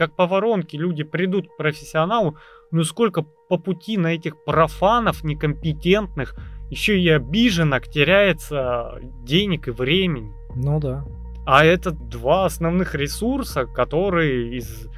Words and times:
как 0.00 0.16
по 0.16 0.26
воронке 0.26 0.78
люди 0.78 1.02
придут 1.02 1.46
к 1.46 1.56
профессионалу, 1.58 2.38
ну 2.70 2.84
сколько 2.84 3.20
по 3.50 3.58
пути 3.58 3.98
на 3.98 4.14
этих 4.14 4.42
профанов 4.46 5.22
некомпетентных, 5.24 6.36
еще 6.70 6.98
и 6.98 7.06
обиженок 7.10 7.86
теряется 7.86 8.98
денег 9.24 9.68
и 9.68 9.72
времени. 9.72 10.32
Ну 10.56 10.80
да. 10.80 11.04
А 11.44 11.66
это 11.66 11.90
два 11.90 12.46
основных 12.46 12.94
ресурса, 12.94 13.66
которые 13.66 14.56
из 14.56 14.88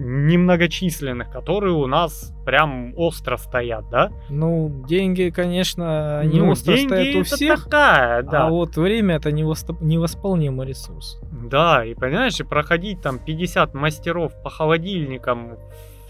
немногочисленных, 0.00 1.30
которые 1.30 1.74
у 1.74 1.86
нас 1.86 2.32
прям 2.44 2.94
остро 2.96 3.36
стоят, 3.36 3.88
да? 3.90 4.10
Ну, 4.28 4.84
деньги, 4.88 5.30
конечно, 5.34 6.22
не 6.24 6.40
ну, 6.40 6.50
остро 6.50 6.74
деньги 6.74 6.88
стоят 6.88 7.14
у 7.16 7.20
это 7.20 7.36
всех, 7.36 7.64
такая, 7.64 8.22
да. 8.22 8.46
а 8.46 8.50
вот 8.50 8.76
время 8.76 9.16
это 9.16 9.30
невосп- 9.30 9.76
невосполнимый 9.80 10.66
ресурс. 10.66 11.20
Да, 11.30 11.84
и 11.84 11.94
понимаешь, 11.94 12.40
и 12.40 12.44
проходить 12.44 13.00
там 13.02 13.18
50 13.18 13.74
мастеров 13.74 14.32
по 14.42 14.50
холодильникам 14.50 15.58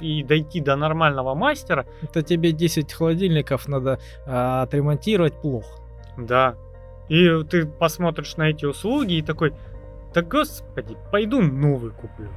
и 0.00 0.22
дойти 0.22 0.60
до 0.60 0.76
нормального 0.76 1.34
мастера, 1.34 1.84
Это 2.02 2.22
тебе 2.22 2.52
10 2.52 2.92
холодильников 2.92 3.68
надо 3.68 3.98
а, 4.26 4.62
отремонтировать 4.62 5.34
плохо. 5.40 5.68
да. 6.16 6.54
И 7.08 7.42
ты 7.50 7.66
посмотришь 7.66 8.36
на 8.36 8.50
эти 8.50 8.64
услуги 8.64 9.14
и 9.14 9.22
такой, 9.22 9.52
да 10.14 10.22
господи, 10.22 10.96
пойду 11.10 11.42
новый 11.42 11.90
куплю. 11.90 12.28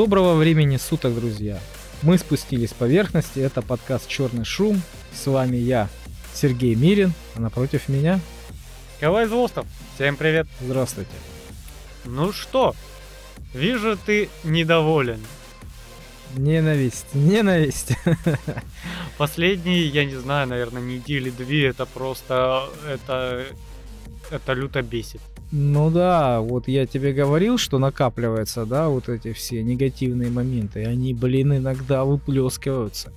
Доброго 0.00 0.34
времени 0.34 0.78
суток, 0.78 1.14
друзья! 1.14 1.60
Мы 2.00 2.16
спустились 2.16 2.70
с 2.70 2.72
поверхности, 2.72 3.38
это 3.38 3.60
подкаст 3.60 4.08
«Черный 4.08 4.46
шум». 4.46 4.80
С 5.12 5.26
вами 5.26 5.58
я, 5.58 5.90
Сергей 6.32 6.74
Мирин, 6.74 7.12
а 7.34 7.40
напротив 7.40 7.86
меня... 7.90 8.18
Николай 8.96 9.26
Злостов, 9.26 9.66
всем 9.94 10.16
привет. 10.16 10.46
Здравствуйте. 10.58 11.10
Ну 12.06 12.32
что, 12.32 12.74
вижу, 13.52 13.98
ты 13.98 14.30
недоволен. 14.42 15.20
Ненависть, 16.34 17.08
ненависть. 17.12 17.92
Последние, 19.18 19.86
я 19.86 20.06
не 20.06 20.16
знаю, 20.16 20.48
наверное, 20.48 20.80
недели 20.80 21.28
две, 21.28 21.66
это 21.66 21.84
просто, 21.84 22.70
это, 22.88 23.44
это 24.30 24.52
люто 24.54 24.80
бесит. 24.80 25.20
Ну 25.52 25.90
да, 25.90 26.40
вот 26.40 26.68
я 26.68 26.86
тебе 26.86 27.12
говорил, 27.12 27.58
что 27.58 27.78
накапливаются, 27.78 28.66
да, 28.66 28.88
вот 28.88 29.08
эти 29.08 29.32
все 29.32 29.62
негативные 29.64 30.30
моменты, 30.30 30.82
и 30.82 30.84
они, 30.84 31.12
блин, 31.12 31.56
иногда 31.56 32.04
выплескиваются. 32.04 33.12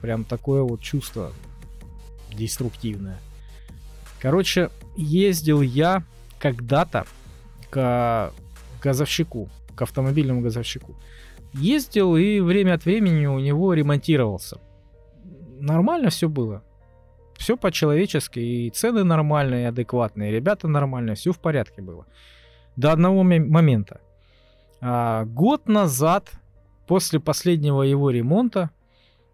Прям 0.00 0.24
такое 0.24 0.62
вот 0.62 0.80
чувство 0.80 1.32
деструктивное. 2.32 3.18
Короче, 4.20 4.70
ездил 4.96 5.60
я 5.60 6.04
когда-то 6.38 7.04
к 7.70 8.32
газовщику, 8.80 9.48
к 9.74 9.82
автомобильному 9.82 10.40
газовщику. 10.40 10.94
Ездил 11.52 12.16
и 12.16 12.38
время 12.40 12.74
от 12.74 12.84
времени 12.84 13.26
у 13.26 13.40
него 13.40 13.74
ремонтировался. 13.74 14.60
Нормально 15.58 16.10
все 16.10 16.28
было. 16.28 16.62
Все 17.42 17.56
по-человечески, 17.56 18.38
и 18.38 18.70
цены 18.70 19.02
нормальные, 19.02 19.66
адекватные, 19.66 20.30
ребята 20.30 20.68
нормальные, 20.68 21.16
все 21.16 21.32
в 21.32 21.40
порядке 21.40 21.82
было. 21.82 22.06
До 22.76 22.92
одного 22.92 23.24
мо- 23.24 23.40
момента. 23.40 24.00
А, 24.80 25.24
год 25.24 25.66
назад, 25.66 26.30
после 26.86 27.18
последнего 27.18 27.82
его 27.82 28.10
ремонта 28.10 28.70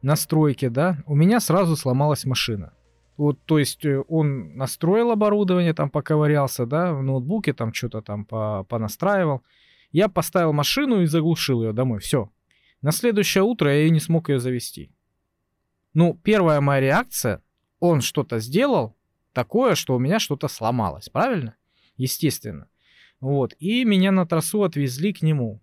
на 0.01 0.17
стройке, 0.17 0.71
да, 0.71 0.97
у 1.05 1.15
меня 1.15 1.39
сразу 1.39 1.77
сломалась 1.77 2.25
машина. 2.25 2.73
Вот, 3.19 3.39
то 3.45 3.59
есть 3.59 3.85
э, 3.85 4.03
он 4.09 4.57
настроил 4.57 5.11
оборудование, 5.11 5.75
там 5.75 5.91
поковырялся, 5.91 6.65
да, 6.65 6.95
в 6.95 7.03
ноутбуке 7.03 7.53
там 7.53 7.75
что-то 7.75 8.01
там 8.01 8.25
по- 8.25 8.65
понастраивал. 8.71 9.43
Я 9.93 10.09
поставил 10.09 10.55
машину 10.55 11.03
и 11.03 11.07
заглушил 11.07 11.63
ее 11.63 11.75
домой. 11.75 11.99
Все. 11.99 12.31
На 12.81 12.91
следующее 12.91 13.45
утро 13.45 13.71
я 13.71 13.91
не 13.91 14.01
смог 14.01 14.31
ее 14.31 14.39
завести. 14.39 14.91
Ну, 15.93 16.19
первая 16.25 16.63
моя 16.63 16.81
реакция, 16.81 17.43
он 17.81 18.01
что-то 18.01 18.39
сделал 18.39 18.97
такое, 19.33 19.75
что 19.75 19.95
у 19.95 19.99
меня 19.99 20.19
что-то 20.19 20.49
сломалось, 20.49 21.09
правильно? 21.09 21.57
Естественно. 21.97 22.69
Вот. 23.21 23.55
И 23.59 23.85
меня 23.85 24.13
на 24.13 24.27
трассу 24.27 24.63
отвезли 24.63 25.13
к 25.13 25.23
нему. 25.23 25.61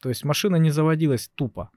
То 0.00 0.08
есть 0.08 0.24
машина 0.24 0.56
не 0.56 0.70
заводилась 0.70 1.28
тупо. 1.34 1.70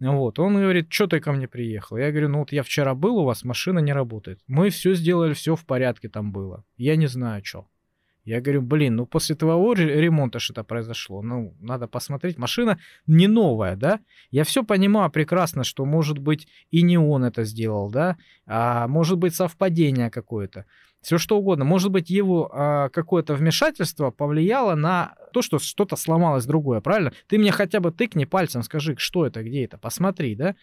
Вот. 0.00 0.38
Он 0.38 0.54
говорит, 0.54 0.92
что 0.92 1.06
ты 1.06 1.20
ко 1.20 1.32
мне 1.32 1.48
приехал? 1.48 1.96
Я 1.96 2.10
говорю, 2.10 2.28
ну 2.28 2.38
вот 2.40 2.52
я 2.52 2.62
вчера 2.62 2.94
был 2.94 3.18
у 3.18 3.24
вас, 3.24 3.44
машина 3.44 3.80
не 3.80 3.92
работает. 3.92 4.40
Мы 4.46 4.70
все 4.70 4.94
сделали, 4.94 5.34
все 5.34 5.56
в 5.56 5.66
порядке 5.66 6.08
там 6.08 6.32
было. 6.32 6.64
Я 6.76 6.96
не 6.96 7.06
знаю, 7.06 7.44
что. 7.44 7.66
Я 8.28 8.42
говорю, 8.42 8.60
блин, 8.60 8.96
ну 8.96 9.06
после 9.06 9.34
твоего 9.36 9.72
ре- 9.72 10.02
ремонта 10.02 10.38
что-то 10.38 10.62
произошло. 10.62 11.22
Ну, 11.22 11.56
надо 11.60 11.88
посмотреть. 11.88 12.36
Машина 12.36 12.78
не 13.06 13.26
новая, 13.26 13.74
да? 13.74 14.00
Я 14.30 14.44
все 14.44 14.62
понимаю 14.62 15.10
прекрасно, 15.10 15.64
что, 15.64 15.86
может 15.86 16.18
быть, 16.18 16.46
и 16.70 16.82
не 16.82 16.98
он 16.98 17.24
это 17.24 17.44
сделал, 17.44 17.90
да? 17.90 18.18
А 18.46 18.86
может 18.86 19.16
быть, 19.16 19.34
совпадение 19.34 20.10
какое-то. 20.10 20.66
Все 21.00 21.16
что 21.16 21.38
угодно. 21.38 21.64
Может 21.64 21.90
быть, 21.90 22.10
его 22.10 22.50
а, 22.52 22.90
какое-то 22.90 23.32
вмешательство 23.32 24.10
повлияло 24.10 24.74
на 24.74 25.14
то, 25.32 25.40
что 25.40 25.58
что-то 25.58 25.96
сломалось 25.96 26.44
другое, 26.44 26.82
правильно? 26.82 27.14
Ты 27.28 27.38
мне 27.38 27.50
хотя 27.50 27.80
бы 27.80 27.92
тыкни 27.92 28.26
пальцем, 28.26 28.62
скажи, 28.62 28.94
что 28.98 29.24
это, 29.24 29.42
где 29.42 29.64
это, 29.64 29.78
посмотри, 29.78 30.34
да? 30.34 30.54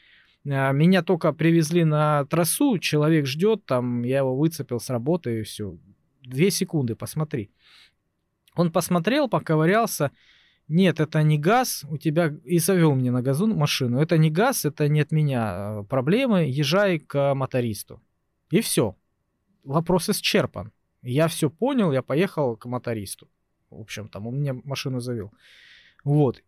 А, 0.48 0.72
Меня 0.72 1.02
только 1.02 1.34
привезли 1.34 1.84
на 1.84 2.26
трассу, 2.26 2.78
человек 2.78 3.26
ждет, 3.26 3.66
там 3.66 4.04
я 4.04 4.20
его 4.20 4.38
выцепил 4.38 4.80
с 4.80 4.92
работы 4.92 5.40
и 5.40 5.42
все. 5.42 5.74
Две 6.26 6.52
секунды, 6.52 6.96
посмотри. 6.96 7.52
Он 8.56 8.72
посмотрел, 8.72 9.30
поковырялся. 9.30 10.12
Нет, 10.68 11.00
это 11.00 11.22
не 11.22 11.38
газ, 11.38 11.86
у 11.90 11.98
тебя 11.98 12.34
и 12.44 12.58
завел 12.58 12.96
мне 12.96 13.12
на 13.12 13.22
газу 13.22 13.48
машину. 13.48 14.00
Это 14.00 14.18
не 14.18 14.32
газ, 14.32 14.66
это 14.66 14.88
не 14.88 15.02
от 15.02 15.12
меня 15.12 15.54
э, 15.56 15.84
проблемы. 15.84 16.46
Езжай 16.48 16.98
к 16.98 17.36
мотористу. 17.36 18.02
И 18.50 18.62
все. 18.62 18.96
Вопрос 19.64 20.10
исчерпан. 20.10 20.72
Я 21.04 21.28
все 21.28 21.52
понял, 21.52 21.92
я 21.92 22.02
поехал 22.02 22.58
к 22.58 22.66
мотористу. 22.66 23.28
В 23.70 23.82
общем, 23.82 24.08
там 24.08 24.26
он 24.26 24.40
мне 24.40 24.54
машину 24.54 25.00
завел. 25.00 25.32
Вот. 26.04 26.42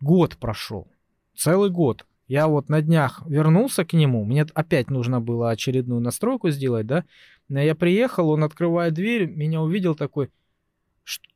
Год 0.00 0.36
прошел. 0.36 0.86
Целый 1.34 1.70
год. 1.70 2.06
Я 2.30 2.46
вот 2.46 2.68
на 2.68 2.80
днях 2.80 3.24
вернулся 3.26 3.84
к 3.84 3.92
нему. 3.92 4.24
Мне 4.24 4.42
опять 4.54 4.88
нужно 4.88 5.20
было 5.20 5.50
очередную 5.50 6.00
настройку 6.00 6.50
сделать, 6.50 6.86
да? 6.86 7.04
Я 7.48 7.74
приехал, 7.74 8.30
он 8.30 8.44
открывает 8.44 8.94
дверь, 8.94 9.26
меня 9.28 9.60
увидел 9.60 9.96
такой, 9.96 10.30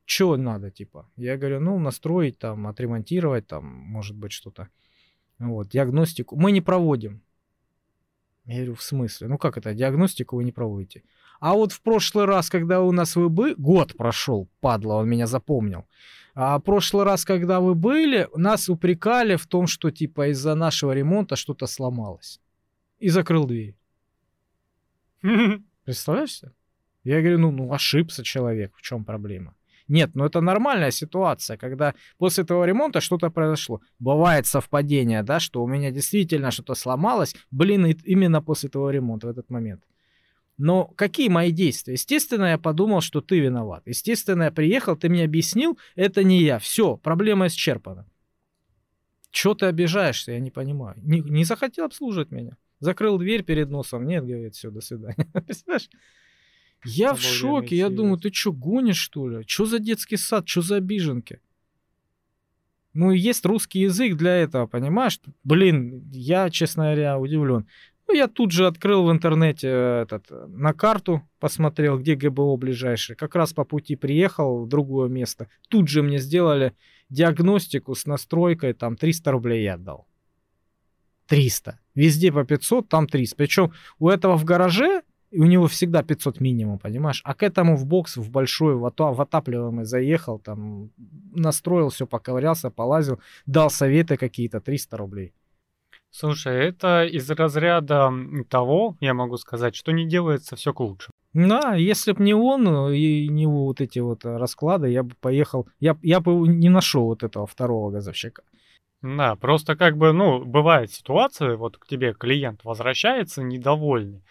что 0.04 0.36
надо, 0.36 0.70
типа? 0.70 1.10
Я 1.16 1.36
говорю, 1.36 1.58
ну, 1.58 1.80
настроить 1.80 2.38
там, 2.38 2.68
отремонтировать 2.68 3.48
там, 3.48 3.64
может 3.64 4.16
быть, 4.16 4.30
что-то. 4.30 4.68
Вот, 5.40 5.68
диагностику. 5.68 6.36
Мы 6.36 6.52
не 6.52 6.60
проводим. 6.60 7.22
Я 8.44 8.58
говорю, 8.58 8.76
в 8.76 8.82
смысле? 8.82 9.26
Ну 9.26 9.36
как 9.36 9.58
это, 9.58 9.74
диагностику 9.74 10.36
вы 10.36 10.44
не 10.44 10.52
проводите? 10.52 11.02
А 11.44 11.52
вот 11.52 11.72
в 11.72 11.82
прошлый 11.82 12.24
раз, 12.24 12.48
когда 12.48 12.80
у 12.80 12.90
нас 12.90 13.16
вы 13.16 13.28
были, 13.28 13.54
год 13.58 13.94
прошел, 13.98 14.48
падла, 14.60 14.94
он 14.94 15.08
меня 15.10 15.26
запомнил. 15.26 15.84
А 16.34 16.58
прошлый 16.58 17.04
раз, 17.04 17.26
когда 17.26 17.60
вы 17.60 17.74
были, 17.74 18.28
нас 18.34 18.70
упрекали 18.70 19.36
в 19.36 19.46
том, 19.46 19.66
что 19.66 19.90
типа 19.90 20.30
из-за 20.30 20.54
нашего 20.54 20.92
ремонта 20.92 21.36
что-то 21.36 21.66
сломалось. 21.66 22.40
И 22.98 23.10
закрыл 23.10 23.44
дверь. 23.44 23.76
Представляешь? 25.84 26.40
Я 27.04 27.20
говорю, 27.20 27.38
ну, 27.38 27.50
ну 27.50 27.74
ошибся 27.74 28.24
человек, 28.24 28.72
в 28.74 28.80
чем 28.80 29.04
проблема? 29.04 29.54
Нет, 29.86 30.14
ну 30.14 30.24
это 30.24 30.40
нормальная 30.40 30.92
ситуация, 30.92 31.58
когда 31.58 31.94
после 32.16 32.44
этого 32.44 32.64
ремонта 32.64 33.02
что-то 33.02 33.28
произошло. 33.30 33.82
Бывает 33.98 34.46
совпадение, 34.46 35.22
да, 35.22 35.40
что 35.40 35.62
у 35.62 35.66
меня 35.66 35.90
действительно 35.90 36.50
что-то 36.50 36.74
сломалось, 36.74 37.36
блин, 37.50 37.84
именно 37.84 38.40
после 38.40 38.70
того 38.70 38.88
ремонта 38.88 39.26
в 39.26 39.30
этот 39.30 39.50
момент. 39.50 39.82
Но 40.56 40.86
какие 40.86 41.28
мои 41.28 41.50
действия? 41.50 41.94
Естественно, 41.94 42.44
я 42.46 42.58
подумал, 42.58 43.00
что 43.00 43.20
ты 43.20 43.40
виноват. 43.40 43.82
Естественно, 43.86 44.44
я 44.44 44.50
приехал, 44.52 44.96
ты 44.96 45.08
мне 45.08 45.24
объяснил, 45.24 45.78
это 45.96 46.22
не 46.22 46.42
я. 46.42 46.58
Все, 46.58 46.96
проблема 46.96 47.48
исчерпана. 47.48 48.06
Чего 49.30 49.54
ты 49.54 49.66
обижаешься, 49.66 50.32
я 50.32 50.38
не 50.38 50.52
понимаю. 50.52 50.96
Не, 51.02 51.20
не 51.20 51.44
захотел 51.44 51.86
обслуживать 51.86 52.30
меня. 52.30 52.56
Закрыл 52.78 53.18
дверь 53.18 53.42
перед 53.42 53.68
носом. 53.68 54.06
Нет, 54.06 54.24
говорит, 54.24 54.54
все, 54.54 54.70
до 54.70 54.80
свидания. 54.80 55.26
Представляешь? 55.32 55.90
Я 56.84 57.14
в 57.14 57.20
шоке. 57.20 57.76
Я 57.76 57.88
думаю, 57.88 58.18
ты 58.18 58.32
что, 58.32 58.52
гонишь, 58.52 58.98
что 58.98 59.28
ли? 59.28 59.44
Что 59.46 59.66
за 59.66 59.78
детский 59.80 60.16
сад? 60.16 60.46
Что 60.46 60.60
за 60.60 60.76
обиженки? 60.76 61.40
Ну, 62.92 63.10
есть 63.10 63.44
русский 63.44 63.80
язык 63.80 64.16
для 64.16 64.36
этого, 64.36 64.68
понимаешь? 64.68 65.18
Блин, 65.42 66.08
я, 66.12 66.48
честно 66.48 66.84
говоря, 66.84 67.18
удивлен. 67.18 67.66
Ну, 68.06 68.14
я 68.14 68.28
тут 68.28 68.50
же 68.52 68.66
открыл 68.66 69.04
в 69.06 69.10
интернете 69.10 69.68
э, 69.68 70.02
этот, 70.02 70.26
э, 70.30 70.46
на 70.48 70.72
карту, 70.72 71.22
посмотрел, 71.40 71.98
где 71.98 72.14
ГБО 72.14 72.56
ближайший. 72.56 73.16
Как 73.16 73.34
раз 73.34 73.52
по 73.52 73.64
пути 73.64 73.96
приехал 73.96 74.64
в 74.64 74.68
другое 74.68 75.08
место. 75.08 75.48
Тут 75.68 75.88
же 75.88 76.02
мне 76.02 76.18
сделали 76.18 76.74
диагностику 77.08 77.94
с 77.94 78.06
настройкой, 78.06 78.74
там 78.74 78.96
300 78.96 79.30
рублей 79.30 79.64
я 79.64 79.74
отдал. 79.74 80.06
300. 81.28 81.78
Везде 81.94 82.30
по 82.30 82.44
500, 82.44 82.88
там 82.88 83.06
300. 83.06 83.36
Причем 83.36 83.72
у 83.98 84.08
этого 84.10 84.36
в 84.36 84.44
гараже 84.44 85.02
у 85.32 85.44
него 85.44 85.66
всегда 85.66 86.02
500 86.02 86.40
минимум, 86.40 86.78
понимаешь? 86.78 87.20
А 87.24 87.34
к 87.34 87.42
этому 87.42 87.76
в 87.76 87.86
бокс, 87.86 88.16
в 88.16 88.30
большой, 88.30 88.76
в, 88.76 88.84
ото- 88.84 89.12
в 89.12 89.20
отапливаемый 89.20 89.84
заехал, 89.84 90.38
там, 90.38 90.90
настроил 91.34 91.88
все, 91.88 92.06
поковырялся, 92.06 92.70
полазил, 92.70 93.18
дал 93.46 93.70
советы 93.70 94.16
какие-то, 94.16 94.60
300 94.60 94.96
рублей. 94.96 95.32
Слушай, 96.16 96.68
это 96.68 97.04
из 97.04 97.28
разряда 97.28 98.12
того, 98.48 98.96
я 99.00 99.14
могу 99.14 99.36
сказать, 99.36 99.74
что 99.74 99.90
не 99.90 100.06
делается 100.06 100.54
все 100.54 100.72
к 100.72 100.78
лучшему. 100.78 101.12
Да, 101.32 101.74
если 101.74 102.12
бы 102.12 102.22
не 102.22 102.34
он 102.34 102.68
э, 102.68 102.96
и 102.96 103.26
не 103.26 103.46
вот 103.46 103.80
эти 103.80 103.98
вот 103.98 104.24
э, 104.24 104.36
расклады, 104.36 104.90
я 104.90 105.02
бы 105.02 105.16
поехал, 105.20 105.66
я, 105.80 105.98
я 106.02 106.20
бы 106.20 106.46
не 106.46 106.68
нашел 106.68 107.06
вот 107.06 107.24
этого 107.24 107.48
второго 107.48 107.90
газовщика. 107.90 108.44
Да, 109.02 109.34
просто 109.34 109.74
как 109.74 109.96
бы, 109.96 110.12
ну, 110.12 110.44
бывает 110.44 110.92
ситуация, 110.92 111.56
вот 111.56 111.78
к 111.78 111.86
тебе 111.88 112.14
клиент 112.14 112.60
возвращается 112.62 113.42
недовольный, 113.42 114.22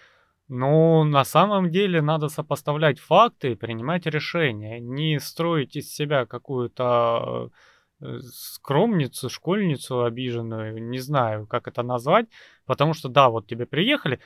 но 0.47 1.03
на 1.03 1.25
самом 1.25 1.69
деле 1.69 2.01
надо 2.01 2.29
сопоставлять 2.29 2.99
факты 2.99 3.51
и 3.51 3.55
принимать 3.55 4.05
решения, 4.05 4.79
не 4.79 5.19
строить 5.19 5.75
из 5.75 5.93
себя 5.93 6.25
какую-то 6.25 7.49
скромницу, 8.21 9.29
школьницу 9.29 10.03
обиженную, 10.03 10.81
не 10.83 10.99
знаю, 10.99 11.47
как 11.47 11.67
это 11.67 11.83
назвать, 11.83 12.27
потому 12.65 12.93
что 12.93 13.09
да, 13.09 13.29
вот 13.29 13.47
тебе 13.47 13.65
приехали, 13.65 14.19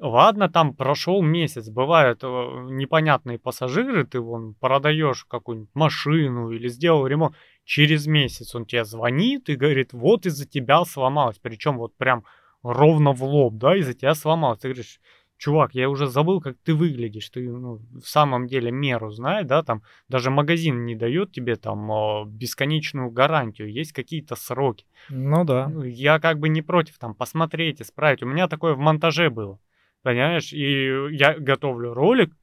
Ладно, 0.00 0.48
там 0.48 0.74
прошел 0.74 1.22
месяц, 1.22 1.68
бывают 1.68 2.24
э, 2.24 2.26
непонятные 2.26 3.38
пассажиры, 3.38 4.04
ты 4.04 4.18
вон 4.18 4.54
продаешь 4.54 5.24
какую-нибудь 5.24 5.70
машину 5.74 6.50
или 6.50 6.66
сделал 6.66 7.06
ремонт, 7.06 7.36
через 7.64 8.06
месяц 8.08 8.56
он 8.56 8.66
тебе 8.66 8.84
звонит 8.84 9.48
и 9.48 9.54
говорит, 9.54 9.92
вот 9.92 10.26
из-за 10.26 10.48
тебя 10.48 10.84
сломалось, 10.84 11.38
причем 11.40 11.78
вот 11.78 11.96
прям 11.96 12.24
ровно 12.64 13.12
в 13.12 13.22
лоб, 13.22 13.54
да, 13.54 13.76
из-за 13.76 13.94
тебя 13.94 14.14
сломалось. 14.16 14.58
Ты 14.58 14.68
говоришь, 14.68 14.98
чувак, 15.38 15.74
я 15.74 15.88
уже 15.88 16.06
забыл, 16.06 16.40
как 16.40 16.56
ты 16.64 16.74
выглядишь, 16.74 17.28
ты 17.30 17.48
ну, 17.50 17.80
в 17.92 18.06
самом 18.08 18.46
деле 18.46 18.70
меру 18.70 19.10
знаешь, 19.10 19.46
да, 19.46 19.62
там 19.62 19.82
даже 20.08 20.30
магазин 20.30 20.84
не 20.84 20.94
дает 20.94 21.32
тебе 21.32 21.56
там 21.56 21.90
э, 21.90 22.24
бесконечную 22.26 23.10
гарантию, 23.10 23.70
есть 23.72 23.92
какие-то 23.92 24.36
сроки. 24.36 24.86
Ну 25.08 25.44
да. 25.44 25.68
Ну, 25.68 25.82
я 25.82 26.18
как 26.18 26.38
бы 26.38 26.48
не 26.48 26.62
против 26.62 26.98
там 26.98 27.14
посмотреть, 27.14 27.82
исправить. 27.82 28.22
У 28.22 28.26
меня 28.26 28.48
такое 28.48 28.74
в 28.74 28.78
монтаже 28.78 29.30
было. 29.30 29.58
Понимаешь? 30.02 30.52
И 30.52 31.14
я 31.16 31.34
готовлю 31.38 31.94
ролик, 31.94 32.36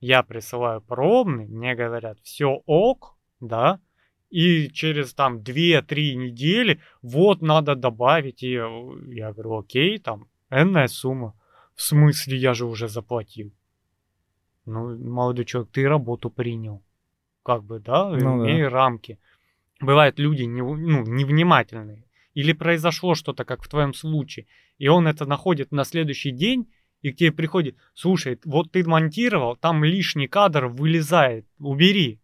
я 0.00 0.22
присылаю 0.22 0.80
пробный, 0.80 1.46
мне 1.46 1.74
говорят, 1.74 2.18
все 2.22 2.62
ок, 2.66 3.16
да, 3.40 3.80
и 4.30 4.68
через 4.68 5.14
там 5.14 5.38
2-3 5.38 6.14
недели 6.14 6.80
вот 7.02 7.40
надо 7.40 7.74
добавить, 7.74 8.42
и 8.42 8.52
я 8.52 9.32
говорю, 9.32 9.58
окей, 9.58 9.98
там 9.98 10.28
энная 10.50 10.88
сумма. 10.88 11.34
В 11.78 11.82
смысле, 11.82 12.36
я 12.36 12.54
же 12.54 12.66
уже 12.66 12.88
заплатил. 12.88 13.52
Ну, 14.66 14.98
молодой 14.98 15.44
человек, 15.44 15.70
ты 15.70 15.88
работу 15.88 16.28
принял. 16.28 16.82
Как 17.44 17.62
бы, 17.62 17.78
да, 17.78 18.10
ну, 18.10 18.44
имей 18.44 18.62
да. 18.62 18.68
рамки. 18.68 19.20
Бывают 19.80 20.18
люди 20.18 20.42
не, 20.42 20.60
ну, 20.60 21.04
невнимательные. 21.04 22.04
Или 22.34 22.52
произошло 22.52 23.14
что-то, 23.14 23.44
как 23.44 23.62
в 23.62 23.68
твоем 23.68 23.94
случае, 23.94 24.48
и 24.78 24.88
он 24.88 25.06
это 25.06 25.24
находит 25.24 25.70
на 25.70 25.84
следующий 25.84 26.32
день, 26.32 26.68
и 27.00 27.12
к 27.12 27.16
тебе 27.16 27.30
приходит, 27.30 27.76
слушай, 27.94 28.40
вот 28.44 28.72
ты 28.72 28.84
монтировал, 28.84 29.54
там 29.54 29.84
лишний 29.84 30.26
кадр 30.26 30.66
вылезает, 30.66 31.46
убери. 31.60 32.20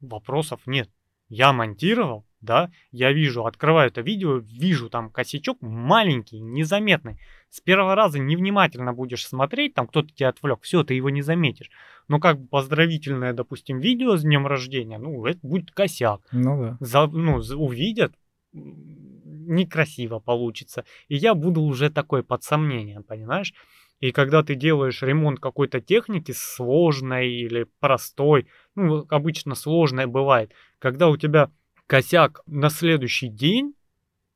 Вопросов 0.00 0.62
нет. 0.66 0.88
Я 1.28 1.52
монтировал, 1.52 2.24
да, 2.46 2.70
я 2.90 3.12
вижу, 3.12 3.44
открываю 3.44 3.88
это 3.88 4.00
видео, 4.00 4.38
вижу 4.38 4.88
там 4.88 5.10
косячок 5.10 5.58
маленький, 5.60 6.40
незаметный. 6.40 7.18
С 7.50 7.60
первого 7.60 7.94
раза 7.94 8.18
невнимательно 8.18 8.94
будешь 8.94 9.26
смотреть, 9.26 9.74
там 9.74 9.86
кто-то 9.86 10.08
тебя 10.08 10.30
отвлек, 10.30 10.62
все, 10.62 10.82
ты 10.82 10.94
его 10.94 11.10
не 11.10 11.20
заметишь. 11.20 11.70
Но 12.08 12.18
как 12.18 12.40
бы 12.40 12.48
поздравительное, 12.48 13.34
допустим, 13.34 13.80
видео 13.80 14.16
с 14.16 14.22
днем 14.22 14.46
рождения, 14.46 14.98
ну, 14.98 15.26
это 15.26 15.40
будет 15.42 15.72
косяк. 15.72 16.22
Ну 16.32 16.62
да. 16.62 16.76
За, 16.80 17.06
ну, 17.06 17.36
увидят, 17.56 18.14
некрасиво 18.52 20.18
получится. 20.18 20.84
И 21.08 21.16
я 21.16 21.34
буду 21.34 21.60
уже 21.62 21.90
такой 21.90 22.22
под 22.22 22.42
сомнением, 22.42 23.02
понимаешь? 23.02 23.52
И 24.00 24.12
когда 24.12 24.42
ты 24.42 24.54
делаешь 24.54 25.02
ремонт 25.02 25.40
какой-то 25.40 25.80
техники 25.80 26.32
сложной 26.32 27.30
или 27.30 27.66
простой, 27.80 28.46
ну, 28.74 29.06
обычно 29.08 29.54
сложная 29.54 30.06
бывает, 30.06 30.52
когда 30.78 31.08
у 31.08 31.16
тебя 31.16 31.50
косяк 31.86 32.40
на 32.46 32.70
следующий 32.70 33.28
день, 33.28 33.74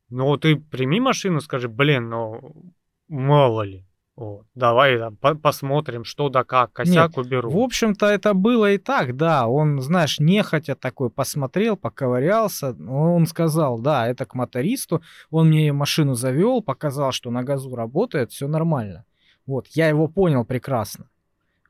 ну, 0.09 0.35
ты 0.37 0.57
прими 0.57 0.99
машину, 0.99 1.39
скажи, 1.39 1.69
блин, 1.69 2.09
ну, 2.09 2.73
мало 3.07 3.61
ли. 3.61 3.85
Вот, 4.17 4.45
давай 4.55 4.99
там, 4.99 5.15
по 5.15 5.35
посмотрим, 5.35 6.03
что 6.03 6.29
да 6.29 6.43
как, 6.43 6.73
косяк 6.73 7.15
Нет, 7.15 7.17
уберу. 7.17 7.49
В 7.49 7.57
общем-то, 7.57 8.05
это 8.07 8.33
было 8.33 8.73
и 8.73 8.77
так, 8.77 9.15
да. 9.15 9.47
Он, 9.47 9.81
знаешь, 9.81 10.19
нехотя 10.19 10.75
такой 10.75 11.09
посмотрел, 11.09 11.77
поковырялся. 11.77 12.75
Он 12.87 13.25
сказал, 13.25 13.79
да, 13.79 14.07
это 14.07 14.25
к 14.25 14.35
мотористу. 14.35 15.01
Он 15.29 15.47
мне 15.47 15.71
машину 15.71 16.13
завел, 16.13 16.61
показал, 16.61 17.13
что 17.13 17.31
на 17.31 17.43
газу 17.43 17.73
работает, 17.73 18.31
все 18.31 18.47
нормально. 18.47 19.05
Вот, 19.45 19.67
я 19.67 19.87
его 19.87 20.07
понял 20.07 20.45
прекрасно. 20.45 21.09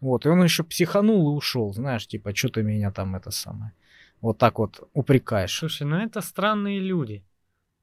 Вот, 0.01 0.25
и 0.25 0.29
он 0.29 0.43
еще 0.43 0.63
психанул 0.63 1.31
и 1.31 1.37
ушел, 1.37 1.71
знаешь, 1.73 2.07
типа, 2.07 2.35
что 2.35 2.49
ты 2.49 2.63
меня 2.63 2.91
там 2.91 3.15
это 3.15 3.29
самое. 3.29 3.71
Вот 4.21 4.38
так 4.38 4.59
вот 4.59 4.88
упрекаешь. 4.94 5.57
Слушай, 5.57 5.88
ну 5.88 5.97
это 5.97 6.21
странные 6.21 6.79
люди. 6.79 7.23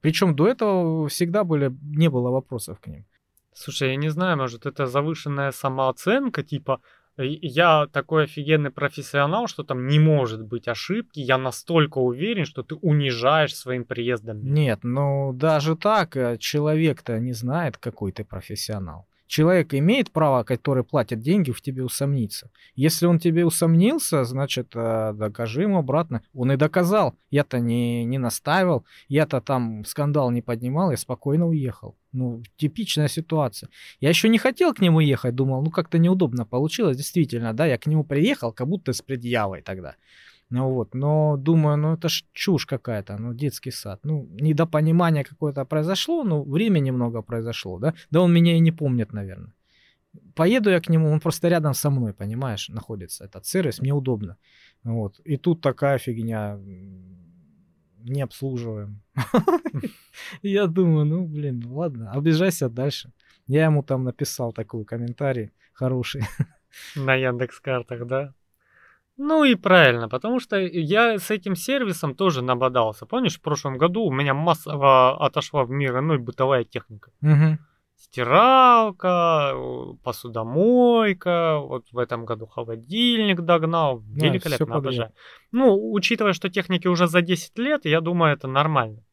Причем 0.01 0.35
до 0.35 0.47
этого 0.47 1.07
всегда 1.09 1.43
были, 1.43 1.75
не 1.81 2.09
было 2.09 2.29
вопросов 2.31 2.79
к 2.79 2.87
ним. 2.87 3.05
Слушай, 3.53 3.89
я 3.89 3.95
не 3.97 4.09
знаю, 4.09 4.37
может, 4.37 4.65
это 4.65 4.87
завышенная 4.87 5.51
самооценка, 5.51 6.43
типа, 6.43 6.79
я 7.17 7.87
такой 7.91 8.23
офигенный 8.23 8.71
профессионал, 8.71 9.47
что 9.47 9.63
там 9.63 9.87
не 9.87 9.99
может 9.99 10.41
быть 10.41 10.69
ошибки, 10.69 11.19
я 11.19 11.37
настолько 11.37 11.97
уверен, 11.97 12.45
что 12.45 12.63
ты 12.63 12.75
унижаешь 12.75 13.53
своим 13.53 13.83
приездом. 13.83 14.41
Нет, 14.41 14.79
ну 14.83 15.33
даже 15.33 15.75
так 15.75 16.15
э, 16.15 16.37
человек-то 16.37 17.19
не 17.19 17.33
знает, 17.33 17.77
какой 17.77 18.13
ты 18.13 18.23
профессионал. 18.23 19.08
Человек 19.29 19.75
имеет 19.75 20.09
право, 20.09 20.43
который 20.43 20.83
платит 20.83 21.19
деньги, 21.19 21.51
в 21.51 21.61
тебе 21.61 21.83
усомниться. 21.83 22.49
Если 22.75 23.05
он 23.05 23.19
тебе 23.19 23.45
усомнился, 23.45 24.23
значит, 24.23 24.71
э, 24.73 25.13
докажи 25.13 25.61
ему 25.61 25.77
обратно. 25.77 26.23
Он 26.33 26.51
и 26.51 26.55
доказал. 26.55 27.13
Я-то 27.29 27.59
не, 27.59 28.05
не 28.05 28.17
наставил, 28.17 28.85
я-то 29.07 29.39
там 29.39 29.85
скандал 29.85 30.31
не 30.31 30.41
поднимал, 30.41 30.89
я 30.89 30.97
спокойно 30.97 31.45
уехал. 31.45 31.95
Ну, 32.11 32.41
типичная 32.57 33.07
ситуация. 33.07 33.69
Я 34.01 34.09
еще 34.09 34.29
не 34.29 34.39
хотел 34.39 34.73
к 34.73 34.81
нему 34.81 34.99
ехать, 34.99 35.35
думал, 35.35 35.61
ну 35.61 35.69
как-то 35.69 35.99
неудобно 35.99 36.47
получилось. 36.47 36.97
Действительно, 36.97 37.53
да, 37.53 37.67
я 37.67 37.77
к 37.77 37.85
нему 37.85 38.03
приехал, 38.03 38.51
как 38.51 38.67
будто 38.67 38.93
с 38.93 39.01
предъявой 39.03 39.61
тогда. 39.61 39.95
Ну 40.51 40.69
вот, 40.69 40.95
но 40.95 41.37
думаю, 41.37 41.77
ну 41.77 41.93
это 41.93 42.09
ж 42.09 42.25
чушь 42.33 42.65
какая-то, 42.65 43.17
ну 43.17 43.33
детский 43.33 43.71
сад. 43.71 43.99
Ну, 44.03 44.27
недопонимание 44.31 45.23
какое-то 45.23 45.65
произошло, 45.65 46.23
ну 46.23 46.43
время 46.43 46.79
немного 46.79 47.21
произошло, 47.21 47.79
да? 47.79 47.93
Да 48.11 48.21
он 48.21 48.33
меня 48.33 48.55
и 48.55 48.59
не 48.59 48.71
помнит, 48.71 49.13
наверное. 49.13 49.53
Поеду 50.35 50.69
я 50.71 50.79
к 50.79 50.89
нему, 50.89 51.11
он 51.11 51.19
просто 51.19 51.49
рядом 51.49 51.73
со 51.73 51.91
мной, 51.91 52.13
понимаешь, 52.13 52.69
находится 52.69 53.25
этот 53.25 53.45
сервис, 53.45 53.79
мне 53.79 53.93
удобно. 53.93 54.37
Вот. 54.83 55.19
И 55.23 55.37
тут 55.37 55.61
такая 55.61 55.99
фигня, 55.99 56.57
не 58.03 58.21
обслуживаем. 58.21 59.01
Я 60.41 60.67
думаю, 60.67 61.05
ну, 61.05 61.25
блин, 61.25 61.63
ладно, 61.67 62.11
обижайся 62.11 62.69
дальше. 62.69 63.11
Я 63.47 63.65
ему 63.65 63.83
там 63.83 64.03
написал 64.03 64.53
такой 64.53 64.85
комментарий 64.85 65.51
хороший. 65.73 66.23
На 66.95 67.15
Яндекс 67.15 67.59
картах, 67.59 68.07
да? 68.07 68.33
Ну 69.21 69.43
и 69.43 69.55
правильно, 69.55 70.07
потому 70.07 70.39
что 70.39 70.57
я 70.57 71.19
с 71.19 71.29
этим 71.29 71.57
сервисом 71.57 72.15
тоже 72.15 72.41
набодался. 72.41 73.05
Помнишь, 73.05 73.37
в 73.37 73.41
прошлом 73.41 73.77
году 73.77 74.03
у 74.03 74.11
меня 74.11 74.33
массово 74.33 75.17
отошла 75.25 75.65
в 75.65 75.69
мир 75.69 75.99
иной 75.99 76.19
бытовая 76.19 76.63
техника. 76.63 77.11
Угу. 77.21 77.57
Стиралка, 77.97 79.55
посудомойка, 80.05 81.59
вот 81.59 81.91
в 81.91 81.97
этом 81.97 82.23
году 82.23 82.45
холодильник 82.45 83.41
догнал. 83.41 83.99
Да, 84.05 84.27
Великолепно, 84.27 84.75
обожаю. 84.75 85.11
Ну, 85.51 85.91
учитывая, 85.91 86.31
что 86.31 86.49
техники 86.49 86.87
уже 86.87 87.07
за 87.07 87.21
10 87.21 87.57
лет, 87.59 87.83
я 87.83 87.99
думаю, 87.99 88.31
это 88.31 88.47
нормально. 88.47 89.03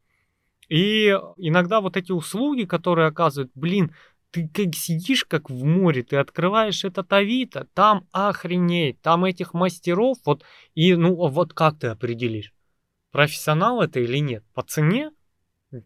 И 0.68 1.18
иногда 1.36 1.80
вот 1.80 1.96
эти 1.96 2.12
услуги, 2.12 2.62
которые 2.62 3.08
оказывают, 3.08 3.50
блин, 3.56 3.92
ты 4.30 4.48
как 4.48 4.74
сидишь 4.74 5.24
как 5.24 5.50
в 5.50 5.64
море, 5.64 6.02
ты 6.02 6.16
открываешь 6.16 6.84
этот 6.84 7.12
Авито, 7.12 7.66
там 7.74 8.06
охренеть, 8.12 9.00
там 9.00 9.24
этих 9.24 9.54
мастеров, 9.54 10.18
вот, 10.24 10.44
и 10.74 10.94
ну 10.94 11.14
вот 11.14 11.52
как 11.54 11.78
ты 11.78 11.88
определишь, 11.88 12.52
профессионал 13.12 13.82
это 13.82 14.00
или 14.00 14.18
нет? 14.18 14.44
По 14.54 14.62
цене? 14.62 15.10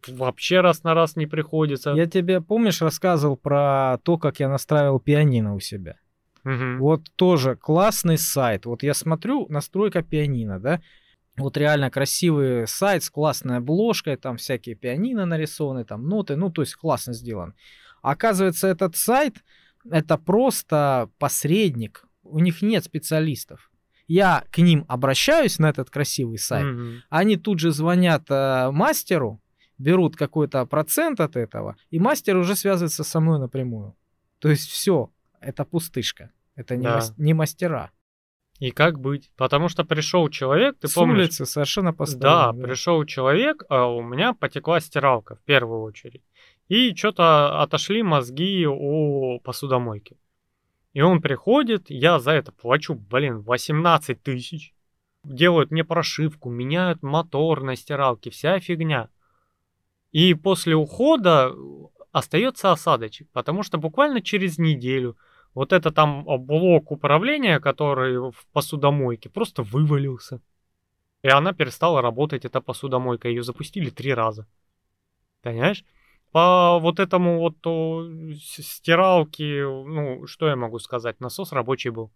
Вообще 0.09 0.61
раз 0.61 0.83
на 0.85 0.95
раз 0.95 1.17
не 1.17 1.27
приходится. 1.27 1.91
Я 1.91 2.07
тебе, 2.07 2.41
помнишь, 2.41 2.83
рассказывал 2.83 3.37
про 3.37 3.99
то, 4.03 4.19
как 4.19 4.41
я 4.41 4.49
настраивал 4.49 5.01
пианино 5.01 5.55
у 5.55 5.61
себя? 5.61 5.97
Угу. 6.45 6.79
Вот 6.79 7.03
тоже 7.17 7.57
классный 7.57 8.19
сайт. 8.19 8.67
Вот 8.67 8.83
я 8.83 8.95
смотрю, 8.95 9.47
настройка 9.49 10.03
пианино, 10.03 10.61
да? 10.61 10.81
Вот 11.37 11.57
реально 11.57 11.91
красивый 11.91 12.67
сайт 12.67 13.03
с 13.03 13.11
классной 13.11 13.59
обложкой, 13.59 14.17
там 14.17 14.37
всякие 14.37 14.75
пианино 14.75 15.25
нарисованы, 15.27 15.85
там 15.85 16.07
ноты, 16.07 16.37
ну 16.37 16.51
то 16.51 16.63
есть 16.63 16.75
классно 16.75 17.15
сделан. 17.15 17.55
Оказывается, 18.03 18.69
этот 18.69 18.97
сайт 18.97 19.37
это 19.91 20.19
просто 20.19 21.09
посредник. 21.19 22.05
У 22.23 22.39
них 22.39 22.63
нет 22.63 22.85
специалистов. 22.85 23.71
Я 24.07 24.45
к 24.51 24.59
ним 24.59 24.85
обращаюсь 24.89 25.59
на 25.59 25.69
этот 25.71 25.91
красивый 25.91 26.39
сайт. 26.39 26.67
Мгм. 26.67 27.03
Они 27.11 27.37
тут 27.37 27.61
же 27.61 27.71
звонят 27.71 28.25
э, 28.29 28.71
мастеру, 28.73 29.41
берут 29.79 30.17
какой-то 30.17 30.67
процент 30.67 31.21
от 31.21 31.37
этого, 31.37 31.77
и 31.91 31.99
мастер 32.01 32.37
уже 32.37 32.57
связывается 32.57 33.05
со 33.05 33.21
мной 33.21 33.39
напрямую. 33.39 33.95
То 34.41 34.49
есть 34.51 34.69
все, 34.69 35.11
это 35.41 35.65
пустышка. 35.65 36.31
Это 36.57 36.77
не, 36.77 36.85
Да. 36.85 36.97
мас- 36.97 37.15
не 37.19 37.35
мастера. 37.35 37.91
И 38.59 38.73
как 38.73 38.99
быть? 39.01 39.31
Потому 39.37 39.69
что 39.71 39.85
пришел 39.85 40.29
человек, 40.29 40.77
ты 40.79 40.89
С 40.89 40.93
помнишь? 40.93 41.17
улицы 41.19 41.47
совершенно 41.47 41.93
Да, 41.93 41.97
постоянно. 41.97 42.63
пришел 42.63 43.03
человек, 43.07 43.63
а 43.71 43.87
у 43.87 44.03
меня 44.03 44.35
потекла 44.35 44.81
стиралка 44.81 45.37
в 45.37 45.41
первую 45.45 45.81
очередь. 45.83 46.23
И 46.71 46.95
что-то 46.95 47.61
отошли 47.63 48.05
мозги 48.05 48.65
о 48.65 49.41
посудомойке. 49.41 50.17
И 50.93 51.01
он 51.01 51.21
приходит, 51.21 51.91
я 51.91 52.21
за 52.21 52.31
это 52.31 52.53
плачу, 52.53 52.95
блин, 52.95 53.41
18 53.41 54.23
тысяч. 54.23 54.73
Делают 55.25 55.73
мне 55.73 55.83
прошивку, 55.83 56.49
меняют 56.49 57.03
мотор 57.03 57.65
на 57.65 57.75
стиралке, 57.75 58.31
вся 58.31 58.61
фигня. 58.61 59.09
И 60.13 60.33
после 60.35 60.77
ухода 60.77 61.53
остается 62.13 62.71
осадочек, 62.71 63.29
потому 63.33 63.65
что 63.65 63.77
буквально 63.77 64.23
через 64.23 64.57
неделю 64.57 65.17
вот 65.55 65.73
это 65.73 65.91
там 65.91 66.23
блок 66.25 66.93
управления, 66.93 67.59
который 67.59 68.31
в 68.31 68.47
посудомойке, 68.53 69.29
просто 69.29 69.65
вывалился. 69.65 70.41
И 71.23 71.29
она 71.29 71.53
перестала 71.53 72.01
работать, 72.01 72.45
эта 72.45 72.61
посудомойка. 72.61 73.29
Ее 73.29 73.43
запустили 73.43 73.91
три 73.91 74.15
раза. 74.15 74.47
Понимаешь? 75.43 75.85
По 76.33 76.79
вот 76.81 77.01
этому 77.01 77.41
вот 77.41 77.57
стиралке, 78.41 79.65
ну, 79.67 80.27
что 80.27 80.49
я 80.49 80.57
могу 80.57 80.79
сказать, 80.79 81.21
насос 81.21 81.53
рабочий 81.53 81.91
был. 81.91 82.13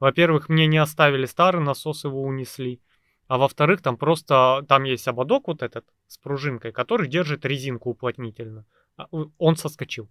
Во-первых, 0.00 0.48
мне 0.48 0.66
не 0.66 0.78
оставили 0.78 1.26
старый 1.26 1.62
насос, 1.62 2.04
его 2.04 2.22
унесли. 2.22 2.80
А 3.28 3.38
во-вторых, 3.38 3.82
там 3.82 3.96
просто, 3.96 4.64
там 4.68 4.84
есть 4.84 5.06
ободок 5.06 5.48
вот 5.48 5.62
этот 5.62 5.86
с 6.06 6.18
пружинкой, 6.18 6.72
который 6.72 7.08
держит 7.08 7.44
резинку 7.44 7.90
уплотнительно. 7.90 8.66
А, 8.96 9.06
Он 9.38 9.56
соскочил. 9.56 10.08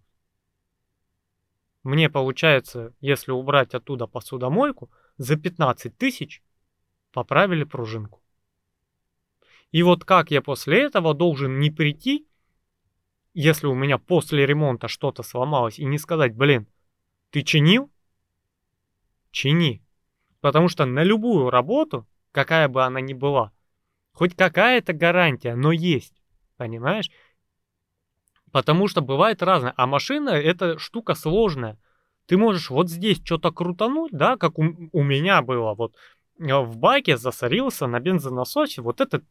Мне 1.84 2.10
получается, 2.10 2.94
если 3.02 3.32
убрать 3.32 3.74
оттуда 3.74 4.06
посудомойку, 4.08 4.92
за 5.18 5.36
15 5.36 5.98
тысяч 5.98 6.44
поправили 7.12 7.64
пружинку. 7.64 8.22
И 9.72 9.84
вот 9.84 10.06
как 10.06 10.32
я 10.32 10.42
после 10.42 10.84
этого 10.84 11.14
должен 11.14 11.60
не 11.60 11.72
прийти, 11.72 12.28
если 13.34 13.68
у 13.68 13.74
меня 13.74 13.98
после 13.98 14.46
ремонта 14.46 14.88
что-то 14.88 15.24
сломалось, 15.24 15.80
и 15.80 15.86
не 15.86 15.98
сказать, 15.98 16.36
блин, 16.36 16.68
ты 17.30 17.44
чинил? 17.44 17.92
Чини. 19.32 19.82
Потому 20.42 20.68
что 20.68 20.86
на 20.86 21.04
любую 21.04 21.50
работу, 21.50 22.08
какая 22.32 22.68
бы 22.68 22.84
она 22.84 23.00
ни 23.00 23.14
была, 23.14 23.52
хоть 24.14 24.36
какая-то 24.36 24.94
гарантия, 24.94 25.56
но 25.56 25.72
есть. 25.72 26.22
Понимаешь? 26.58 27.10
Потому 28.52 28.88
что 28.88 29.02
бывает 29.02 29.42
разное. 29.42 29.74
А 29.78 29.88
машина 29.88 30.32
это 30.32 30.78
штука 30.78 31.16
сложная. 31.16 31.78
Ты 32.26 32.38
можешь 32.38 32.70
вот 32.70 32.90
здесь 32.90 33.22
что-то 33.24 33.52
крутануть, 33.52 34.12
да, 34.12 34.38
как 34.38 34.60
у, 34.60 34.90
у 34.92 35.04
меня 35.04 35.42
было. 35.42 35.74
Вот 35.74 35.96
э, 36.40 36.54
в 36.54 36.78
баке 36.78 37.18
засорился 37.18 37.88
на 37.88 38.00
бензонасосе 38.00 38.82
вот 38.82 39.02
этот 39.02 39.24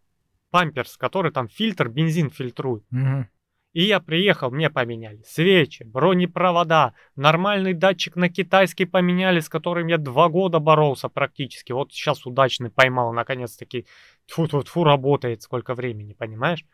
памперс, 0.51 0.97
который 0.97 1.33
там 1.33 1.49
фильтр, 1.49 1.89
бензин 1.89 2.31
фильтрует. 2.31 2.85
Мгм. 2.91 3.29
И 3.73 3.85
я 3.85 4.01
приехал, 4.01 4.51
мне 4.51 4.69
поменяли 4.69 5.23
свечи, 5.25 5.85
бронепровода, 5.85 6.95
нормальный 7.15 7.73
датчик 7.73 8.17
на 8.17 8.29
китайский 8.29 8.85
поменяли, 8.85 9.39
с 9.39 9.49
которым 9.49 9.87
я 9.87 9.97
два 9.97 10.29
года 10.29 10.59
боролся 10.59 11.09
практически. 11.09 11.71
Вот 11.71 11.93
сейчас 11.93 12.27
удачный 12.27 12.71
поймал, 12.71 13.13
наконец-таки. 13.13 13.87
тьфу 14.27 14.49
тьфу 14.49 14.65
тьфу 14.65 14.83
работает 14.83 15.43
сколько 15.43 15.75
времени, 15.75 16.15
понимаешь? 16.15 16.65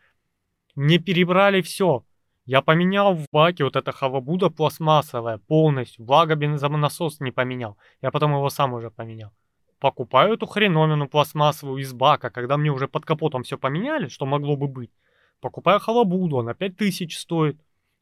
Мне 0.75 0.97
перебрали 0.97 1.61
все. 1.61 2.03
Я 2.45 2.61
поменял 2.61 3.13
в 3.13 3.25
баке 3.31 3.63
вот 3.63 3.75
это 3.75 3.91
хавабуда 3.91 4.49
пластмассовая 4.49 5.37
полностью. 5.37 6.03
Благо 6.03 6.35
бензонасос 6.35 7.19
не 7.19 7.31
поменял. 7.31 7.77
Я 8.01 8.09
потом 8.09 8.31
его 8.31 8.49
сам 8.49 8.73
уже 8.73 8.89
поменял. 8.89 9.33
Покупаю 9.79 10.33
эту 10.33 10.47
хреновину 10.47 11.07
пластмассовую 11.07 11.81
из 11.81 11.93
бака, 11.93 12.31
когда 12.31 12.57
мне 12.57 12.71
уже 12.71 12.87
под 12.87 13.05
капотом 13.05 13.43
все 13.43 13.57
поменяли, 13.57 14.07
что 14.07 14.25
могло 14.25 14.55
бы 14.55 14.67
быть. 14.67 14.91
Покупаю 15.39 15.79
халабуду, 15.79 16.39
она 16.39 16.53
5000 16.53 17.15
стоит. 17.15 17.59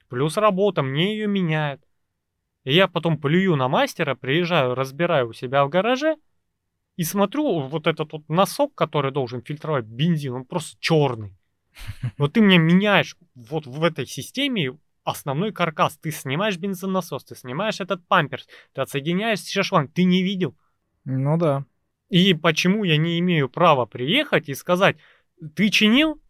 Плюс 0.10 0.38
работа, 0.38 0.82
мне 0.82 1.16
ее 1.16 1.28
меняют. 1.28 1.82
И 2.64 2.74
я 2.74 2.88
потом 2.88 3.18
плюю 3.18 3.56
на 3.56 3.68
мастера, 3.68 4.16
приезжаю, 4.16 4.76
разбираю 4.76 5.30
у 5.30 5.34
себя 5.34 5.66
в 5.66 5.70
гараже 5.70 6.18
и 6.96 7.04
смотрю, 7.04 7.60
вот 7.60 7.88
этот 7.88 8.14
вот 8.14 8.28
носок, 8.30 8.74
который 8.74 9.12
должен 9.12 9.42
фильтровать 9.42 9.86
бензин, 9.86 10.34
он 10.34 10.46
просто 10.46 10.78
черный. 10.80 11.36
Вот 12.18 12.34
ты 12.34 12.42
мне 12.42 12.58
меняешь 12.58 13.18
вот 13.36 13.68
в 13.68 13.84
этой 13.84 14.06
системе 14.06 14.78
основной 15.04 15.52
каркас. 15.52 15.98
Ты 15.98 16.12
снимаешь 16.12 16.58
бензонасос, 16.58 17.26
ты 17.26 17.36
снимаешь 17.36 17.82
этот 17.82 18.08
памперс, 18.08 18.48
ты 18.74 18.82
отсоединяешь 18.82 19.40
все 19.40 19.62
шланг, 19.62 19.92
ты 19.94 20.04
не 20.04 20.24
видел. 20.24 20.56
Ну 21.04 21.38
да. 21.38 21.66
И 22.10 22.34
почему 22.34 22.84
я 22.84 22.98
не 22.98 23.20
имею 23.20 23.50
права 23.50 23.86
приехать 23.86 24.50
и 24.50 24.56
сказать, 24.56 24.98
ты 25.56 25.70
чинил? 25.70 26.22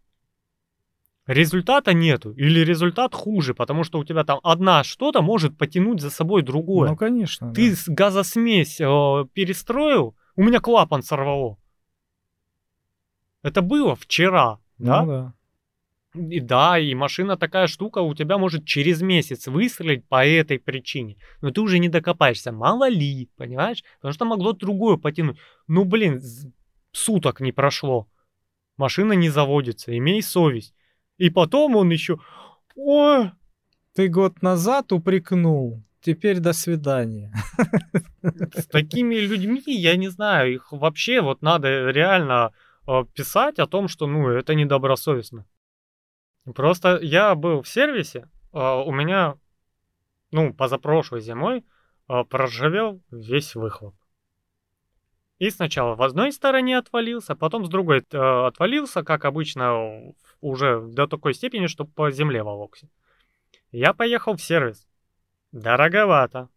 Результата 1.28 1.94
нету. 1.94 2.34
Или 2.34 2.60
результат 2.60 3.16
хуже, 3.16 3.56
потому 3.56 3.84
что 3.84 3.98
у 4.00 4.06
тебя 4.06 4.24
там 4.24 4.40
одна 4.44 4.84
что-то 4.84 5.22
может 5.22 5.58
потянуть 5.58 6.00
за 6.00 6.12
собой 6.12 6.44
другое. 6.44 6.90
Ну, 6.90 6.96
конечно. 6.96 7.52
ты 7.52 7.72
да. 7.72 7.94
газосмесь 7.94 8.80
э, 8.80 9.26
перестроил, 9.34 10.16
у 10.36 10.44
меня 10.44 10.60
клапан 10.60 11.02
сорвало. 11.02 11.58
Это 13.42 13.62
было 13.62 13.96
вчера, 13.96 14.60
да? 14.78 15.04
Ну 15.04 15.08
да. 15.08 15.34
И 16.16 16.40
да, 16.40 16.80
и 16.80 16.94
машина 16.96 17.38
такая 17.38 17.68
штука 17.68 18.00
у 18.00 18.14
тебя 18.14 18.38
может 18.38 18.66
через 18.66 19.02
месяц 19.02 19.48
выстрелить 19.48 20.08
по 20.08 20.26
этой 20.26 20.60
причине. 20.60 21.18
Но 21.42 21.52
ты 21.52 21.60
уже 21.60 21.78
не 21.80 21.90
докопаешься. 21.90 22.52
Мало 22.52 22.88
ли, 22.88 23.30
понимаешь? 23.36 23.84
Потому 23.98 24.14
что 24.14 24.26
могло 24.26 24.54
другое 24.54 24.98
потянуть. 24.98 25.38
Ну, 25.68 25.84
блин, 25.84 26.22
суток 26.92 27.42
не 27.42 27.52
прошло. 27.52 28.08
Машина 28.78 29.14
не 29.14 29.30
заводится. 29.30 29.98
Имей 29.98 30.22
совесть. 30.22 30.74
И 31.18 31.30
потом 31.30 31.76
он 31.76 31.90
еще... 31.90 32.20
Ой, 32.76 33.32
Ты 33.94 34.10
год 34.10 34.42
назад 34.42 34.92
упрекнул. 34.92 35.82
Теперь 36.02 36.40
до 36.40 36.54
свидания. 36.54 37.34
с 38.54 38.68
такими 38.68 39.16
людьми, 39.16 39.64
я 39.66 39.96
не 39.96 40.10
знаю, 40.10 40.54
их 40.54 40.72
вообще 40.72 41.22
вот 41.22 41.42
надо 41.42 41.90
реально 41.90 42.52
э, 42.88 43.06
писать 43.16 43.58
о 43.58 43.66
том, 43.66 43.88
что, 43.88 44.06
ну, 44.06 44.30
это 44.30 44.54
недобросовестно. 44.54 45.48
Просто 46.54 47.00
я 47.02 47.34
был 47.34 47.64
в 47.64 47.68
сервисе, 47.68 48.30
э, 48.54 48.60
у 48.60 48.92
меня, 48.92 49.36
ну, 50.30 50.54
позапрошлой 50.54 51.22
зимой 51.22 51.66
э, 52.08 52.24
проржавел 52.30 53.02
весь 53.10 53.56
выхлоп. 53.56 53.96
И 55.40 55.50
сначала 55.50 55.96
в 55.96 56.04
одной 56.04 56.32
стороне 56.32 56.78
отвалился, 56.78 57.36
потом 57.36 57.66
с 57.66 57.70
другой 57.70 58.06
отвалился, 58.12 59.04
как 59.04 59.26
обычно, 59.26 60.14
уже 60.46 60.82
до 60.82 61.08
такой 61.08 61.34
степени, 61.34 61.68
что 61.68 61.86
по 61.86 62.12
земле 62.12 62.44
волокся. 62.44 62.88
Я 63.72 63.94
поехал 63.94 64.36
в 64.36 64.42
сервис. 64.42 64.88
Дороговато. 65.52 66.50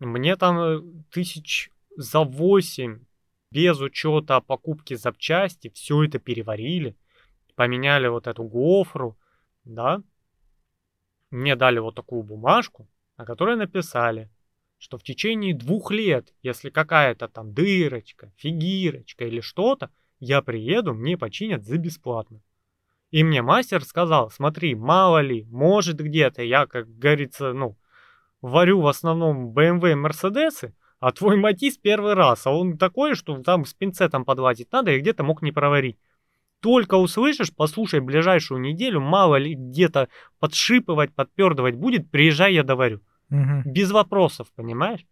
Мне 0.00 0.36
там 0.36 0.58
э, 0.58 0.80
тысяч 1.10 1.70
за 1.96 2.20
8 2.20 3.04
без 3.50 3.80
учета 3.80 4.40
покупки 4.40 4.94
запчасти, 4.94 5.70
все 5.70 6.04
это 6.04 6.18
переварили, 6.18 6.96
поменяли 7.54 8.08
вот 8.08 8.26
эту 8.26 8.44
гофру, 8.44 9.18
да. 9.64 10.02
Мне 11.30 11.56
дали 11.56 11.78
вот 11.78 11.94
такую 11.94 12.22
бумажку, 12.22 12.88
на 13.16 13.24
которой 13.24 13.56
написали, 13.56 14.30
что 14.78 14.98
в 14.98 15.02
течение 15.02 15.54
двух 15.54 15.90
лет, 15.90 16.32
если 16.42 16.70
какая-то 16.70 17.28
там 17.28 17.52
дырочка, 17.52 18.32
фигирочка 18.36 19.24
или 19.24 19.40
что-то, 19.40 19.90
я 20.18 20.42
приеду, 20.42 20.94
мне 20.94 21.16
починят 21.16 21.64
за 21.64 21.78
бесплатно. 21.78 22.40
И 23.10 23.24
мне 23.24 23.42
мастер 23.42 23.84
сказал, 23.84 24.30
смотри, 24.30 24.74
мало 24.74 25.20
ли, 25.20 25.44
может 25.50 26.00
где-то, 26.00 26.42
я, 26.42 26.66
как 26.66 26.88
говорится, 26.88 27.52
ну, 27.52 27.76
варю 28.40 28.80
в 28.80 28.86
основном 28.86 29.52
BMW 29.52 29.92
и 29.92 29.94
Мерседесы, 29.96 30.74
а 31.00 31.12
твой 31.12 31.36
Матис 31.36 31.76
первый 31.76 32.14
раз, 32.14 32.46
а 32.46 32.52
он 32.52 32.78
такой, 32.78 33.14
что 33.14 33.42
там 33.42 33.64
с 33.64 33.74
пинцетом 33.74 34.24
подлазить 34.24 34.70
надо 34.70 34.92
и 34.92 35.00
где-то 35.00 35.24
мог 35.24 35.42
не 35.42 35.50
проварить. 35.50 35.98
Только 36.60 36.96
услышишь, 36.96 37.54
послушай 37.54 38.00
ближайшую 38.00 38.60
неделю, 38.60 39.00
мало 39.00 39.36
ли 39.36 39.54
где-то 39.54 40.08
подшипывать, 40.38 41.12
подпердывать 41.14 41.74
будет, 41.74 42.10
приезжай, 42.10 42.54
я 42.54 42.62
доварю. 42.62 43.00
Мгм. 43.30 43.62
Без 43.64 43.90
вопросов, 43.90 44.48
понимаешь? 44.54 45.06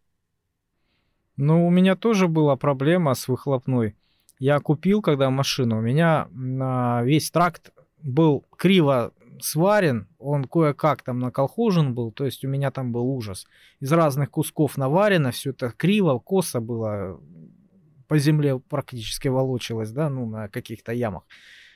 Ну, 1.37 1.67
у 1.67 1.71
меня 1.71 1.97
тоже 1.97 2.28
была 2.28 2.57
проблема 2.57 3.14
с 3.14 3.28
выхлопной. 3.28 3.97
Я 4.38 4.59
купил, 4.61 5.02
когда 5.02 5.31
машину, 5.31 5.78
у 5.78 5.81
меня 5.81 6.28
на 6.33 7.02
весь 7.02 7.31
тракт 7.31 7.73
был 8.02 8.45
криво 8.57 9.12
сварен, 9.40 10.09
он 10.19 10.45
кое-как 10.45 11.02
там 11.02 11.19
наколхожен 11.21 11.95
был, 11.95 12.12
то 12.12 12.25
есть 12.25 12.45
у 12.45 12.49
меня 12.49 12.71
там 12.71 12.93
был 12.93 13.07
ужас. 13.09 13.47
Из 13.81 13.93
разных 13.93 14.31
кусков 14.31 14.76
наварено, 14.76 15.31
все 15.31 15.50
это 15.50 15.71
криво, 15.71 16.19
косо 16.19 16.61
было, 16.61 17.21
по 18.09 18.19
земле 18.19 18.59
практически 18.59 19.28
волочилось, 19.28 19.90
да, 19.93 20.09
ну, 20.09 20.26
на 20.26 20.49
каких-то 20.49 20.93
ямах. 20.93 21.25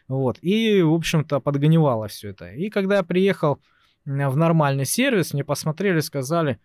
Вот, 0.09 0.39
и, 0.43 0.83
в 0.83 0.93
общем-то, 0.93 1.41
подгоневало 1.41 2.09
все 2.09 2.31
это. 2.31 2.53
И 2.53 2.69
когда 2.71 2.97
я 2.97 3.03
приехал 3.03 3.61
в 4.05 4.37
нормальный 4.37 4.85
сервис, 4.85 5.33
мне 5.33 5.45
посмотрели, 5.45 6.01
сказали, 6.01 6.59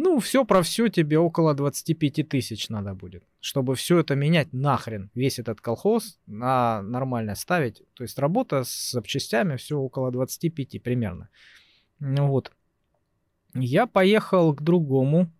ну, 0.00 0.20
все 0.20 0.44
про 0.44 0.62
все 0.62 0.88
тебе 0.88 1.18
около 1.18 1.54
25 1.54 2.28
тысяч 2.28 2.68
надо 2.68 2.94
будет, 2.94 3.24
чтобы 3.40 3.74
все 3.74 3.98
это 3.98 4.14
менять 4.14 4.52
нахрен, 4.52 5.10
весь 5.14 5.40
этот 5.40 5.60
колхоз 5.60 6.20
на 6.26 6.82
нормально 6.82 7.34
ставить. 7.34 7.82
То 7.94 8.04
есть 8.04 8.16
работа 8.16 8.62
с 8.62 8.92
запчастями 8.92 9.56
все 9.56 9.76
около 9.76 10.12
25 10.12 10.80
примерно. 10.82 11.28
Ну 11.98 12.28
вот. 12.28 12.52
Я 13.54 13.86
поехал 13.86 14.54
к 14.54 14.62
другому 14.62 15.32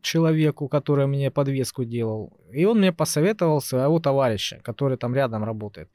человеку, 0.00 0.68
который 0.68 1.06
мне 1.06 1.30
подвеску 1.30 1.84
делал, 1.84 2.40
и 2.52 2.64
он 2.64 2.78
мне 2.78 2.94
посоветовал 2.94 3.60
своего 3.60 3.98
товарища, 4.00 4.58
который 4.64 4.96
там 4.96 5.14
рядом 5.14 5.44
работает. 5.44 5.90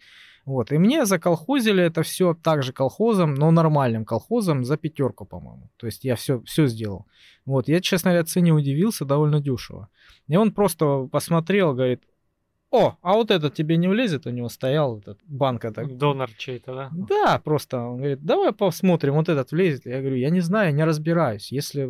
Вот. 0.46 0.72
И 0.72 0.78
мне 0.78 1.06
заколхозили 1.06 1.84
это 1.84 2.04
все 2.04 2.34
также 2.34 2.74
колхозом, 2.74 3.34
но 3.36 3.52
нормальным 3.52 4.06
колхозом 4.06 4.64
за 4.64 4.78
пятерку, 4.78 5.26
по-моему. 5.26 5.70
То 5.78 5.88
есть 5.88 6.04
я 6.04 6.16
все, 6.16 6.42
все 6.44 6.68
сделал. 6.68 7.06
Вот. 7.46 7.68
Я, 7.68 7.82
честно 7.82 8.12
говоря, 8.12 8.26
цене 8.26 8.52
удивился, 8.52 9.06
довольно 9.06 9.40
дешево. 9.40 9.90
И 10.28 10.36
он 10.36 10.52
просто 10.52 11.08
посмотрел, 11.12 11.74
говорит, 11.74 12.04
о, 12.72 12.96
а 13.02 13.14
вот 13.14 13.32
этот 13.32 13.54
тебе 13.54 13.76
не 13.76 13.90
влезет, 13.90 14.26
у 14.26 14.30
него 14.30 14.48
стоял 14.48 15.00
этот 15.00 15.20
банка 15.26 15.72
так. 15.72 15.98
Донор 15.98 16.30
чей-то, 16.38 16.74
да? 16.74 16.90
Да, 16.94 17.40
просто 17.40 17.80
он 17.80 17.98
говорит, 17.98 18.24
давай 18.24 18.54
посмотрим, 18.54 19.16
вот 19.16 19.28
этот 19.28 19.52
влезет. 19.52 19.86
Я 19.86 20.00
говорю, 20.00 20.16
я 20.16 20.30
не 20.30 20.40
знаю, 20.40 20.74
не 20.74 20.86
разбираюсь. 20.86 21.52
Если 21.52 21.90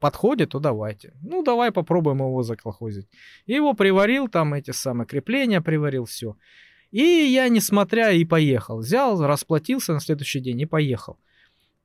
подходит, 0.00 0.50
то 0.50 0.58
давайте. 0.58 1.12
Ну, 1.22 1.44
давай 1.44 1.70
попробуем 1.70 2.18
его 2.18 2.42
заколхозить. 2.42 3.08
И 3.46 3.52
его 3.52 3.74
приварил, 3.74 4.26
там 4.28 4.54
эти 4.54 4.72
самые 4.72 5.06
крепления 5.06 5.60
приварил, 5.60 6.06
все. 6.06 6.36
И 6.90 7.02
я, 7.02 7.48
несмотря, 7.48 8.10
и 8.10 8.24
поехал. 8.24 8.78
Взял, 8.78 9.20
расплатился 9.24 9.92
на 9.92 10.00
следующий 10.00 10.40
день 10.40 10.60
и 10.60 10.66
поехал. 10.66 11.18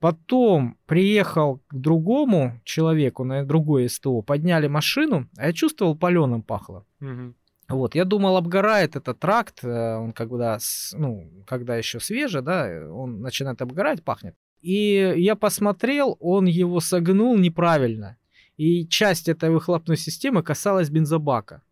Потом 0.00 0.76
приехал 0.86 1.62
к 1.68 1.74
другому 1.74 2.60
человеку 2.64 3.24
на 3.24 3.44
другое 3.44 3.88
СТО, 3.88 4.20
подняли 4.22 4.66
машину, 4.66 5.28
а 5.36 5.46
я 5.46 5.52
чувствовал, 5.52 5.96
паленым 5.96 6.42
пахло. 6.42 6.84
Мгм. 7.00 7.34
Вот, 7.68 7.94
я 7.94 8.04
думал, 8.04 8.36
обгорает 8.36 8.94
этот 8.94 9.18
тракт, 9.18 9.64
э, 9.64 9.96
он 9.96 10.12
когда, 10.12 10.58
ну, 10.92 11.28
когда 11.46 11.76
еще 11.76 11.98
свежий, 11.98 12.42
да, 12.42 12.86
он 12.92 13.20
начинает 13.20 13.60
обгорать, 13.62 14.04
пахнет. 14.04 14.36
И 14.60 15.14
я 15.16 15.34
посмотрел, 15.34 16.16
он 16.20 16.46
его 16.46 16.80
согнул 16.80 17.36
неправильно. 17.38 18.18
И 18.56 18.86
часть 18.86 19.28
этой 19.28 19.50
выхлопной 19.50 19.96
системы 19.96 20.42
касалась 20.42 20.90
бензобака. 20.90 21.62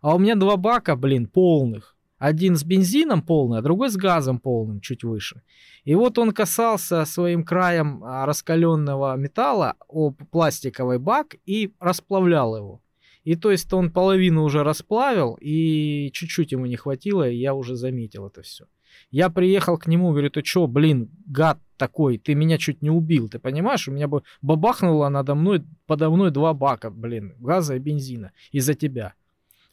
А 0.00 0.14
у 0.14 0.18
меня 0.18 0.34
два 0.34 0.56
бака, 0.56 0.96
блин, 0.96 1.26
полных. 1.26 1.93
Один 2.24 2.56
с 2.56 2.64
бензином 2.64 3.20
полный, 3.20 3.58
а 3.58 3.60
другой 3.60 3.90
с 3.90 3.96
газом 3.96 4.38
полным, 4.38 4.80
чуть 4.80 5.04
выше. 5.04 5.42
И 5.84 5.94
вот 5.94 6.16
он 6.16 6.32
касался 6.32 7.04
своим 7.04 7.44
краем 7.44 8.02
а, 8.02 8.24
раскаленного 8.24 9.14
металла 9.16 9.74
об 9.90 10.16
пластиковый 10.30 10.98
бак 10.98 11.36
и 11.44 11.74
расплавлял 11.80 12.56
его. 12.56 12.80
И 13.24 13.36
то 13.36 13.50
есть 13.50 13.70
он 13.74 13.92
половину 13.92 14.42
уже 14.42 14.62
расплавил, 14.62 15.36
и 15.38 16.10
чуть-чуть 16.14 16.52
ему 16.52 16.64
не 16.64 16.76
хватило, 16.76 17.28
и 17.28 17.36
я 17.36 17.52
уже 17.52 17.76
заметил 17.76 18.28
это 18.28 18.40
все. 18.40 18.64
Я 19.10 19.28
приехал 19.28 19.76
к 19.76 19.86
нему, 19.86 20.10
говорю, 20.12 20.30
ты 20.30 20.40
чё, 20.40 20.66
блин, 20.66 21.10
гад 21.26 21.58
такой, 21.76 22.16
ты 22.16 22.34
меня 22.34 22.56
чуть 22.56 22.80
не 22.80 22.88
убил, 22.88 23.28
ты 23.28 23.38
понимаешь? 23.38 23.86
У 23.86 23.92
меня 23.92 24.08
бы 24.08 24.22
бабахнуло 24.40 25.10
надо 25.10 25.34
мной, 25.34 25.62
подо 25.86 26.08
мной 26.08 26.30
два 26.30 26.54
бака, 26.54 26.88
блин, 26.88 27.34
газа 27.38 27.76
и 27.76 27.78
бензина 27.78 28.32
из-за 28.50 28.72
тебя. 28.72 29.12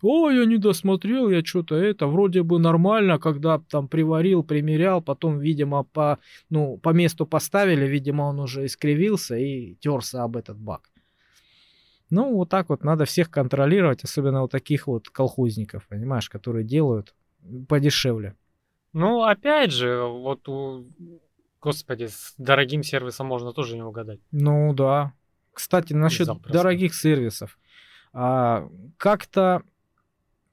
Ой, 0.02 0.38
я 0.38 0.46
не 0.46 0.58
досмотрел, 0.58 1.30
я 1.30 1.44
что-то 1.44 1.76
это, 1.76 2.08
вроде 2.08 2.42
бы 2.44 2.60
нормально, 2.60 3.20
когда 3.20 3.60
там 3.60 3.88
приварил, 3.88 4.44
примерял, 4.44 5.02
потом, 5.02 5.40
видимо, 5.40 5.84
по, 5.84 6.18
ну, 6.50 6.78
по 6.78 6.90
месту 6.90 7.26
поставили, 7.26 7.86
видимо, 7.86 8.24
он 8.24 8.40
уже 8.40 8.66
искривился 8.66 9.36
и 9.38 9.76
терся 9.76 10.24
об 10.24 10.38
этот 10.38 10.58
бак. 10.58 10.90
Ну, 12.10 12.36
вот 12.36 12.50
так 12.50 12.70
вот 12.70 12.84
надо 12.84 13.06
всех 13.06 13.30
контролировать, 13.32 14.04
особенно 14.04 14.42
вот 14.42 14.52
таких 14.52 14.88
вот 14.88 15.10
колхозников, 15.10 15.88
понимаешь, 15.88 16.30
которые 16.30 16.66
делают 16.66 17.14
подешевле. 17.68 18.36
Ну, 18.94 19.24
опять 19.24 19.72
же, 19.72 20.04
вот 20.04 20.48
у... 20.50 20.86
Господи, 21.62 22.08
с 22.08 22.34
дорогим 22.38 22.84
сервисом 22.84 23.28
можно 23.28 23.54
тоже 23.54 23.76
не 23.76 23.84
угадать. 23.84 24.20
Ну 24.32 24.74
да. 24.74 25.14
Кстати, 25.54 25.94
насчет 25.94 26.26
Запросто. 26.26 26.52
дорогих 26.52 26.96
сервисов. 26.96 27.60
А, 28.14 28.68
как-то, 28.98 29.62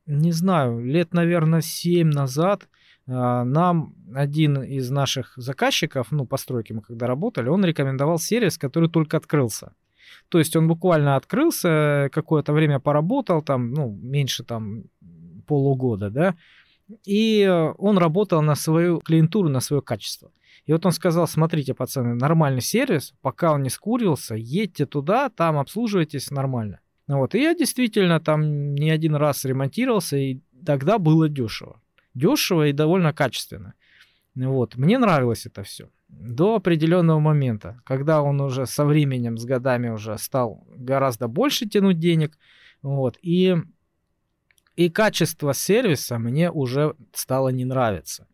не 0.09 0.33
знаю, 0.33 0.85
лет, 0.85 1.13
наверное, 1.13 1.61
7 1.61 2.09
назад 2.09 2.69
а, 3.07 3.45
нам 3.45 3.95
один 4.15 4.63
из 4.63 4.91
наших 4.91 5.35
заказчиков, 5.37 6.09
ну, 6.11 6.27
постройки 6.27 6.73
мы 6.73 6.81
когда 6.81 7.07
работали, 7.07 7.49
он 7.49 7.65
рекомендовал 7.65 8.19
сервис, 8.19 8.59
который 8.59 8.89
только 8.89 9.17
открылся. 9.17 9.75
То 10.29 10.39
есть 10.39 10.57
он 10.57 10.67
буквально 10.67 11.17
открылся, 11.17 12.09
какое-то 12.13 12.53
время 12.53 12.81
поработал, 12.81 13.43
там, 13.43 13.73
ну, 13.73 13.91
меньше 14.03 14.45
там 14.45 14.85
полугода, 15.47 16.11
да, 16.11 16.35
и 17.05 17.43
э, 17.43 17.73
он 17.79 17.99
работал 17.99 18.43
на 18.43 18.55
свою 18.55 19.01
клиентуру, 19.01 19.49
на 19.49 19.61
свое 19.61 19.83
качество. 19.83 20.31
И 20.65 20.73
вот 20.73 20.85
он 20.87 20.93
сказал, 20.93 21.27
смотрите, 21.27 21.75
пацаны, 21.75 22.15
нормальный 22.15 22.61
сервис, 22.61 23.15
пока 23.21 23.53
он 23.53 23.63
не 23.63 23.71
скурился, 23.71 24.35
едьте 24.35 24.87
туда, 24.87 25.29
там 25.29 25.59
обслуживайтесь 25.59 26.31
нормально. 26.31 26.81
Вот. 27.09 27.35
И 27.35 27.41
я 27.41 27.55
действительно 27.55 28.21
там 28.21 28.75
не 28.75 28.91
один 28.91 29.15
раз 29.15 29.45
ремонтировался, 29.45 30.17
и 30.17 30.41
тогда 30.65 30.99
было 30.99 31.29
дешево. 31.29 31.81
Дешево 32.15 32.69
и 32.69 32.73
довольно 32.73 33.13
качественно. 33.13 33.75
Вот. 34.35 34.77
Мне 34.77 34.99
нравилось 34.99 35.47
это 35.47 35.63
все. 35.63 35.89
До 36.09 36.57
определенного 36.57 37.19
момента, 37.19 37.81
когда 37.85 38.23
он 38.23 38.41
уже 38.41 38.67
со 38.67 38.85
временем, 38.85 39.39
с 39.39 39.45
годами 39.45 39.89
уже 39.89 40.17
стал 40.19 40.67
гораздо 40.77 41.29
больше 41.29 41.67
тянуть 41.67 41.99
денег. 41.99 42.39
Вот. 42.83 43.19
И, 43.23 43.57
и 44.77 44.91
качество 44.91 45.55
сервиса 45.55 46.19
мне 46.19 46.51
уже 46.51 46.95
стало 47.15 47.49
не 47.49 47.65
нравиться. 47.65 48.27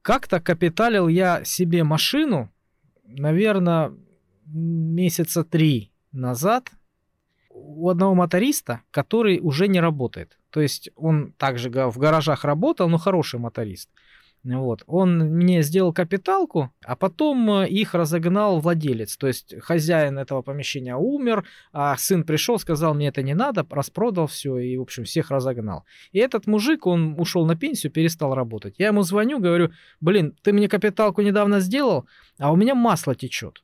Как-то 0.00 0.40
капиталил 0.40 1.08
я 1.08 1.44
себе 1.44 1.84
машину, 1.84 2.50
наверное, 3.04 3.92
месяца 4.46 5.44
три 5.44 5.92
назад 6.10 6.72
у 7.54 7.88
одного 7.88 8.14
моториста, 8.14 8.80
который 8.90 9.40
уже 9.40 9.68
не 9.68 9.80
работает. 9.80 10.38
То 10.50 10.60
есть 10.60 10.90
он 10.96 11.32
также 11.32 11.70
в 11.70 11.98
гаражах 11.98 12.44
работал, 12.44 12.88
но 12.88 12.98
хороший 12.98 13.40
моторист. 13.40 13.88
Вот. 14.44 14.82
Он 14.86 15.18
мне 15.18 15.62
сделал 15.62 15.92
капиталку, 15.92 16.72
а 16.84 16.96
потом 16.96 17.48
э, 17.62 17.68
их 17.68 17.94
разогнал 17.94 18.58
владелец. 18.58 19.16
То 19.16 19.28
есть 19.28 19.54
хозяин 19.60 20.18
этого 20.18 20.42
помещения 20.42 20.96
умер, 20.96 21.44
а 21.72 21.96
сын 21.96 22.24
пришел, 22.24 22.58
сказал, 22.58 22.94
мне 22.94 23.08
это 23.08 23.22
не 23.22 23.34
надо, 23.34 23.64
распродал 23.70 24.26
все 24.26 24.58
и, 24.58 24.76
в 24.76 24.82
общем, 24.82 25.04
всех 25.04 25.30
разогнал. 25.30 25.84
И 26.10 26.18
этот 26.18 26.48
мужик, 26.48 26.86
он 26.86 27.14
ушел 27.20 27.46
на 27.46 27.54
пенсию, 27.54 27.92
перестал 27.92 28.34
работать. 28.34 28.74
Я 28.78 28.88
ему 28.88 29.02
звоню, 29.02 29.38
говорю, 29.38 29.70
блин, 30.00 30.34
ты 30.42 30.52
мне 30.52 30.68
капиталку 30.68 31.22
недавно 31.22 31.60
сделал, 31.60 32.06
а 32.38 32.52
у 32.52 32.56
меня 32.56 32.74
масло 32.74 33.14
течет. 33.14 33.62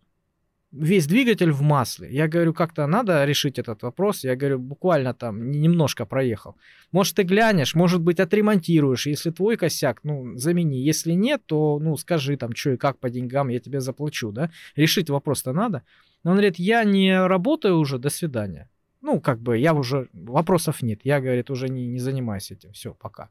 Весь 0.70 1.07
двигатель 1.07 1.50
в 1.50 1.62
масле. 1.62 2.09
Я 2.11 2.28
говорю, 2.28 2.52
как-то 2.52 2.87
надо 2.87 3.24
решить 3.24 3.59
этот 3.59 3.83
вопрос. 3.83 4.22
Я 4.24 4.37
говорю, 4.37 4.59
буквально 4.59 5.14
там 5.14 5.50
немножко 5.50 6.04
проехал. 6.04 6.57
Может, 6.92 7.16
ты 7.16 7.22
глянешь, 7.22 7.74
может 7.74 8.02
быть, 8.02 8.20
отремонтируешь. 8.20 9.07
Если 9.07 9.31
твой 9.31 9.57
косяк, 9.57 10.00
ну, 10.04 10.37
замени. 10.37 10.83
Если 10.83 11.12
нет, 11.12 11.40
то, 11.46 11.78
ну, 11.78 11.96
скажи 11.96 12.37
там, 12.37 12.54
что 12.54 12.72
и 12.72 12.76
как 12.76 12.98
по 12.98 13.09
деньгам, 13.09 13.48
я 13.48 13.61
тебе 13.61 13.81
заплачу, 13.81 14.31
да? 14.31 14.50
Решить 14.76 15.09
вопрос-то 15.09 15.54
надо. 15.54 15.85
Но 16.22 16.33
он 16.33 16.37
говорит, 16.37 16.59
я 16.59 16.85
не 16.85 17.26
работаю 17.26 17.78
уже, 17.78 17.98
до 17.98 18.11
свидания. 18.11 18.68
Ну, 19.00 19.20
как 19.20 19.40
бы, 19.40 19.57
я 19.57 19.72
уже, 19.72 20.09
вопросов 20.12 20.83
нет. 20.83 21.00
Я, 21.02 21.20
говорит, 21.20 21.50
уже 21.50 21.70
не, 21.70 21.87
не 21.87 21.98
занимаюсь 21.98 22.50
этим. 22.50 22.72
Все, 22.72 22.92
пока. 22.92 23.31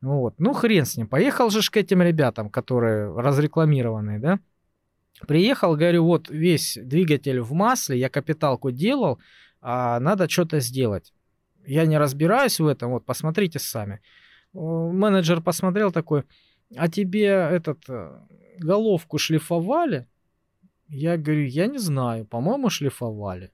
Вот. 0.00 0.34
Ну, 0.38 0.52
хрен 0.52 0.84
с 0.84 0.96
ним. 0.96 1.06
Поехал 1.06 1.48
же 1.50 1.60
к 1.70 1.76
этим 1.76 2.02
ребятам, 2.02 2.50
которые 2.50 3.14
разрекламированные, 3.14 4.18
да? 4.18 4.40
Приехал, 5.26 5.76
говорю, 5.76 6.04
вот 6.04 6.28
весь 6.28 6.78
двигатель 6.82 7.40
в 7.40 7.52
масле, 7.52 7.98
я 7.98 8.08
капиталку 8.08 8.70
делал, 8.70 9.20
а 9.60 10.00
надо 10.00 10.28
что-то 10.28 10.60
сделать. 10.60 11.12
Я 11.66 11.86
не 11.86 11.98
разбираюсь 11.98 12.60
в 12.60 12.66
этом, 12.66 12.90
вот 12.90 13.04
посмотрите 13.06 13.58
сами. 13.58 14.00
Менеджер 14.52 15.40
посмотрел 15.40 15.92
такой, 15.92 16.24
а 16.76 16.88
тебе 16.88 17.26
этот 17.26 17.88
э, 17.88 18.20
головку 18.58 19.18
шлифовали? 19.18 20.06
Я 20.88 21.16
говорю, 21.16 21.44
я 21.46 21.66
не 21.66 21.78
знаю, 21.78 22.26
по-моему, 22.26 22.68
шлифовали. 22.70 23.52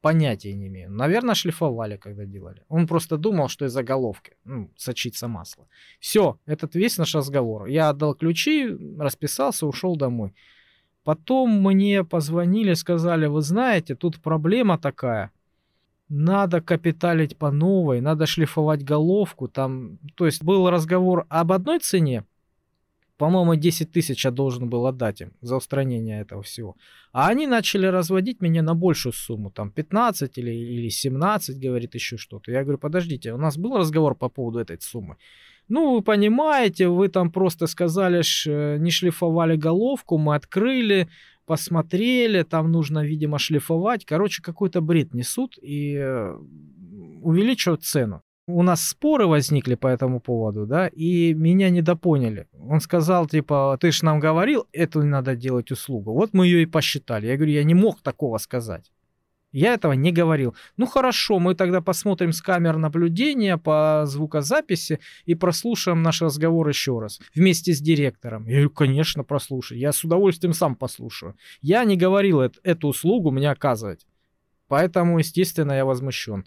понятия 0.00 0.54
не 0.54 0.68
имею. 0.68 0.90
Наверное, 0.90 1.34
шлифовали, 1.34 1.96
когда 1.96 2.24
делали. 2.24 2.64
Он 2.68 2.86
просто 2.86 3.16
думал, 3.16 3.48
что 3.48 3.66
из 3.66 3.72
заголовки 3.72 4.36
ну, 4.44 4.70
сочится 4.76 5.28
масло. 5.28 5.68
Все, 6.00 6.38
этот 6.46 6.74
весь 6.74 6.98
наш 6.98 7.14
разговор. 7.14 7.66
Я 7.66 7.90
отдал 7.90 8.14
ключи, 8.14 8.68
расписался, 8.98 9.66
ушел 9.66 9.96
домой. 9.96 10.34
Потом 11.08 11.62
мне 11.62 12.04
позвонили, 12.04 12.74
сказали, 12.74 13.28
вы 13.28 13.40
знаете, 13.40 13.94
тут 13.94 14.20
проблема 14.20 14.76
такая. 14.76 15.30
Надо 16.10 16.60
капиталить 16.60 17.38
по 17.38 17.50
новой, 17.50 18.02
надо 18.02 18.26
шлифовать 18.26 18.84
головку. 18.84 19.48
Там, 19.48 19.98
то 20.16 20.26
есть 20.26 20.44
был 20.44 20.68
разговор 20.68 21.24
об 21.30 21.52
одной 21.52 21.78
цене, 21.78 22.24
по-моему, 23.16 23.54
10 23.54 23.90
тысяч 23.90 24.26
я 24.26 24.30
должен 24.30 24.68
был 24.68 24.86
отдать 24.86 25.22
им 25.22 25.32
за 25.40 25.56
устранение 25.56 26.20
этого 26.20 26.42
всего. 26.42 26.76
А 27.12 27.28
они 27.28 27.46
начали 27.46 27.86
разводить 27.86 28.42
меня 28.42 28.62
на 28.62 28.74
большую 28.74 29.14
сумму, 29.14 29.50
там 29.50 29.70
15 29.70 30.36
или, 30.36 30.50
или 30.50 30.90
17, 30.90 31.58
говорит 31.58 31.94
еще 31.94 32.18
что-то. 32.18 32.52
Я 32.52 32.64
говорю, 32.64 32.78
подождите, 32.78 33.32
у 33.32 33.38
нас 33.38 33.56
был 33.56 33.78
разговор 33.78 34.14
по 34.14 34.28
поводу 34.28 34.58
этой 34.58 34.78
суммы. 34.80 35.16
Ну, 35.68 35.94
вы 35.94 36.02
понимаете, 36.02 36.88
вы 36.88 37.08
там 37.08 37.30
просто 37.30 37.66
сказали, 37.66 38.22
что 38.22 38.76
не 38.78 38.90
шлифовали 38.90 39.56
головку, 39.56 40.18
мы 40.18 40.34
открыли, 40.34 41.08
посмотрели, 41.46 42.42
там 42.42 42.72
нужно, 42.72 43.04
видимо, 43.04 43.38
шлифовать. 43.38 44.04
Короче, 44.04 44.42
какой-то 44.42 44.80
бред 44.80 45.14
несут 45.14 45.58
и 45.60 45.94
э, 45.94 46.36
увеличивают 47.22 47.84
цену 47.84 48.22
у 48.48 48.62
нас 48.62 48.88
споры 48.88 49.26
возникли 49.26 49.74
по 49.74 49.86
этому 49.88 50.20
поводу, 50.20 50.66
да, 50.66 50.88
и 50.88 51.34
меня 51.34 51.70
недопоняли. 51.70 52.46
Он 52.68 52.80
сказал, 52.80 53.26
типа, 53.26 53.76
ты 53.80 53.92
ж 53.92 54.02
нам 54.02 54.20
говорил, 54.20 54.66
эту 54.72 55.02
надо 55.04 55.36
делать 55.36 55.70
услугу. 55.70 56.12
Вот 56.14 56.30
мы 56.32 56.46
ее 56.46 56.62
и 56.62 56.66
посчитали. 56.66 57.26
Я 57.26 57.36
говорю, 57.36 57.52
я 57.52 57.64
не 57.64 57.74
мог 57.74 58.00
такого 58.00 58.38
сказать. 58.38 58.90
Я 59.50 59.74
этого 59.74 59.94
не 59.94 60.12
говорил. 60.12 60.54
Ну 60.76 60.86
хорошо, 60.86 61.38
мы 61.38 61.54
тогда 61.54 61.80
посмотрим 61.80 62.32
с 62.32 62.42
камер 62.42 62.76
наблюдения 62.76 63.56
по 63.56 64.02
звукозаписи 64.04 65.00
и 65.24 65.34
прослушаем 65.34 66.02
наш 66.02 66.20
разговор 66.20 66.68
еще 66.68 66.98
раз 66.98 67.18
вместе 67.34 67.72
с 67.72 67.80
директором. 67.80 68.46
Я 68.46 68.56
говорю, 68.56 68.70
конечно, 68.70 69.24
прослушай. 69.24 69.78
Я 69.78 69.92
с 69.92 70.04
удовольствием 70.04 70.52
сам 70.52 70.76
послушаю. 70.76 71.34
Я 71.62 71.84
не 71.84 71.96
говорил 71.96 72.40
эту 72.40 72.88
услугу 72.88 73.30
мне 73.30 73.50
оказывать. 73.50 74.06
Поэтому, 74.68 75.18
естественно, 75.18 75.72
я 75.72 75.86
возмущен. 75.86 76.44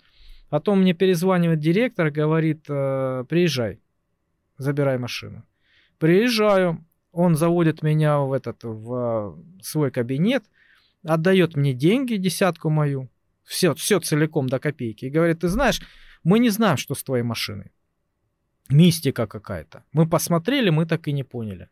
Потом 0.49 0.81
мне 0.81 0.93
перезванивает 0.93 1.59
директор, 1.59 2.11
говорит, 2.11 2.65
э, 2.69 3.23
приезжай, 3.27 3.79
забирай 4.57 4.99
машину. 4.99 5.43
Приезжаю, 5.97 6.85
он 7.11 7.35
заводит 7.35 7.81
меня 7.81 8.19
в 8.19 8.33
этот, 8.33 8.63
в 8.63 9.39
свой 9.61 9.91
кабинет, 9.91 10.43
отдает 11.03 11.55
мне 11.55 11.73
деньги, 11.73 12.15
десятку 12.15 12.69
мою, 12.69 13.09
все, 13.43 13.73
все 13.73 13.99
целиком 13.99 14.47
до 14.47 14.59
копейки, 14.59 15.05
и 15.05 15.09
говорит, 15.09 15.39
ты 15.39 15.47
знаешь, 15.47 15.81
мы 16.23 16.39
не 16.39 16.49
знаем, 16.49 16.77
что 16.77 16.95
с 16.95 17.03
твоей 17.03 17.23
машиной. 17.23 17.71
Мистика 18.69 19.27
какая-то. 19.27 19.83
Мы 19.91 20.07
посмотрели, 20.07 20.69
мы 20.69 20.85
так 20.85 21.07
и 21.07 21.11
не 21.11 21.23
поняли 21.23 21.69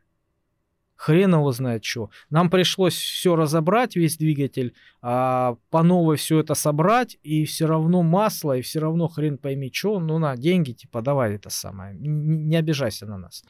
хрен 0.99 1.33
его 1.33 1.51
знает 1.53 1.85
что. 1.85 2.09
Нам 2.29 2.49
пришлось 2.49 2.93
все 2.93 3.35
разобрать, 3.37 3.95
весь 3.95 4.17
двигатель, 4.17 4.73
а 5.01 5.55
по 5.69 5.81
новой 5.81 6.17
все 6.17 6.39
это 6.41 6.55
собрать, 6.55 7.17
и 7.23 7.45
все 7.45 7.67
равно 7.67 8.03
масло, 8.03 8.57
и 8.57 8.61
все 8.61 8.81
равно 8.81 9.07
хрен 9.07 9.37
пойми 9.37 9.71
что, 9.73 9.99
ну 10.01 10.19
на 10.19 10.35
деньги, 10.35 10.73
типа, 10.73 11.01
давай 11.01 11.35
это 11.35 11.49
самое, 11.49 11.95
не, 11.95 12.09
не 12.09 12.57
обижайся 12.57 13.05
на 13.05 13.17
нас. 13.17 13.45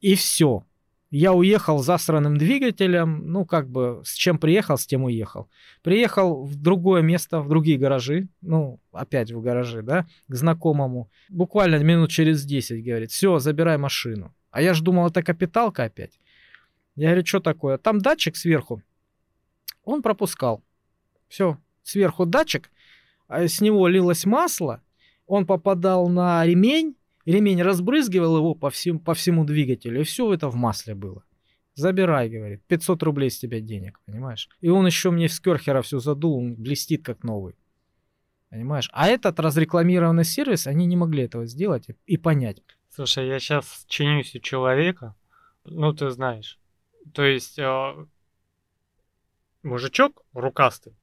И 0.00 0.14
все. 0.14 0.64
Я 1.10 1.32
уехал 1.32 1.78
засранным 1.78 2.36
двигателем, 2.36 3.30
ну, 3.30 3.44
как 3.44 3.70
бы, 3.70 4.02
с 4.04 4.14
чем 4.14 4.38
приехал, 4.38 4.76
с 4.76 4.86
тем 4.86 5.04
уехал. 5.04 5.48
Приехал 5.82 6.44
в 6.44 6.56
другое 6.56 7.02
место, 7.02 7.40
в 7.40 7.48
другие 7.48 7.78
гаражи, 7.78 8.28
ну, 8.40 8.80
опять 8.92 9.30
в 9.30 9.40
гаражи, 9.40 9.82
да, 9.82 10.06
к 10.26 10.34
знакомому. 10.34 11.08
Буквально 11.28 11.76
минут 11.76 12.10
через 12.10 12.44
10, 12.44 12.84
говорит, 12.84 13.12
все, 13.12 13.38
забирай 13.38 13.78
машину. 13.78 14.34
А 14.50 14.60
я 14.60 14.74
же 14.74 14.82
думал, 14.82 15.06
это 15.06 15.22
капиталка 15.22 15.84
опять. 15.84 16.18
Я 16.96 17.08
говорю, 17.08 17.26
что 17.26 17.40
такое? 17.40 17.78
Там 17.78 18.00
датчик 18.00 18.36
сверху. 18.36 18.82
Он 19.84 20.02
пропускал. 20.02 20.64
Все, 21.28 21.58
сверху 21.82 22.26
датчик, 22.26 22.70
а 23.28 23.46
с 23.46 23.60
него 23.60 23.86
лилось 23.86 24.24
масло, 24.24 24.82
он 25.26 25.46
попадал 25.46 26.08
на 26.08 26.44
ремень, 26.44 26.96
ремень 27.26 27.62
разбрызгивал 27.62 28.38
его 28.38 28.54
по, 28.54 28.70
всем, 28.70 28.98
по 28.98 29.14
всему 29.14 29.44
двигателю, 29.44 30.00
и 30.00 30.04
все 30.04 30.32
это 30.32 30.48
в 30.48 30.54
масле 30.54 30.94
было. 30.94 31.24
Забирай, 31.74 32.30
говорит, 32.30 32.62
500 32.68 33.02
рублей 33.02 33.30
с 33.30 33.38
тебя 33.38 33.60
денег, 33.60 34.00
понимаешь? 34.06 34.48
И 34.60 34.70
он 34.70 34.86
еще 34.86 35.10
мне 35.10 35.28
с 35.28 35.38
керхера 35.38 35.82
все 35.82 35.98
задул, 35.98 36.38
он 36.38 36.54
блестит 36.54 37.04
как 37.04 37.22
новый. 37.22 37.54
Понимаешь? 38.48 38.88
А 38.92 39.08
этот 39.08 39.38
разрекламированный 39.40 40.24
сервис, 40.24 40.66
они 40.66 40.86
не 40.86 40.96
могли 40.96 41.24
этого 41.24 41.44
сделать 41.44 41.90
и, 41.90 41.96
и 42.06 42.16
понять. 42.16 42.62
Слушай, 42.88 43.28
я 43.28 43.38
сейчас 43.38 43.84
чинюсь 43.88 44.34
у 44.34 44.38
человека, 44.38 45.14
ну 45.64 45.92
ты 45.92 46.08
знаешь, 46.10 46.58
то 47.12 47.24
есть 47.24 47.58
э, 47.58 48.06
мужичок 49.62 50.24
рукастый. 50.32 50.96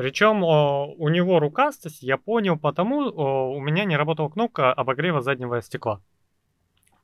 Причем 0.00 0.42
э, 0.42 0.94
у 0.96 1.10
него 1.10 1.40
рукастость, 1.40 2.02
я 2.02 2.16
понял, 2.16 2.58
потому 2.58 3.02
э, 3.02 3.12
у 3.54 3.60
меня 3.60 3.84
не 3.84 3.98
работала 3.98 4.30
кнопка 4.30 4.72
обогрева 4.72 5.20
заднего 5.20 5.60
стекла. 5.60 6.00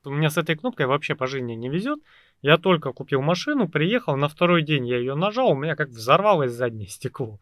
У 0.03 0.09
меня 0.09 0.31
с 0.31 0.37
этой 0.37 0.55
кнопкой 0.55 0.87
вообще 0.87 1.13
по 1.13 1.27
жизни 1.27 1.53
не 1.53 1.69
везет. 1.69 1.99
Я 2.41 2.57
только 2.57 2.93
купил 2.93 3.21
машину, 3.21 3.67
приехал, 3.67 4.15
на 4.15 4.27
второй 4.27 4.63
день 4.63 4.87
я 4.87 4.97
ее 4.97 5.13
нажал, 5.13 5.51
у 5.51 5.55
меня 5.55 5.75
как 5.75 5.89
взорвалось 5.89 6.51
заднее 6.51 6.89
стекло. 6.89 7.39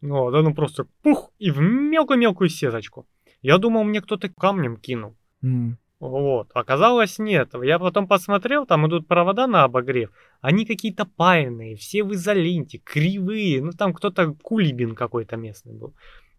Вот, 0.00 0.34
оно 0.34 0.54
просто 0.54 0.86
пух, 1.02 1.32
и 1.38 1.50
в 1.50 1.60
мелкую-мелкую 1.60 2.48
сеточку. 2.48 3.04
Я 3.42 3.58
думал, 3.58 3.84
мне 3.84 4.00
кто-то 4.00 4.30
камнем 4.30 4.78
кинул. 4.78 5.14
Mm. 5.44 5.72
Вот, 6.00 6.50
оказалось 6.54 7.18
нет. 7.18 7.50
Я 7.60 7.78
потом 7.78 8.06
посмотрел, 8.06 8.66
там 8.66 8.86
идут 8.86 9.08
провода 9.08 9.46
на 9.46 9.64
обогрев. 9.64 10.10
Они 10.40 10.64
какие-то 10.64 11.04
паянные, 11.04 11.74
все 11.74 12.04
в 12.04 12.12
изоленте, 12.14 12.78
кривые. 12.78 13.62
Ну 13.62 13.72
там 13.72 13.92
кто-то 13.92 14.34
кулибин 14.42 14.94
какой-то 14.94 15.36
местный 15.36 15.74
был. 15.74 15.94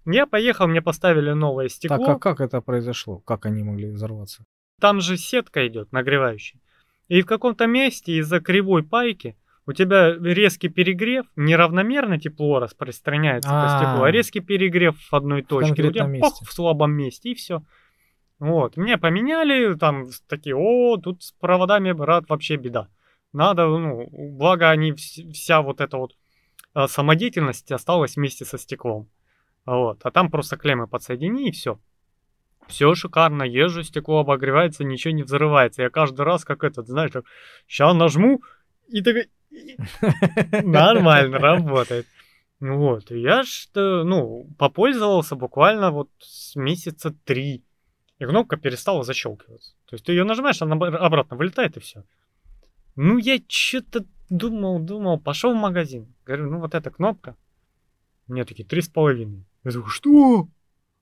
Я 0.06 0.26
поехал, 0.26 0.68
мне 0.68 0.82
поставили 0.82 1.32
новое 1.32 1.68
стекло. 1.68 1.98
Так, 1.98 2.16
а 2.16 2.20
как 2.20 2.42
это 2.42 2.62
произошло? 2.62 3.20
Как 3.20 3.46
они 3.46 3.64
могли 3.64 3.90
взорваться? 3.90 4.46
Там 4.80 5.02
же 5.02 5.18
сетка 5.18 5.68
идет, 5.68 5.92
нагревающая. 5.92 6.62
И 7.10 7.22
в 7.22 7.26
каком-то 7.26 7.68
месте 7.68 8.14
из-за 8.20 8.40
кривой 8.40 8.84
пайки 8.84 9.36
у 9.66 9.74
тебя 9.74 10.16
резкий 10.16 10.70
перегрев, 10.70 11.26
неравномерно 11.36 12.20
тепло 12.20 12.60
распространяется 12.60 13.50
по 13.50 13.78
стеклу, 13.78 14.04
а 14.04 14.12
резкий 14.12 14.40
перегрев 14.40 14.96
в 14.98 15.14
одной 15.14 15.44
точке. 15.44 15.84
У 15.84 15.92
тебя 15.92 16.10
пох, 16.20 16.42
в 16.42 16.54
слабом 16.54 16.94
месте, 16.94 17.32
и 17.32 17.36
все. 17.36 17.62
Вот, 18.40 18.78
мне 18.78 18.98
поменяли, 18.98 19.76
там 19.76 20.08
такие, 20.28 20.56
о, 20.56 20.98
тут 20.98 21.24
с 21.24 21.34
проводами, 21.34 21.92
брат, 21.92 22.30
вообще 22.30 22.56
беда. 22.56 22.88
Надо, 23.34 23.68
ну, 23.68 24.08
благо 24.12 24.70
они, 24.70 24.94
вся 24.94 25.62
вот 25.62 25.82
эта 25.82 25.98
вот 25.98 26.16
а, 26.74 26.88
самодеятельность 26.88 27.72
осталась 27.72 28.16
вместе 28.16 28.46
со 28.46 28.58
стеклом. 28.58 29.10
Вот, 29.66 30.00
а 30.04 30.12
там 30.12 30.32
просто 30.32 30.58
клеммы 30.58 30.88
подсоедини 30.88 31.50
и 31.50 31.52
все. 31.52 31.80
Все 32.68 32.94
шикарно, 32.96 33.44
езжу, 33.44 33.84
стекло 33.84 34.20
обогревается, 34.20 34.84
ничего 34.84 35.14
не 35.14 35.24
взрывается. 35.24 35.82
Я 35.82 35.90
каждый 35.90 36.22
раз 36.22 36.46
как 36.46 36.64
этот, 36.64 36.88
знаешь, 36.88 37.12
как, 37.12 37.26
сейчас 37.68 37.94
нажму, 37.94 38.42
и 38.88 39.02
так 39.02 39.16
нормально 40.64 41.40
работает. 41.40 42.08
Вот, 42.60 43.12
я 43.12 43.44
что, 43.44 44.04
ну, 44.04 44.48
попользовался 44.58 45.36
буквально 45.36 45.92
вот 45.92 46.10
с 46.20 46.56
месяца 46.56 47.12
три 47.26 47.64
и 48.20 48.26
кнопка 48.26 48.58
перестала 48.58 49.04
защелкиваться. 49.04 49.74
То 49.86 49.96
есть 49.96 50.06
ты 50.06 50.12
ее 50.12 50.26
нажимаешь, 50.26 50.62
она 50.62 50.76
обратно 50.76 51.38
вылетает 51.38 51.78
и 51.78 51.80
все. 51.80 52.04
Ну, 52.96 53.18
я 53.18 53.40
что-то 53.48 54.06
думал, 54.30 54.80
думал, 54.80 55.20
пошел 55.20 55.54
в 55.54 55.58
магазин. 55.58 56.14
Говорю, 56.26 56.52
ну 56.52 56.60
вот 56.60 56.76
эта 56.76 56.92
кнопка. 56.92 57.36
Мне 58.28 58.44
такие, 58.44 58.68
три 58.68 58.82
с 58.82 58.90
половиной. 58.90 59.46
Я 59.64 59.72
такой, 59.72 59.90
что? 59.90 60.48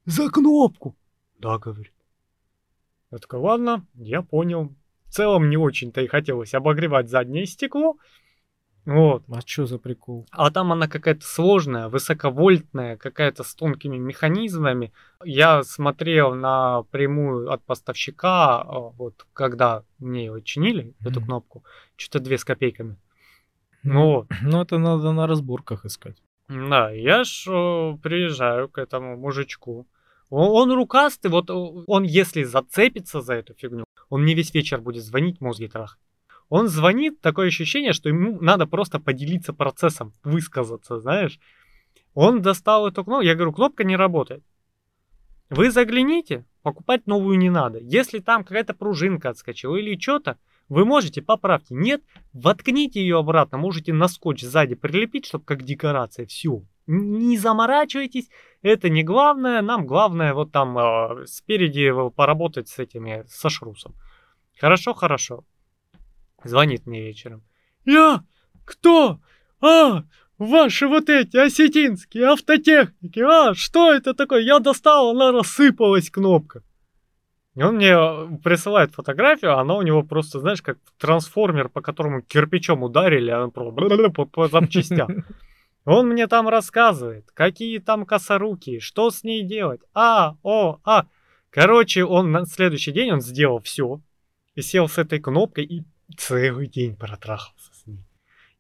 За 0.05 0.29
кнопку? 0.29 0.95
Да, 1.39 1.57
говорит. 1.57 1.93
Я 3.11 3.17
такой, 3.17 3.39
ладно, 3.39 3.85
я 3.95 4.21
понял. 4.21 4.73
В 5.07 5.11
целом 5.11 5.49
не 5.49 5.57
очень-то 5.57 6.01
и 6.01 6.07
хотелось 6.07 6.53
обогревать 6.53 7.09
заднее 7.09 7.45
стекло. 7.45 7.97
Вот. 8.87 9.23
А 9.29 9.41
что 9.45 9.65
за 9.65 9.79
прикол? 9.79 10.25
А 10.31 10.49
там 10.49 10.71
она 10.71 10.87
какая-то 10.87 11.25
сложная, 11.25 11.89
высоковольтная, 11.89 12.95
какая-то 12.95 13.43
с 13.43 13.53
тонкими 13.53 13.97
механизмами. 13.97 14.93
Я 15.25 15.63
смотрел 15.63 16.33
на 16.33 16.83
прямую 16.83 17.51
от 17.51 17.61
поставщика, 17.65 18.61
а, 18.61 18.79
вот 18.97 19.25
когда 19.33 19.83
мне 19.99 20.27
ее 20.27 20.41
чинили, 20.41 20.85
mm-hmm. 20.85 21.09
эту 21.09 21.21
кнопку, 21.21 21.65
что-то 21.97 22.21
две 22.21 22.37
с 22.37 22.45
копейками. 22.45 22.95
Ну, 23.83 24.05
вот. 24.05 24.27
ну, 24.41 24.61
это 24.61 24.77
надо 24.77 25.11
на 25.11 25.27
разборках 25.27 25.83
искать. 25.83 26.15
Да, 26.47 26.89
я 26.91 27.25
ж 27.25 27.43
приезжаю 28.01 28.69
к 28.69 28.77
этому 28.77 29.17
мужичку. 29.17 29.85
Он, 30.29 30.69
он 30.69 30.71
рукастый, 30.71 31.29
вот 31.29 31.49
он 31.49 32.03
если 32.03 32.43
зацепится 32.43 33.19
за 33.19 33.33
эту 33.33 33.53
фигню, 33.53 33.83
он 34.09 34.23
мне 34.23 34.33
весь 34.33 34.53
вечер 34.53 34.79
будет 34.79 35.03
звонить, 35.03 35.41
мозги 35.41 35.67
трахать. 35.67 35.99
Он 36.49 36.67
звонит, 36.67 37.19
такое 37.21 37.47
ощущение, 37.47 37.93
что 37.93 38.09
ему 38.09 38.39
надо 38.39 38.67
просто 38.67 38.99
поделиться 38.99 39.53
процессом, 39.53 40.13
высказаться, 40.23 40.99
знаешь. 40.99 41.39
Он 42.13 42.41
достал 42.41 42.87
эту 42.87 43.03
кнопку, 43.03 43.21
я 43.23 43.35
говорю, 43.35 43.53
кнопка 43.53 43.83
не 43.83 43.95
работает. 43.95 44.43
Вы 45.49 45.71
загляните, 45.71 46.45
покупать 46.61 47.05
новую 47.07 47.37
не 47.37 47.49
надо. 47.49 47.79
Если 47.79 48.19
там 48.19 48.43
какая-то 48.43 48.73
пружинка 48.73 49.29
отскочила 49.29 49.75
или 49.75 49.99
что-то, 49.99 50.37
вы 50.69 50.83
можете, 50.83 51.21
поправьте. 51.21 51.75
Нет, 51.75 52.01
воткните 52.33 52.99
ее 52.99 53.19
обратно, 53.19 53.57
можете 53.57 53.93
на 53.93 54.07
скотч 54.07 54.41
сзади 54.41 54.75
прилепить, 54.75 55.25
чтобы 55.25 55.45
как 55.45 55.63
декорация. 55.63 56.25
Все. 56.25 56.63
Не 56.87 57.37
заморачивайтесь, 57.37 58.29
это 58.61 58.89
не 58.89 59.03
главное. 59.03 59.61
Нам 59.61 59.85
главное 59.85 60.33
вот 60.33 60.51
там 60.51 60.77
э, 60.77 61.25
спереди 61.25 61.91
поработать 62.15 62.67
с 62.69 62.79
этими, 62.79 63.23
со 63.27 63.49
шрусом. 63.49 63.95
Хорошо, 64.57 64.93
хорошо. 64.93 65.45
Звонит 66.43 66.85
мне 66.85 67.01
вечером. 67.01 67.43
Я? 67.85 68.23
Кто? 68.65 69.19
А, 69.61 70.03
Ваши 70.37 70.87
вот 70.87 71.09
эти 71.09 71.35
осетинские 71.35 72.25
автотехники, 72.25 73.19
а, 73.19 73.55
что 73.55 73.91
это 73.91 74.13
такое? 74.13 74.41
Я 74.41 74.59
достал, 74.59 75.09
она 75.09 75.31
рассыпалась 75.31 76.11
кнопка. 76.11 76.61
И 77.55 77.63
он 77.63 77.77
мне 77.77 77.89
э, 77.89 78.27
присылает 78.43 78.93
фотографию, 78.93 79.57
она 79.57 79.73
у 79.73 79.81
него 79.81 80.03
просто, 80.03 80.39
знаешь, 80.39 80.61
как 80.61 80.77
трансформер, 80.99 81.69
по 81.69 81.81
которому 81.81 82.21
кирпичом 82.21 82.83
ударили, 82.83 83.31
а 83.31 83.47
просто 83.47 84.09
по, 84.11 84.25
по 84.25 84.47
запчастям. 84.47 85.25
Он 85.85 86.09
мне 86.09 86.27
там 86.27 86.49
рассказывает, 86.49 87.31
какие 87.33 87.79
там 87.79 88.05
косоруки, 88.05 88.79
что 88.79 89.09
с 89.09 89.23
ней 89.23 89.41
делать. 89.41 89.79
А, 89.93 90.35
о, 90.43 90.79
а. 90.83 91.05
Короче, 91.49 92.03
он 92.03 92.29
на 92.33 92.45
следующий 92.45 92.91
день 92.91 93.09
он 93.13 93.21
сделал 93.21 93.61
все. 93.61 94.01
И 94.55 94.61
сел 94.61 94.89
с 94.89 94.97
этой 94.97 95.21
кнопкой 95.21 95.63
и 95.63 95.85
целый 96.15 96.67
день 96.67 96.95
протрахался 96.95 97.73
с 97.73 97.87
ней. 97.87 98.05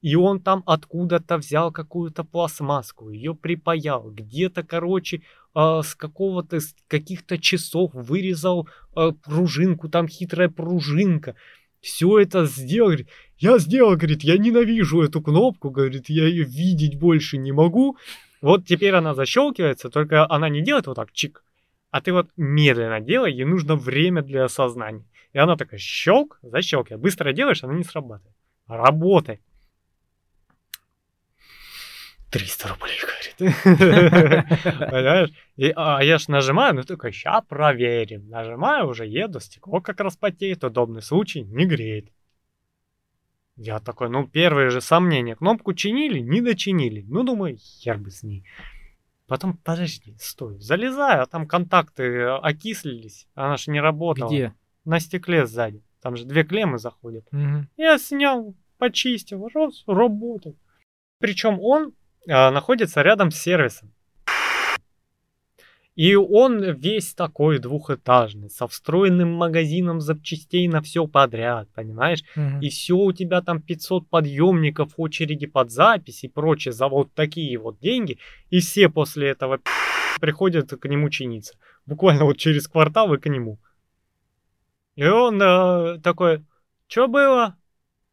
И 0.01 0.15
он 0.15 0.39
там 0.39 0.63
откуда-то 0.65 1.37
взял 1.37 1.71
какую-то 1.71 2.23
пластмасску, 2.23 3.09
ее 3.09 3.33
припаял, 3.33 4.11
где-то, 4.11 4.63
короче, 4.63 5.21
э, 5.55 5.81
с 5.83 5.95
какого-то, 5.95 6.59
с 6.59 6.75
каких-то 6.87 7.39
часов 7.39 7.91
вырезал 7.93 8.67
э, 8.95 9.11
пружинку, 9.23 9.89
там 9.89 10.07
хитрая 10.07 10.49
пружинка. 10.49 11.35
Все 11.81 12.19
это 12.19 12.45
сделал, 12.45 12.93
я 13.39 13.57
сделал, 13.59 13.95
говорит, 13.95 14.23
я 14.23 14.37
ненавижу 14.37 15.01
эту 15.01 15.21
кнопку, 15.21 15.71
говорит, 15.71 16.09
я 16.09 16.27
ее 16.27 16.43
видеть 16.43 16.99
больше 16.99 17.37
не 17.37 17.51
могу. 17.51 17.97
Вот 18.41 18.65
теперь 18.65 18.93
она 18.93 19.15
защелкивается, 19.15 19.89
только 19.89 20.29
она 20.29 20.47
не 20.49 20.61
делает 20.61 20.87
вот 20.87 20.95
так, 20.95 21.11
чик, 21.11 21.43
а 21.89 22.01
ты 22.01 22.13
вот 22.13 22.29
медленно 22.37 22.99
делай, 22.99 23.33
ей 23.33 23.45
нужно 23.45 23.75
время 23.75 24.21
для 24.21 24.45
осознания. 24.45 25.05
И 25.33 25.37
она 25.37 25.55
такая, 25.55 25.79
щелк, 25.79 26.39
защелкивает. 26.41 27.01
Быстро 27.01 27.33
делаешь, 27.33 27.63
она 27.63 27.73
не 27.73 27.83
срабатывает. 27.83 28.35
Работай. 28.67 29.41
300 32.31 32.67
рублей, 32.67 32.97
говорит. 33.01 33.55
Понимаешь? 33.63 35.29
И, 35.55 35.71
а 35.75 36.03
я 36.03 36.17
ж 36.17 36.27
нажимаю, 36.27 36.75
ну 36.75 36.83
только 36.83 37.11
ща 37.11 37.41
проверим. 37.41 38.27
Нажимаю, 38.29 38.87
уже 38.87 39.05
еду, 39.05 39.39
стекло 39.39 39.79
как 39.79 39.99
раз 40.01 40.17
потеет, 40.17 40.63
удобный 40.63 41.01
случай, 41.01 41.43
не 41.43 41.65
греет. 41.65 42.11
Я 43.55 43.79
такой, 43.79 44.09
ну 44.09 44.27
первые 44.27 44.69
же 44.69 44.81
сомнения. 44.81 45.35
Кнопку 45.35 45.73
чинили, 45.73 46.19
не 46.19 46.41
дочинили. 46.41 47.05
Ну 47.07 47.23
думаю, 47.23 47.57
хер 47.57 47.97
бы 47.97 48.11
с 48.11 48.23
ней. 48.23 48.43
Потом, 49.25 49.57
подожди, 49.57 50.15
стой, 50.19 50.59
залезаю, 50.59 51.23
а 51.23 51.25
там 51.25 51.47
контакты 51.47 52.23
окислились, 52.23 53.27
она 53.35 53.57
же 53.57 53.71
не 53.71 53.81
работала. 53.81 54.29
Где? 54.29 54.53
На 54.87 55.01
стекле 55.01 55.45
сзади. 55.45 55.83
Там 56.01 56.15
же 56.15 56.23
две 56.23 56.45
клеммы 56.45 56.77
заходят. 56.77 57.25
Мгм. 57.31 57.67
Я 57.75 57.97
снял, 57.97 58.55
почистил, 58.77 59.49
раз, 59.53 59.83
работает. 59.85 60.55
Причем 61.19 61.59
он 61.59 61.93
а, 62.29 62.51
находится 62.51 63.01
рядом 63.01 63.29
с 63.31 63.35
сервисом. 63.35 63.93
И 65.97 66.15
он 66.15 66.63
весь 66.63 67.13
такой 67.13 67.59
двухэтажный, 67.59 68.49
со 68.49 68.65
встроенным 68.65 69.33
магазином 69.33 69.99
запчастей 69.99 70.69
на 70.69 70.81
все 70.81 71.05
подряд, 71.05 71.67
понимаешь? 71.75 72.23
Мгм. 72.37 72.61
И 72.61 72.69
все 72.69 72.95
у 72.95 73.11
тебя 73.11 73.41
там 73.41 73.61
500 73.61 74.07
подъемников, 74.07 74.93
очереди 74.95 75.47
под 75.47 75.69
запись 75.69 76.23
и 76.23 76.29
прочее 76.29 76.71
за 76.71 76.87
вот 76.87 77.13
такие 77.13 77.57
вот 77.57 77.77
деньги. 77.81 78.19
И 78.51 78.61
все 78.61 78.87
после 78.87 79.27
этого 79.27 79.59
приходят 80.21 80.69
к 80.69 80.87
нему 80.87 81.09
чиниться. 81.09 81.55
Буквально 81.85 82.23
вот 82.23 82.37
через 82.37 82.69
квартал 82.69 83.13
и 83.13 83.17
к 83.17 83.27
нему. 83.27 83.59
И 84.97 85.05
он 85.05 85.39
э, 85.39 85.99
такой, 85.99 86.43
что 86.87 87.07
было? 87.07 87.55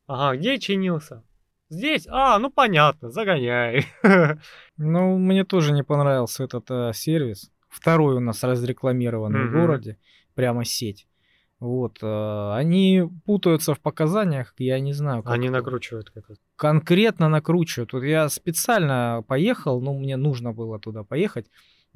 Ага, 0.07 0.37
где 0.37 0.59
чинился? 0.59 1.25
Здесь? 1.71 2.07
А, 2.11 2.39
ну 2.39 2.51
понятно, 2.51 3.11
загоняй. 3.11 3.87
Ну, 4.77 5.17
мне 5.19 5.45
тоже 5.45 5.73
не 5.73 5.83
понравился 5.83 6.45
этот 6.45 6.71
э, 6.71 6.93
сервис. 6.93 7.51
Второй 7.69 8.17
у 8.17 8.21
нас 8.21 8.45
разрекламированный 8.45 9.45
в 9.45 9.49
Мгм. 9.49 9.61
городе, 9.61 9.99
прямо 10.35 10.65
сеть. 10.65 11.07
Вот, 11.59 12.01
э, 12.03 12.53
они 12.55 13.05
путаются 13.25 13.75
в 13.75 13.81
показаниях, 13.81 14.53
я 14.59 14.79
не 14.79 14.93
знаю, 14.93 15.23
как 15.23 15.33
Они 15.33 15.47
это 15.47 15.57
накручивают 15.57 16.11
как-то. 16.11 16.35
конкретно 16.57 17.31
накручивают. 17.31 17.95
Вот 17.95 18.03
я 18.03 18.29
специально 18.29 19.25
поехал, 19.27 19.81
ну, 19.81 19.99
мне 19.99 20.17
нужно 20.17 20.53
было 20.53 20.79
туда 20.79 21.03
поехать 21.03 21.47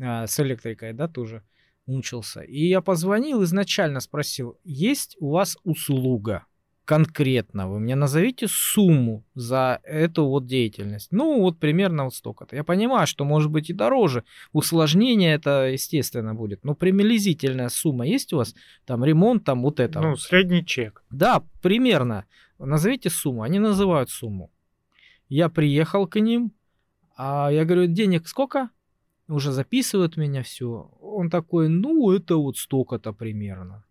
а, 0.00 0.26
с 0.26 0.40
электрикой, 0.40 0.94
да, 0.94 1.08
тоже 1.08 1.42
мучился. 1.88 2.42
И 2.42 2.66
я 2.66 2.80
позвонил, 2.80 3.42
изначально 3.42 4.00
спросил, 4.00 4.56
есть 4.62 5.16
у 5.18 5.30
вас 5.30 5.56
услуга? 5.64 6.44
Конкретно 6.84 7.68
вы 7.68 7.80
мне 7.80 7.96
назовите 7.96 8.46
сумму 8.48 9.22
за 9.34 9.78
эту 9.82 10.24
вот 10.26 10.46
деятельность. 10.46 11.08
Ну, 11.10 11.40
вот 11.42 11.58
примерно 11.58 12.04
вот 12.04 12.14
столько-то. 12.14 12.56
Я 12.56 12.64
понимаю, 12.64 13.06
что 13.06 13.26
может 13.26 13.50
быть 13.50 13.68
и 13.68 13.74
дороже. 13.74 14.24
Усложнение 14.52 15.34
это, 15.34 15.68
естественно, 15.70 16.34
будет. 16.34 16.64
Но 16.64 16.74
приблизительная 16.74 17.68
сумма 17.68 18.06
есть 18.06 18.32
у 18.32 18.38
вас? 18.38 18.54
Там 18.86 19.04
ремонт, 19.04 19.44
там 19.44 19.62
вот 19.62 19.80
это. 19.80 20.00
Ну, 20.00 20.16
средний 20.16 20.64
чек. 20.64 21.04
Да, 21.10 21.42
примерно. 21.60 22.24
Назовите 22.58 23.10
сумму. 23.10 23.42
Они 23.42 23.58
называют 23.58 24.08
сумму. 24.08 24.50
Я 25.28 25.50
приехал 25.50 26.06
к 26.06 26.18
ним, 26.18 26.52
а 27.18 27.50
я 27.52 27.66
говорю, 27.66 27.86
денег 27.86 28.28
сколько? 28.28 28.70
Уже 29.28 29.52
записывают 29.52 30.16
меня 30.16 30.42
все. 30.42 30.90
Он 31.00 31.30
такой, 31.30 31.68
ну, 31.68 32.10
это 32.12 32.36
вот 32.36 32.56
столько-то 32.56 33.12
примерно. 33.12 33.84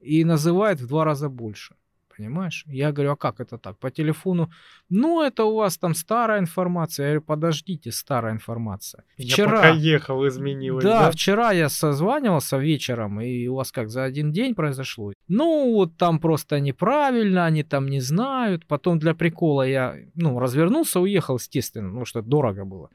И 0.00 0.24
называет 0.24 0.80
в 0.80 0.86
два 0.86 1.04
раза 1.04 1.28
больше. 1.28 1.74
Понимаешь? 2.18 2.64
Я 2.66 2.92
говорю, 2.92 3.12
а 3.12 3.16
как 3.16 3.40
это 3.40 3.58
так? 3.58 3.78
По 3.78 3.90
телефону, 3.90 4.50
ну, 4.90 5.22
это 5.22 5.44
у 5.44 5.54
вас 5.54 5.78
там 5.78 5.94
старая 5.94 6.40
информация. 6.40 7.04
Я 7.06 7.12
говорю, 7.12 7.26
подождите, 7.26 7.90
старая 7.90 8.32
информация. 8.32 9.04
Я 9.16 9.44
пока 9.44 9.68
ехал, 9.70 10.26
изменилось, 10.28 10.84
Да, 10.84 11.04
да? 11.04 11.10
вчера 11.10 11.52
я 11.52 11.68
созванивался 11.68 12.58
вечером, 12.58 13.20
и 13.20 13.48
у 13.48 13.54
вас 13.54 13.72
как, 13.72 13.88
за 13.88 14.04
один 14.04 14.30
день 14.30 14.54
произошло? 14.54 15.12
Ну, 15.28 15.72
вот 15.72 15.96
там 15.96 16.18
просто 16.18 16.60
неправильно, 16.60 17.46
они 17.46 17.62
там 17.62 17.88
не 17.88 18.00
знают. 18.00 18.66
Потом 18.66 18.98
для 18.98 19.14
прикола 19.14 19.62
я, 19.66 19.96
ну, 20.14 20.38
развернулся, 20.38 21.00
уехал, 21.00 21.36
естественно, 21.36 21.88
ну, 21.88 22.04
что 22.04 22.20
дорого 22.20 22.64
было. 22.64 22.90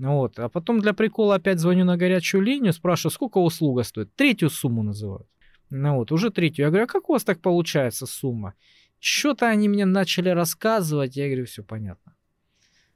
Ну 0.00 0.16
Вот. 0.16 0.38
А 0.38 0.48
потом 0.48 0.80
для 0.80 0.94
прикола 0.94 1.34
опять 1.34 1.58
звоню 1.58 1.84
на 1.84 1.98
горячую 1.98 2.42
линию, 2.42 2.72
спрашиваю, 2.72 3.12
сколько 3.12 3.36
услуга 3.38 3.82
стоит. 3.82 4.14
Третью 4.16 4.48
сумму 4.48 4.82
называют. 4.82 5.26
Ну 5.68 5.96
вот, 5.96 6.10
уже 6.10 6.30
третью. 6.30 6.64
Я 6.64 6.70
говорю, 6.70 6.84
а 6.84 6.86
как 6.86 7.10
у 7.10 7.12
вас 7.12 7.22
так 7.22 7.40
получается 7.40 8.06
сумма? 8.06 8.54
Что-то 8.98 9.46
они 9.48 9.68
мне 9.68 9.84
начали 9.84 10.30
рассказывать, 10.30 11.16
я 11.16 11.26
говорю, 11.26 11.44
все 11.44 11.62
понятно. 11.62 12.14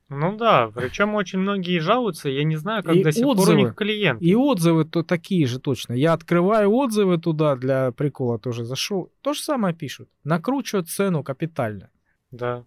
Ну 0.08 0.36
да, 0.36 0.70
причем 0.74 1.14
очень 1.14 1.40
многие 1.40 1.78
жалуются, 1.78 2.30
я 2.30 2.44
не 2.44 2.56
знаю, 2.56 2.82
как 2.82 2.94
И 2.96 3.02
до 3.02 3.12
сих 3.12 3.22
пор 3.22 3.36
у 3.36 3.40
отзывы. 3.40 3.60
них 3.60 3.74
клиент. 3.74 4.22
И 4.22 4.34
отзывы 4.34 4.84
то 4.86 5.02
такие 5.02 5.46
же 5.46 5.58
точно. 5.60 5.92
Я 5.92 6.14
открываю 6.14 6.70
отзывы 6.72 7.18
туда 7.18 7.54
для 7.56 7.92
прикола 7.92 8.38
тоже 8.38 8.64
зашел. 8.64 9.12
То 9.20 9.34
же 9.34 9.40
самое 9.40 9.74
пишут. 9.74 10.08
Накручивают 10.24 10.88
цену 10.88 11.22
капитально. 11.22 11.90
Да. 12.30 12.64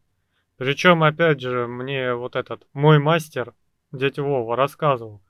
Причем, 0.58 1.04
опять 1.04 1.41
же, 1.41 1.67
мне 1.67 2.13
вот 2.13 2.36
этот 2.36 2.67
мой 2.73 3.00
мастер, 3.00 3.54
дядя 3.91 4.23
Вова, 4.23 4.56
рассказывал. 4.56 5.21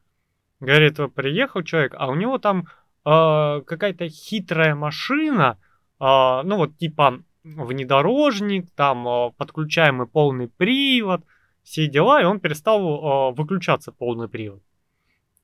Говорит, 0.60 0.98
приехал 1.14 1.64
человек, 1.64 1.94
а 1.98 2.08
у 2.10 2.16
него 2.16 2.38
там 2.40 2.68
а, 3.04 3.62
какая-то 3.62 4.10
хитрая 4.10 4.76
машина, 4.76 5.60
а, 6.00 6.44
ну 6.44 6.58
вот 6.58 6.78
типа 6.78 7.24
внедорожник, 7.44 8.70
там 8.72 9.08
а, 9.08 9.30
подключаемый 9.32 10.08
полный 10.08 10.48
привод, 10.48 11.24
все 11.64 11.88
дела, 11.88 12.22
и 12.22 12.26
он 12.26 12.40
перестал 12.40 12.82
а, 12.82 13.32
выключаться 13.32 13.92
полный 13.92 14.28
привод. 14.28 14.64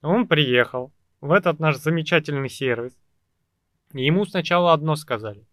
Он 0.02 0.28
приехал 0.28 0.92
в 1.22 1.32
этот 1.32 1.60
наш 1.60 1.78
замечательный 1.78 2.50
сервис, 2.50 2.98
ему 3.94 4.26
сначала 4.26 4.74
одно 4.74 4.96
сказали. 4.96 5.48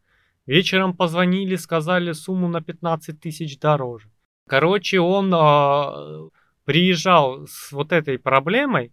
Вечером 0.46 0.96
позвонили, 0.96 1.54
сказали 1.54 2.12
сумму 2.12 2.48
на 2.48 2.60
15 2.60 3.20
тысяч 3.20 3.58
дороже. 3.58 4.10
Короче, 4.48 4.98
он 4.98 5.32
а, 5.32 6.28
приезжал 6.70 7.48
с 7.48 7.72
вот 7.72 7.90
этой 7.90 8.16
проблемой. 8.16 8.92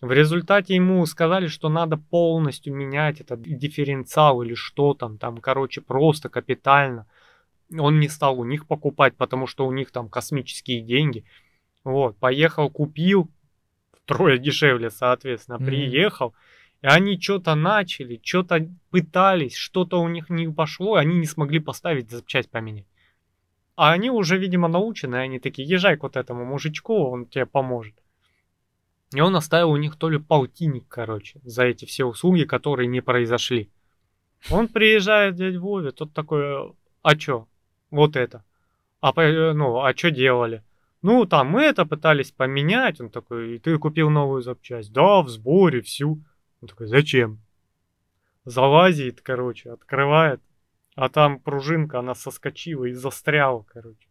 В 0.00 0.10
результате 0.10 0.74
ему 0.74 1.04
сказали, 1.04 1.48
что 1.48 1.68
надо 1.68 1.98
полностью 1.98 2.74
менять 2.74 3.20
этот 3.20 3.42
дифференциал 3.42 4.40
или 4.40 4.54
что 4.54 4.94
там, 4.94 5.18
там, 5.18 5.36
короче, 5.36 5.82
просто 5.82 6.30
капитально. 6.30 7.06
Он 7.78 8.00
не 8.00 8.08
стал 8.08 8.40
у 8.40 8.44
них 8.46 8.66
покупать, 8.66 9.18
потому 9.18 9.46
что 9.46 9.66
у 9.66 9.72
них 9.72 9.90
там 9.90 10.08
космические 10.08 10.80
деньги. 10.80 11.26
Вот, 11.84 12.16
поехал, 12.16 12.70
купил, 12.70 13.30
втрое 13.92 14.38
дешевле, 14.38 14.88
соответственно, 14.88 15.58
Мгм. 15.58 15.66
приехал, 15.66 16.34
и 16.80 16.86
они 16.86 17.20
что-то 17.20 17.54
начали, 17.54 18.18
что-то 18.24 18.66
пытались, 18.88 19.56
что-то 19.56 20.00
у 20.00 20.08
них 20.08 20.30
не 20.30 20.48
пошло, 20.48 20.96
и 20.96 21.02
они 21.02 21.18
не 21.18 21.26
смогли 21.26 21.58
поставить 21.58 22.10
запчасть 22.10 22.50
поменять. 22.50 22.86
А 23.80 23.92
они 23.92 24.10
уже, 24.10 24.36
видимо, 24.36 24.68
научены, 24.68 25.16
они 25.16 25.38
такие, 25.38 25.66
езжай 25.66 25.96
к 25.96 26.02
вот 26.02 26.18
этому 26.18 26.44
мужичку, 26.44 26.94
он 27.10 27.24
тебе 27.24 27.46
поможет. 27.46 27.94
И 29.14 29.22
он 29.22 29.34
оставил 29.34 29.70
у 29.70 29.78
них 29.78 29.96
то 29.96 30.10
ли 30.10 30.18
полтинник, 30.18 30.84
короче, 30.86 31.40
за 31.44 31.64
эти 31.64 31.86
все 31.86 32.04
услуги, 32.04 32.44
которые 32.44 32.88
не 32.88 33.00
произошли. 33.00 33.70
Он 34.50 34.68
приезжает, 34.68 35.36
дядь 35.36 35.56
Вове, 35.56 35.92
тот 35.92 36.12
такой, 36.12 36.74
а 37.00 37.16
чё? 37.16 37.48
Вот 37.90 38.16
это. 38.16 38.44
А, 39.00 39.14
ну, 39.54 39.80
а 39.80 39.96
что 39.96 40.10
делали? 40.10 40.62
Ну, 41.00 41.24
там 41.24 41.48
мы 41.48 41.62
это 41.62 41.86
пытались 41.86 42.32
поменять. 42.32 43.00
Он 43.00 43.08
такой, 43.08 43.54
и 43.54 43.58
ты 43.58 43.78
купил 43.78 44.10
новую 44.10 44.42
запчасть? 44.42 44.92
Да, 44.92 45.22
в 45.22 45.30
сборе, 45.30 45.80
всю. 45.80 46.22
Он 46.60 46.68
такой, 46.68 46.86
зачем? 46.86 47.40
Залазит, 48.44 49.22
короче, 49.22 49.70
открывает. 49.70 50.42
А 50.96 51.08
там 51.08 51.38
пружинка, 51.40 52.00
она 52.00 52.14
соскочила 52.14 52.84
и 52.84 52.92
застряла, 52.92 53.62
короче. 53.62 54.08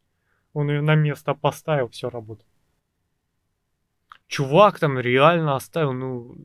Он 0.54 0.70
ее 0.70 0.82
на 0.82 0.96
место 0.96 1.34
поставил, 1.34 1.90
все 1.90 2.10
работает. 2.10 2.48
Чувак 4.28 4.80
там 4.80 5.00
реально 5.00 5.56
оставил, 5.56 5.94
ну, 5.94 6.36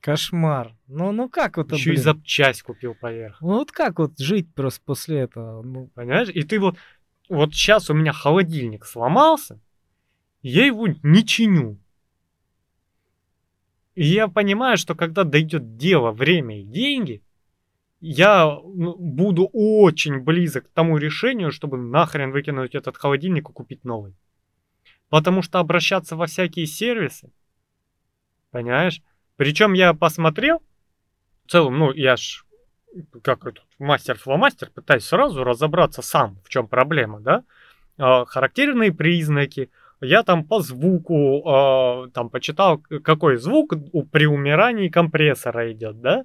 Кошмар. 0.00 0.74
Ну, 0.86 1.12
ну 1.12 1.28
как 1.28 1.56
вот 1.56 1.72
еще 1.72 1.90
и 1.90 1.92
блин? 1.94 2.02
запчасть 2.02 2.62
купил 2.62 2.94
поверх. 2.94 3.40
Ну 3.40 3.54
вот 3.58 3.72
как 3.72 3.98
вот 3.98 4.18
жить 4.18 4.52
просто 4.54 4.80
после 4.84 5.20
этого? 5.20 5.62
Ну, 5.62 5.88
Понимаешь? 5.94 6.28
И 6.28 6.42
ты 6.42 6.60
вот, 6.60 6.76
вот 7.28 7.52
сейчас 7.52 7.90
у 7.90 7.94
меня 7.94 8.12
холодильник 8.12 8.84
сломался, 8.84 9.60
я 10.42 10.66
его 10.66 10.86
не 11.02 11.26
чиню. 11.26 11.78
И 13.94 14.04
я 14.04 14.28
понимаю, 14.28 14.76
что 14.76 14.94
когда 14.94 15.24
дойдет 15.24 15.76
дело, 15.76 16.12
время 16.12 16.60
и 16.60 16.64
деньги, 16.64 17.22
я 18.00 18.46
ну, 18.46 18.96
буду 18.96 19.48
очень 19.52 20.20
близок 20.20 20.66
к 20.66 20.72
тому 20.72 20.98
решению, 20.98 21.50
чтобы 21.50 21.78
нахрен 21.78 22.30
выкинуть 22.30 22.74
этот 22.74 22.96
холодильник 22.96 23.48
и 23.48 23.52
купить 23.52 23.84
новый. 23.84 24.14
Потому 25.08 25.42
что 25.42 25.58
обращаться 25.58 26.16
во 26.16 26.26
всякие 26.26 26.66
сервисы, 26.66 27.32
понимаешь? 28.50 29.02
Причем 29.36 29.72
я 29.72 29.94
посмотрел, 29.94 30.62
в 31.46 31.50
целом, 31.50 31.78
ну, 31.78 31.92
я 31.92 32.16
ж 32.16 32.44
как 33.22 33.46
этот 33.46 33.64
мастер-фломастер 33.78 34.70
пытаюсь 34.70 35.04
сразу 35.04 35.44
разобраться 35.44 36.02
сам, 36.02 36.38
в 36.44 36.48
чем 36.48 36.68
проблема, 36.68 37.20
да? 37.20 37.44
А, 37.96 38.24
характерные 38.24 38.92
признаки. 38.92 39.70
Я 40.00 40.22
там 40.22 40.44
по 40.44 40.60
звуку 40.60 41.42
а, 41.48 42.08
там 42.08 42.30
почитал, 42.30 42.78
какой 42.78 43.36
звук 43.36 43.74
при 44.10 44.26
умирании 44.26 44.88
компрессора 44.88 45.72
идет, 45.72 46.00
да? 46.00 46.24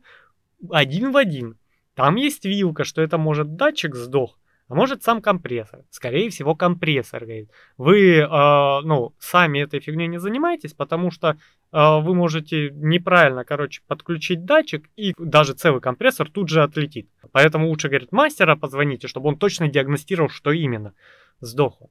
Один 0.70 1.12
в 1.12 1.18
один. 1.18 1.58
Там 1.96 2.16
есть 2.16 2.46
вилка, 2.46 2.84
что 2.84 3.02
это 3.02 3.18
может 3.18 3.56
датчик 3.56 3.96
сдох, 3.96 4.40
а 4.68 4.76
может 4.76 5.04
сам 5.04 5.22
компрессор. 5.22 5.82
Скорее 5.92 6.30
всего, 6.30 6.56
компрессор 6.56 7.24
говорит. 7.24 7.52
Вы, 7.78 8.26
а, 8.28 8.82
ну, 8.82 9.14
сами 9.20 9.60
этой 9.60 9.80
фигней 9.80 10.08
не 10.08 10.20
занимаетесь, 10.20 10.74
потому 10.74 11.12
что 11.12 11.38
а, 11.72 12.00
вы 12.00 12.16
можете 12.16 12.72
неправильно, 12.72 13.46
короче, 13.46 13.82
подключить 13.88 14.46
датчик, 14.46 14.90
и 14.96 15.14
даже 15.18 15.54
целый 15.54 15.82
компрессор 15.82 16.30
тут 16.30 16.50
же 16.50 16.64
отлетит. 16.64 17.10
Поэтому 17.32 17.68
лучше, 17.68 17.90
говорит, 17.90 18.12
мастера 18.12 18.56
позвоните, 18.56 19.08
чтобы 19.08 19.30
он 19.30 19.38
точно 19.38 19.68
диагностировал, 19.68 20.30
что 20.30 20.52
именно 20.52 20.94
сдохло. 21.40 21.90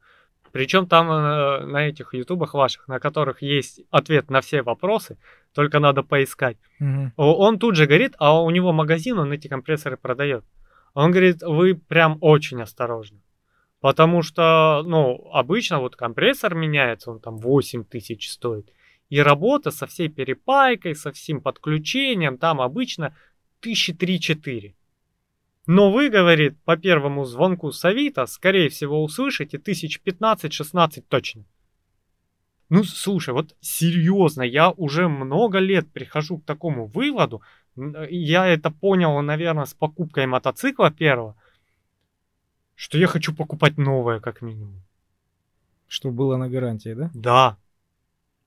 Причем 0.53 0.87
там 0.87 1.11
э, 1.11 1.67
на 1.67 1.89
этих 1.89 2.13
ютубах 2.15 2.55
ваших, 2.55 2.87
на 2.87 3.01
которых 3.01 3.41
есть 3.41 3.81
ответ 3.91 4.31
на 4.31 4.43
все 4.43 4.63
вопросы, 4.63 5.17
только 5.55 5.79
надо 5.81 6.03
поискать. 6.03 6.57
О- 7.17 7.35
Он 7.47 7.59
тут 7.59 7.77
же 7.77 7.87
говорит, 7.87 8.15
а 8.19 8.41
у 8.43 8.51
него 8.51 8.73
магазин, 8.73 9.19
он 9.19 9.33
эти 9.33 9.49
компрессоры 9.49 9.97
продает. 9.97 10.45
Он 10.95 11.11
говорит, 11.11 11.43
вы 11.43 11.75
прям 11.75 12.19
очень 12.21 12.61
осторожны. 12.63 13.21
Потому 13.81 14.23
что, 14.23 14.83
ну, 14.87 15.29
обычно 15.33 15.81
вот 15.81 15.97
компрессор 15.97 16.55
меняется, 16.55 17.11
он 17.11 17.19
там 17.21 17.39
8 17.39 17.85
тысяч 17.85 18.31
стоит. 18.31 18.71
И 19.11 19.19
работа 19.21 19.71
со 19.71 19.87
всей 19.87 20.09
перепайкой, 20.09 20.95
со 20.95 21.11
всем 21.13 21.41
подключением, 21.41 22.39
там 22.39 22.61
обычно 22.61 23.15
тысячи 23.61 23.93
три-четыре. 23.93 24.75
Но 25.67 25.93
вы, 25.93 26.11
говорит, 26.11 26.57
по 26.65 26.77
первому 26.77 27.25
звонку 27.25 27.71
с 27.73 27.85
Авито, 27.85 28.27
скорее 28.27 28.69
всего, 28.69 29.03
услышите 29.03 29.59
тысяч 29.59 30.01
15-16 30.05 31.05
точно. 31.09 31.45
Ну, 32.75 32.85
слушай, 32.85 33.35
вот 33.35 33.55
серьезно, 33.61 34.41
я 34.41 34.71
уже 34.71 35.07
много 35.07 35.59
лет 35.59 35.93
прихожу 35.93 36.39
к 36.39 36.45
такому 36.47 36.87
выводу. 36.87 37.43
Н- 37.77 38.07
Я 38.09 38.47
это 38.47 38.71
понял, 38.71 39.21
наверное, 39.21 39.67
с 39.67 39.75
покупкой 39.75 40.27
мотоцикла 40.27 40.91
первого, 40.91 41.37
что 42.75 42.97
я 42.97 43.09
хочу 43.09 43.35
покупать 43.35 43.77
новое, 43.77 44.21
как 44.21 44.41
минимум. 44.41 44.83
Что 45.87 46.11
было 46.11 46.39
на 46.39 46.49
гарантии, 46.49 46.95
да? 46.95 47.11
Да. 47.13 47.57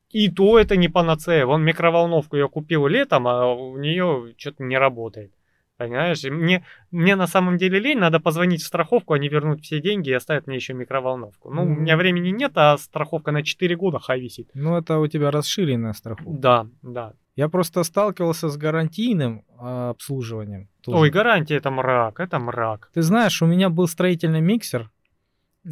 И 0.10 0.32
то 0.32 0.58
это 0.58 0.76
не 0.76 0.90
панацея. 0.90 1.46
Вон 1.46 1.64
микроволновку 1.64 2.36
я 2.36 2.48
купил 2.48 2.88
летом, 2.88 3.28
а 3.28 3.54
у 3.54 3.78
нее 3.78 4.34
что-то 4.38 4.64
не 4.64 4.80
работает. 4.80 5.32
Понимаешь? 5.78 6.24
И 6.24 6.30
мне, 6.30 6.66
мне 6.92 7.16
на 7.16 7.28
самом 7.28 7.58
деле 7.58 7.80
лень, 7.80 8.00
надо 8.00 8.20
позвонить 8.22 8.62
в 8.62 8.66
страховку, 8.66 9.14
они 9.14 9.28
вернут 9.28 9.62
все 9.62 9.82
деньги 9.82 10.10
и 10.10 10.14
оставят 10.14 10.48
мне 10.48 10.56
еще 10.56 10.74
микроволновку. 10.74 11.52
Ну, 11.52 11.64
у 11.64 11.66
Мгм. 11.66 11.82
меня 11.82 11.98
времени 11.98 12.30
нет, 12.30 12.54
а 12.56 12.78
страховка 12.78 13.32
на 13.32 13.44
4 13.44 13.76
года 13.76 14.00
хай 14.00 14.22
висит. 14.22 14.50
Ну, 14.54 14.78
это 14.78 15.00
у 15.00 15.08
тебя 15.08 15.32
расширенная 15.32 15.94
страховка. 15.94 16.32
Да, 16.32 16.68
да. 16.82 17.14
Я 17.36 17.50
просто 17.50 17.84
сталкивался 17.84 18.48
с 18.48 18.56
гарантийным 18.56 19.44
а, 19.60 19.90
обслуживанием. 19.90 20.70
тоже. 20.82 20.98
Ой, 20.98 21.10
гарантия 21.10 21.56
это 21.56 21.72
мрак, 21.72 22.20
это 22.22 22.40
мрак. 22.40 22.90
Ты 22.94 23.02
знаешь, 23.02 23.42
у 23.42 23.46
меня 23.46 23.70
был 23.70 23.88
строительный 23.88 24.40
миксер, 24.40 24.90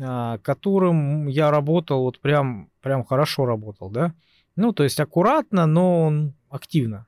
а, 0.01 0.37
которым 0.39 1.27
я 1.27 1.49
работал, 1.51 2.01
вот 2.01 2.19
прям, 2.19 2.69
прям 2.81 3.05
хорошо 3.05 3.45
работал, 3.45 3.89
да? 3.89 4.13
Ну, 4.57 4.73
то 4.73 4.83
есть 4.83 4.99
аккуратно, 4.99 5.65
но 5.65 6.01
он 6.01 6.33
активно. 6.49 7.05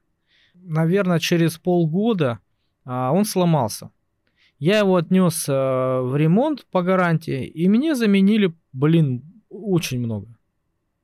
Наверное, 0.53 1.19
через 1.19 1.57
полгода 1.57 2.39
он 2.85 3.25
сломался. 3.25 3.89
Я 4.59 4.79
его 4.79 4.95
отнес 4.95 5.45
а, 5.49 6.01
в 6.01 6.15
ремонт 6.15 6.65
по 6.71 6.81
гарантии, 6.81 7.45
и 7.45 7.67
мне 7.67 7.95
заменили, 7.95 8.53
блин, 8.73 9.23
очень 9.49 9.99
много. 9.99 10.27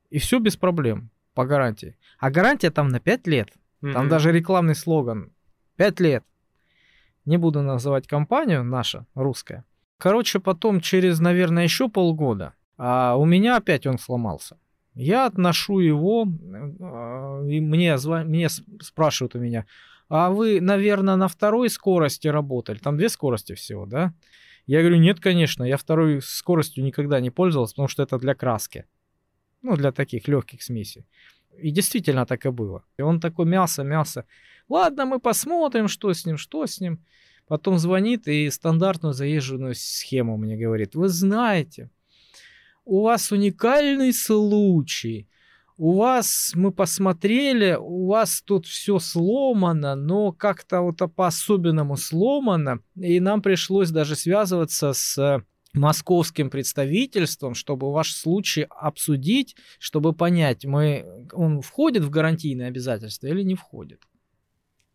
И 0.10 0.20
все 0.20 0.40
без 0.40 0.56
проблем 0.58 1.10
по 1.34 1.46
гарантии. 1.46 1.96
А 2.20 2.30
гарантия 2.32 2.70
там 2.72 2.90
на 2.90 3.00
5 3.00 3.28
лет. 3.28 3.50
Там 3.82 3.92
Мгм. 4.04 4.10
даже 4.10 4.32
рекламный 4.32 4.76
слоган. 4.76 5.32
Пять 5.76 6.00
лет. 6.00 6.24
Не 7.26 7.38
буду 7.38 7.62
называть 7.62 8.08
компанию 8.08 8.64
наша, 8.64 9.06
русская. 9.16 9.64
Короче, 9.98 10.40
потом 10.40 10.82
через, 10.82 11.20
наверное, 11.20 11.64
еще 11.64 11.88
полгода, 11.90 12.54
а 12.78 13.16
у 13.16 13.26
меня 13.26 13.58
опять 13.58 13.86
он 13.88 13.98
сломался. 13.98 14.58
Я 14.96 15.26
отношу 15.28 15.80
его, 15.80 16.28
а, 16.80 17.44
и 17.46 17.60
мне, 17.62 17.94
зва- 17.96 18.24
мне 18.26 18.50
спрашивают 18.82 19.36
у 19.36 19.40
меня, 19.40 19.66
а 20.14 20.30
вы, 20.30 20.60
наверное, 20.60 21.16
на 21.16 21.30
второй 21.30 21.70
скорости 21.70 22.28
работали? 22.28 22.80
Там 22.80 22.98
две 22.98 23.08
скорости 23.08 23.56
всего, 23.56 23.86
да? 23.86 24.14
Я 24.66 24.82
говорю, 24.82 24.98
нет, 24.98 25.22
конечно, 25.22 25.64
я 25.64 25.78
второй 25.78 26.22
скоростью 26.22 26.84
никогда 26.84 27.22
не 27.22 27.30
пользовался, 27.30 27.76
потому 27.76 27.88
что 27.88 28.04
это 28.04 28.18
для 28.20 28.36
краски. 28.36 28.84
Ну, 29.62 29.78
для 29.78 29.94
таких 29.94 30.28
легких 30.28 30.64
смесей. 30.64 31.06
И 31.58 31.72
действительно 31.72 32.26
так 32.26 32.46
и 32.46 32.50
было. 32.50 32.84
И 32.98 33.02
он 33.02 33.22
такой 33.22 33.46
мялся, 33.46 33.84
мялся. 33.84 34.26
Ладно, 34.68 35.06
мы 35.06 35.20
посмотрим, 35.22 35.88
что 35.88 36.14
с 36.14 36.26
ним, 36.26 36.38
что 36.38 36.66
с 36.66 36.82
ним. 36.82 37.00
Потом 37.48 37.78
звонит 37.78 38.28
и 38.28 38.50
стандартную 38.50 39.14
заезженную 39.14 39.76
схему 39.76 40.36
мне 40.36 40.58
говорит. 40.58 40.94
Вы 40.94 41.08
знаете, 41.08 41.90
у 42.84 43.02
вас 43.04 43.32
уникальный 43.32 44.12
случай. 44.12 45.30
У 45.78 45.98
вас, 45.98 46.52
мы 46.56 46.72
посмотрели, 46.72 47.76
у 47.80 48.08
вас 48.08 48.42
тут 48.42 48.66
все 48.66 49.00
сломано, 49.00 49.96
но 49.96 50.32
как-то 50.32 50.82
вот 50.82 51.00
по-особенному 51.16 51.98
сломано. 51.98 52.80
И 52.96 53.20
нам 53.20 53.42
пришлось 53.42 53.90
даже 53.90 54.16
связываться 54.16 54.94
с 54.94 55.44
московским 55.74 56.50
представительством, 56.50 57.56
чтобы 57.56 57.92
ваш 57.92 58.14
случай 58.14 58.68
обсудить, 58.70 59.56
чтобы 59.80 60.14
понять, 60.14 60.66
мы, 60.66 61.28
он 61.32 61.62
входит 61.62 62.04
в 62.04 62.10
гарантийные 62.10 62.68
обязательства 62.68 63.28
или 63.28 63.42
не 63.42 63.56
входит. 63.56 64.02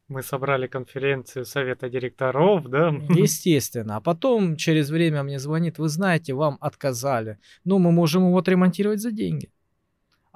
Мы 0.09 0.22
собрали 0.22 0.68
конференцию 0.68 1.45
совета 1.45 1.89
директоров, 1.89 2.68
да? 2.68 2.91
Естественно. 3.09 3.97
А 3.97 4.01
потом 4.01 4.57
через 4.57 4.89
время 4.91 5.24
мне 5.24 5.41
звонит, 5.41 5.79
вы 5.79 5.89
знаете, 5.89 6.33
вам 6.33 6.59
отказали. 6.61 7.39
Ну, 7.64 7.79
мы 7.79 7.91
можем 7.91 8.24
его 8.29 8.39
отремонтировать 8.39 9.01
за 9.01 9.11
деньги. 9.11 9.51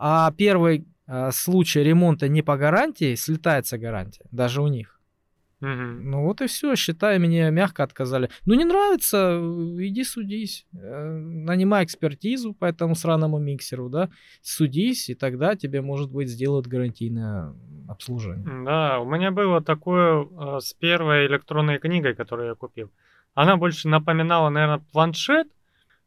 А 0.02 0.32
первый 0.32 0.86
э, 1.06 1.30
случай 1.30 1.82
ремонта 1.82 2.26
не 2.26 2.40
по 2.40 2.56
гарантии, 2.56 3.14
слетается 3.16 3.76
гарантия, 3.76 4.24
даже 4.30 4.62
у 4.62 4.68
них. 4.68 4.98
Мгм. 5.60 6.10
Ну 6.10 6.22
вот 6.22 6.40
и 6.40 6.46
все, 6.46 6.74
считай, 6.74 7.18
мне 7.18 7.50
мягко 7.50 7.82
отказали. 7.82 8.30
Ну 8.46 8.54
не 8.54 8.64
нравится, 8.64 9.38
э, 9.38 9.76
иди 9.80 10.04
судись. 10.04 10.66
Э, 10.72 11.06
Нанимай 11.06 11.84
экспертизу 11.84 12.54
по 12.54 12.64
этому 12.64 12.94
сраному 12.94 13.38
миксеру, 13.38 13.90
да, 13.90 14.08
судись, 14.40 15.10
и 15.10 15.14
тогда 15.14 15.54
тебе, 15.54 15.82
может 15.82 16.10
быть, 16.10 16.30
сделают 16.30 16.66
гарантийное 16.66 17.52
обслуживание. 17.86 18.64
Да, 18.64 19.00
у 19.00 19.04
меня 19.04 19.32
было 19.32 19.60
такое 19.60 20.24
э, 20.24 20.60
с 20.60 20.72
первой 20.72 21.26
электронной 21.26 21.78
книгой, 21.78 22.14
которую 22.14 22.48
я 22.48 22.54
купил. 22.54 22.90
Она 23.34 23.58
больше 23.58 23.86
напоминала, 23.88 24.48
наверное, 24.48 24.82
планшет. 24.92 25.46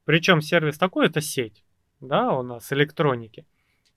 Причем 0.05 0.41
сервис 0.41 0.79
такой, 0.79 1.05
это 1.05 1.21
сеть, 1.21 1.63
да, 2.01 2.33
у 2.33 2.41
нас 2.41 2.73
электроники. 2.73 3.45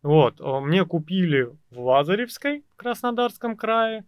Вот, 0.07 0.41
э, 0.41 0.61
мне 0.61 0.85
купили 0.85 1.49
в 1.73 1.81
Лазаревской, 1.81 2.63
в 2.75 2.77
Краснодарском 2.77 3.57
крае. 3.57 4.05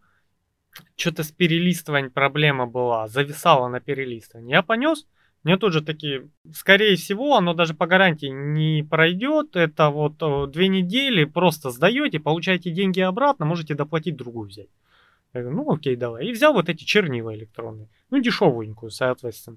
Что-то 0.94 1.24
с 1.24 1.32
перелистыванием 1.32 2.12
проблема 2.12 2.68
была, 2.68 3.09
зависала 3.09 3.66
на 3.66 3.80
перелистывании. 3.80 4.53
Я 4.53 4.62
понес, 4.62 5.09
мне 5.42 5.57
тут 5.57 5.72
же 5.72 5.82
такие, 5.82 6.28
скорее 6.55 6.94
всего, 6.94 7.34
оно 7.34 7.53
даже 7.53 7.74
по 7.74 7.88
гарантии 7.88 8.26
не 8.26 8.84
пройдет. 8.84 9.57
Это 9.57 9.90
вот 9.90 10.22
э, 10.22 10.46
две 10.46 10.68
недели, 10.68 11.24
просто 11.24 11.70
сдаете, 11.70 12.20
получаете 12.20 12.70
деньги 12.70 13.01
обратно, 13.01 13.44
можете 13.44 13.74
доплатить 13.74 14.14
другую 14.14 14.51
взять. 14.51 14.68
Я 15.34 15.40
говорю, 15.40 15.57
ну 15.57 15.72
окей, 15.72 15.96
давай. 15.96 16.26
И 16.26 16.32
взял 16.32 16.53
вот 16.53 16.68
эти 16.68 16.84
чернила 16.84 17.34
электронные. 17.34 17.88
Ну, 18.11 18.20
дешевенькую, 18.20 18.92
соответственно. 18.92 19.57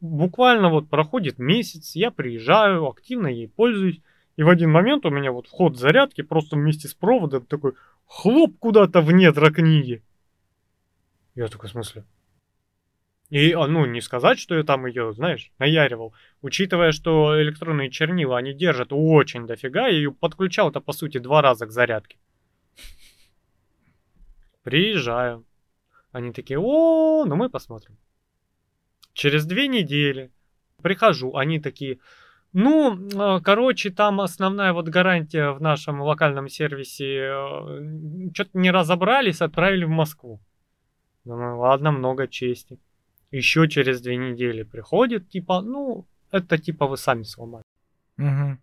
Буквально 0.00 0.70
вот 0.70 0.88
проходит 0.88 1.38
месяц, 1.38 1.94
я 1.96 2.10
приезжаю, 2.10 2.88
активно 2.88 3.26
ей 3.26 3.48
пользуюсь. 3.48 4.00
И 4.36 4.42
в 4.42 4.48
один 4.48 4.70
момент 4.70 5.04
у 5.04 5.10
меня 5.10 5.30
вот 5.32 5.46
вход 5.46 5.76
зарядки 5.76 6.22
просто 6.22 6.56
вместе 6.56 6.88
с 6.88 6.94
проводом 6.94 7.44
такой 7.46 7.74
хлоп 8.06 8.58
куда-то 8.58 9.00
в 9.00 9.12
недра 9.12 9.50
книги. 9.50 10.02
Я 11.34 11.48
такой, 11.48 11.68
в 11.68 11.72
смысле? 11.72 12.04
И, 13.30 13.52
а, 13.52 13.66
ну, 13.66 13.86
не 13.86 14.02
сказать, 14.02 14.38
что 14.38 14.54
я 14.54 14.62
там 14.62 14.84
ее, 14.84 15.14
знаешь, 15.14 15.50
наяривал. 15.58 16.14
Учитывая, 16.42 16.92
что 16.92 17.40
электронные 17.40 17.90
чернила, 17.90 18.36
они 18.36 18.52
держат 18.52 18.88
очень 18.90 19.46
дофига, 19.46 19.88
я 19.88 20.10
подключал-то, 20.10 20.80
по 20.80 20.92
сути, 20.92 21.16
два 21.16 21.40
раза 21.40 21.66
к 21.66 21.72
зарядке. 21.72 22.18
Приезжаю. 24.62 25.46
Они 26.10 26.32
такие, 26.32 26.58
о, 26.58 27.24
ну 27.24 27.36
мы 27.36 27.48
посмотрим. 27.48 27.96
Через 29.14 29.46
две 29.46 29.66
недели 29.66 30.30
прихожу, 30.82 31.34
они 31.34 31.58
такие, 31.58 32.00
ну, 32.52 32.96
э, 32.96 33.40
короче, 33.40 33.90
там 33.90 34.20
основная 34.20 34.72
вот 34.72 34.88
гарантия 34.88 35.52
в 35.52 35.60
нашем 35.60 36.02
локальном 36.02 36.48
сервисе, 36.48 37.32
что-то 38.34 38.50
не 38.52 38.70
разобрались, 38.70 39.40
отправили 39.40 39.84
в 39.84 39.90
Москву. 39.90 40.40
Думаю, 41.24 41.58
ладно, 41.58 41.92
много 41.92 42.28
чести. 42.28 42.78
Еще 43.30 43.68
через 43.68 44.02
две 44.02 44.16
недели 44.16 44.64
приходит, 44.64 45.30
типа, 45.30 45.62
ну, 45.62 46.06
это 46.30 46.58
типа 46.58 46.86
вы 46.86 46.96
сами 46.96 47.22
сломали. 47.22 47.64
Мгм. 48.18 48.60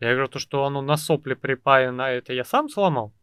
Я 0.00 0.10
говорю, 0.10 0.28
то, 0.28 0.38
что 0.38 0.64
оно 0.64 0.82
на 0.82 0.96
сопле 0.96 1.36
припаяно, 1.36 2.02
это 2.02 2.34
я 2.34 2.44
сам 2.44 2.68
сломал? 2.68 3.14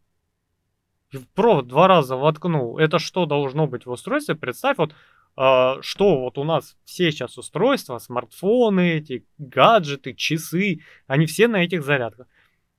И 1.12 1.18
в 1.18 1.28
Провод 1.28 1.68
два 1.68 1.88
раза 1.88 2.16
воткнул. 2.16 2.80
Это 2.80 2.97
что 2.97 3.26
должно 3.26 3.68
быть 3.68 3.86
в 3.86 3.91
устройстве? 3.91 4.34
Представь, 4.36 4.78
вот 4.78 4.93
а, 4.93 4.95
что 5.36 6.20
вот 6.20 6.38
у 6.38 6.44
нас 6.44 6.78
все 6.84 7.12
сейчас 7.12 7.38
устройства, 7.38 7.98
смартфоны, 7.98 8.98
эти 8.98 9.26
гаджеты, 9.38 10.14
часы, 10.14 10.82
они 11.08 11.26
все 11.26 11.48
на 11.48 11.64
этих 11.64 11.84
зарядках. 11.84 12.28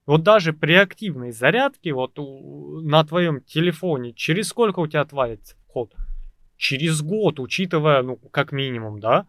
Вот 0.06 0.22
даже 0.22 0.52
при 0.52 0.74
активной 0.74 1.30
зарядке, 1.30 1.92
вот 1.92 2.18
у- 2.18 2.80
на 2.80 3.04
твоем 3.04 3.40
телефоне, 3.40 4.12
через 4.12 4.48
сколько 4.48 4.80
у 4.80 4.86
тебя 4.86 5.00
отвалится 5.00 5.56
вход? 5.68 5.94
Через 6.56 7.02
год, 7.02 7.40
учитывая, 7.40 8.02
ну, 8.02 8.16
как 8.16 8.52
минимум, 8.52 9.00
да? 9.00 9.26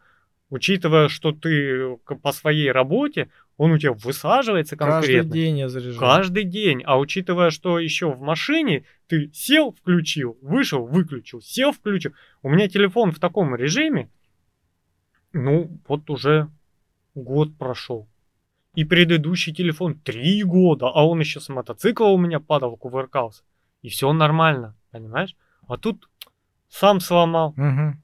Учитывая, 0.49 1.07
что 1.07 1.31
ты 1.31 1.97
к- 2.03 2.15
по 2.15 2.31
своей 2.31 2.71
работе, 2.71 3.29
он 3.57 3.71
у 3.71 3.77
тебя 3.77 3.93
высаживается 3.93 4.75
Каждый 4.75 4.93
конкретно. 4.93 5.31
день 5.33 5.57
я 5.59 5.69
заряжаю. 5.69 5.99
Каждый 5.99 6.43
день. 6.43 6.81
А 6.85 6.97
учитывая, 6.97 7.49
что 7.51 7.79
еще 7.79 8.11
в 8.11 8.19
машине 8.19 8.85
ты 9.07 9.29
сел, 9.33 9.71
включил, 9.71 10.37
вышел, 10.41 10.85
выключил, 10.85 11.41
сел, 11.41 11.71
включил. 11.71 12.13
У 12.41 12.49
меня 12.49 12.67
телефон 12.67 13.11
в 13.11 13.19
таком 13.19 13.55
режиме, 13.55 14.09
ну, 15.33 15.69
вот 15.87 16.09
уже 16.09 16.49
год 17.15 17.57
прошел. 17.57 18.07
И 18.75 18.85
предыдущий 18.85 19.53
телефон 19.53 19.99
три 19.99 20.43
года, 20.43 20.87
а 20.87 21.05
он 21.05 21.19
еще 21.19 21.39
с 21.39 21.49
мотоцикла 21.49 22.05
у 22.05 22.17
меня 22.17 22.39
падал, 22.39 22.75
кувыркался. 22.75 23.43
И 23.83 23.89
все 23.89 24.11
нормально, 24.13 24.75
понимаешь? 24.91 25.35
А 25.67 25.77
тут 25.77 26.09
сам 26.69 26.99
сломал. 26.99 27.53
Мгм. 27.55 28.01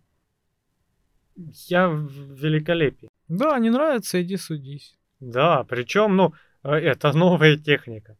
Я 1.67 1.89
в 1.89 2.07
великолепии. 2.35 3.09
Да, 3.27 3.57
не 3.57 3.69
нравится, 3.69 4.21
иди 4.21 4.37
судись. 4.37 4.98
Да, 5.19 5.63
причем, 5.63 6.15
ну, 6.15 6.33
э, 6.63 6.71
это 6.71 7.11
новая 7.17 7.57
техника. 7.57 8.15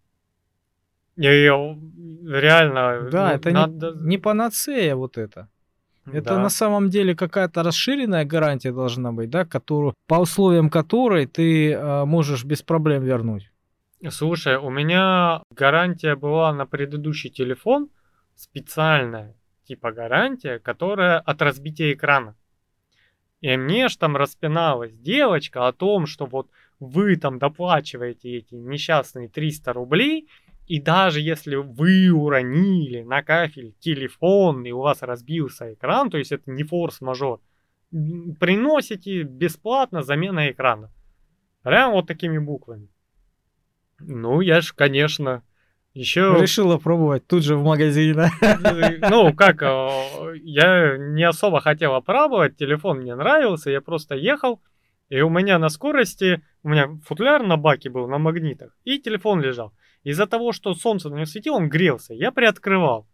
Её 1.17 1.77
реально 2.25 3.09
Да, 3.11 3.29
ну, 3.29 3.35
это 3.35 3.49
не- 3.49 3.53
надо... 3.55 3.93
не 4.01 4.17
панацея 4.17 4.95
вот 4.95 5.17
это. 5.17 5.47
Это 6.05 6.35
Да. 6.35 6.39
на 6.39 6.49
самом 6.49 6.89
деле 6.89 7.13
какая-то 7.15 7.61
расширенная 7.63 8.25
гарантия 8.25 8.71
должна 8.71 9.11
быть, 9.11 9.29
да, 9.29 9.45
которую, 9.45 9.93
по 10.07 10.15
условиям 10.15 10.69
которой 10.69 11.25
ты 11.27 11.73
а, 11.73 12.05
можешь 12.05 12.45
без 12.45 12.61
проблем 12.63 13.03
вернуть. 13.03 13.51
Слушай, 14.09 14.55
у 14.57 14.69
меня 14.69 15.43
гарантия 15.51 16.15
была 16.15 16.53
на 16.53 16.65
предыдущий 16.65 17.29
телефон 17.29 17.89
специальная, 18.35 19.35
типа 19.65 19.91
гарантия, 19.91 20.57
которая 20.59 21.19
от 21.19 21.41
разбития 21.41 21.93
экрана. 21.93 22.35
И 23.41 23.55
мне 23.57 23.87
ж 23.89 23.97
там 23.97 24.15
распиналась 24.17 24.93
девочка 24.97 25.67
о 25.67 25.73
том, 25.73 26.07
что 26.07 26.25
вот 26.25 26.47
вы 26.79 27.15
там 27.15 27.39
доплачиваете 27.39 28.37
эти 28.37 28.55
несчастные 28.55 29.27
300 29.29 29.73
рублей, 29.73 30.29
и 30.67 30.79
даже 30.79 31.19
если 31.19 31.55
вы 31.55 32.11
уронили 32.11 33.01
на 33.01 33.23
кафель 33.23 33.73
телефон, 33.79 34.65
и 34.65 34.71
у 34.71 34.79
вас 34.79 35.01
разбился 35.01 35.73
экран, 35.73 36.09
то 36.09 36.17
есть 36.17 36.31
это 36.31 36.49
не 36.51 36.63
форс-мажор, 36.63 37.41
приносите 37.91 39.23
бесплатно 39.23 40.03
замена 40.03 40.51
экрана. 40.51 40.91
Прям 41.63 41.91
вот 41.91 42.07
такими 42.07 42.37
буквами. 42.37 42.87
Ну, 43.99 44.41
я 44.41 44.61
ж, 44.61 44.73
конечно, 44.73 45.43
еще... 45.93 46.37
Решила 46.39 46.77
пробовать 46.77 47.27
тут 47.27 47.43
же 47.43 47.57
в 47.57 47.63
магазине. 47.63 48.29
Ну, 49.09 49.33
как, 49.33 49.61
э, 49.63 50.37
я 50.43 50.97
не 50.97 51.23
особо 51.23 51.59
хотел 51.61 51.99
пробовать, 52.01 52.55
телефон 52.57 52.99
мне 52.99 53.15
нравился, 53.15 53.71
я 53.71 53.81
просто 53.81 54.15
ехал, 54.15 54.61
и 55.09 55.21
у 55.21 55.29
меня 55.29 55.59
на 55.59 55.69
скорости, 55.69 56.41
у 56.63 56.69
меня 56.69 56.89
футляр 57.05 57.43
на 57.43 57.57
баке 57.57 57.89
был, 57.89 58.07
на 58.07 58.17
магнитах, 58.17 58.77
и 58.83 58.99
телефон 58.99 59.41
лежал. 59.41 59.73
Из-за 60.03 60.27
того, 60.27 60.51
что 60.51 60.73
солнце 60.73 61.09
на 61.09 61.15
него 61.15 61.25
светило, 61.25 61.57
он 61.57 61.69
грелся, 61.69 62.13
я 62.13 62.31
приоткрывал 62.31 63.07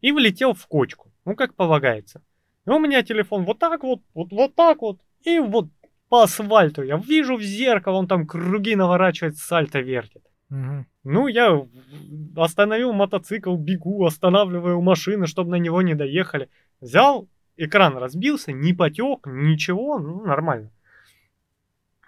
и 0.00 0.12
влетел 0.12 0.52
в 0.52 0.66
кочку, 0.66 1.10
ну, 1.24 1.34
как 1.34 1.54
полагается. 1.54 2.22
И 2.66 2.70
у 2.70 2.78
меня 2.78 3.02
телефон 3.02 3.44
вот 3.44 3.58
так 3.58 3.82
вот, 3.82 4.00
вот, 4.14 4.30
вот 4.30 4.54
так 4.54 4.82
вот, 4.82 5.00
и 5.22 5.38
вот 5.38 5.68
по 6.08 6.22
асфальту. 6.22 6.82
Я 6.82 6.96
вижу 6.96 7.36
в 7.36 7.42
зеркало, 7.42 7.96
он 7.96 8.08
там 8.08 8.26
круги 8.26 8.76
наворачивает, 8.76 9.36
сальто 9.36 9.80
вертит. 9.80 10.22
Мгм. 10.48 10.86
Ну, 11.04 11.28
я 11.28 11.66
остановил 12.36 12.92
мотоцикл, 12.92 13.56
бегу, 13.56 14.04
останавливаю 14.04 14.80
машины, 14.80 15.26
чтобы 15.26 15.50
на 15.50 15.56
него 15.56 15.82
не 15.82 15.94
доехали. 15.94 16.48
Взял, 16.80 17.28
экран 17.56 17.96
разбился, 17.98 18.52
не 18.52 18.72
потек, 18.72 19.26
ничего, 19.26 19.98
ну, 19.98 20.24
нормально. 20.24 20.70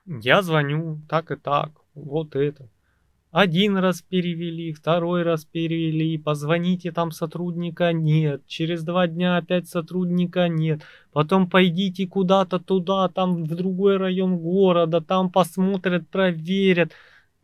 Я 0.06 0.42
звоню, 0.42 1.00
так 1.08 1.30
и 1.30 1.36
так, 1.36 1.70
вот 1.94 2.36
это. 2.36 2.68
Один 3.30 3.76
раз 3.76 4.02
перевели, 4.02 4.72
второй 4.72 5.22
раз 5.22 5.44
перевели, 5.44 6.18
позвоните, 6.18 6.90
там 6.90 7.12
сотрудника 7.12 7.92
нет, 7.92 8.44
через 8.48 8.82
два 8.82 9.06
дня 9.06 9.36
опять 9.36 9.68
сотрудника 9.68 10.48
нет, 10.48 10.82
потом 11.12 11.48
пойдите 11.48 12.08
куда-то 12.08 12.58
туда, 12.58 13.08
там 13.08 13.44
в 13.44 13.54
другой 13.54 13.98
район 13.98 14.38
города, 14.38 15.00
там 15.00 15.30
посмотрят, 15.30 16.08
проверят 16.08 16.92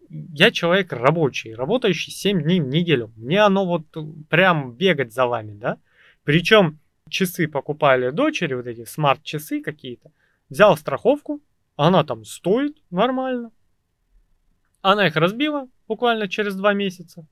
я 0.08 0.50
человек 0.50 0.92
рабочий, 0.92 1.54
работающий 1.54 2.12
7 2.12 2.42
дней 2.42 2.60
в 2.60 2.68
неделю. 2.68 3.12
Мне 3.16 3.40
оно 3.40 3.66
вот 3.66 3.84
прям 4.28 4.72
бегать 4.72 5.12
за 5.12 5.26
вами, 5.26 5.54
да? 5.54 5.78
Причем 6.24 6.78
часы 7.08 7.48
покупали 7.48 8.10
дочери, 8.10 8.54
вот 8.54 8.66
эти 8.66 8.84
смарт-часы 8.84 9.62
какие-то. 9.62 10.10
Взял 10.48 10.76
страховку, 10.76 11.40
она 11.76 12.04
там 12.04 12.24
стоит 12.24 12.82
нормально. 12.90 13.52
Она 14.80 15.06
их 15.06 15.16
разбила 15.16 15.68
буквально 15.86 16.28
через 16.28 16.56
два 16.56 16.72
месяца. 16.72 17.26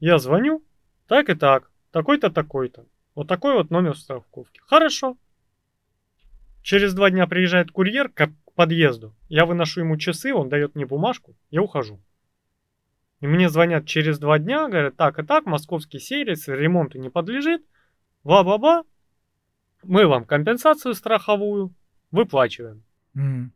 Я 0.00 0.18
звоню, 0.18 0.64
так 1.06 1.28
и 1.28 1.34
так, 1.34 1.70
такой-то, 1.90 2.30
такой-то. 2.30 2.86
Вот 3.14 3.28
такой 3.28 3.54
вот 3.54 3.70
номер 3.70 3.96
страховки. 3.96 4.60
Хорошо. 4.66 5.16
Через 6.62 6.94
два 6.94 7.10
дня 7.10 7.26
приезжает 7.26 7.70
курьер 7.70 8.08
к 8.08 8.30
подъезду. 8.54 9.14
Я 9.28 9.44
выношу 9.44 9.80
ему 9.80 9.96
часы, 9.96 10.32
он 10.32 10.48
дает 10.48 10.74
мне 10.74 10.86
бумажку, 10.86 11.36
я 11.50 11.62
ухожу. 11.62 12.00
И 13.20 13.26
мне 13.26 13.48
звонят 13.48 13.86
через 13.86 14.18
два 14.18 14.38
дня, 14.38 14.68
говорят, 14.68 14.96
так 14.96 15.18
и 15.18 15.22
так, 15.22 15.46
московский 15.46 15.98
сервис 15.98 16.46
ремонту 16.48 16.98
не 16.98 17.08
подлежит, 17.08 17.64
бла-бла-бла, 18.22 18.84
мы 19.82 20.06
вам 20.06 20.24
компенсацию 20.24 20.94
страховую 20.94 21.74
выплачиваем. 22.10 22.82
Мгм. 23.14 23.52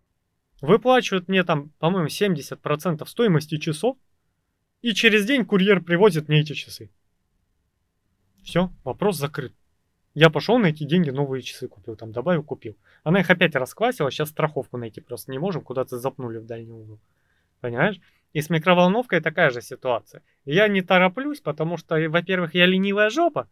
Выплачивают 0.61 1.29
мне 1.29 1.45
там, 1.45 1.71
по-моему, 1.79 2.09
70% 2.09 3.07
стоимости 3.07 3.59
часов, 3.59 3.97
и 4.83 4.93
через 4.93 5.25
день 5.25 5.45
курьер 5.45 5.81
привозит 5.81 6.29
мне 6.29 6.41
эти 6.41 6.53
часы. 6.53 6.91
Все, 8.43 8.71
вопрос 8.85 9.17
закрыт. 9.17 9.53
Я 10.15 10.31
пошел 10.31 10.59
на 10.59 10.67
эти 10.67 10.85
деньги 10.85 11.11
новые 11.11 11.43
часы 11.43 11.69
купил, 11.69 11.95
там 11.95 12.13
добавил, 12.13 12.43
купил. 12.43 12.77
Она 13.05 13.21
их 13.21 13.31
опять 13.31 13.55
расквасила, 13.55 14.11
сейчас 14.11 14.31
страховку 14.31 14.77
найти 14.77 15.01
просто 15.01 15.31
не 15.31 15.39
можем, 15.39 15.63
куда-то 15.63 15.99
запнули 15.99 16.39
в 16.39 16.47
дальний 16.47 16.73
угол. 16.73 16.99
Понимаешь? 17.61 18.01
И 18.33 18.41
с 18.41 18.51
микроволновкой 18.51 19.21
такая 19.21 19.51
же 19.51 19.63
ситуация. 19.63 20.23
Я 20.45 20.69
не 20.69 20.83
тороплюсь, 20.83 21.41
потому 21.41 21.77
что, 21.77 21.97
э, 21.97 22.09
во-первых, 22.09 22.55
я 22.55 22.67
ленивая 22.67 23.11
жопа, 23.11 23.49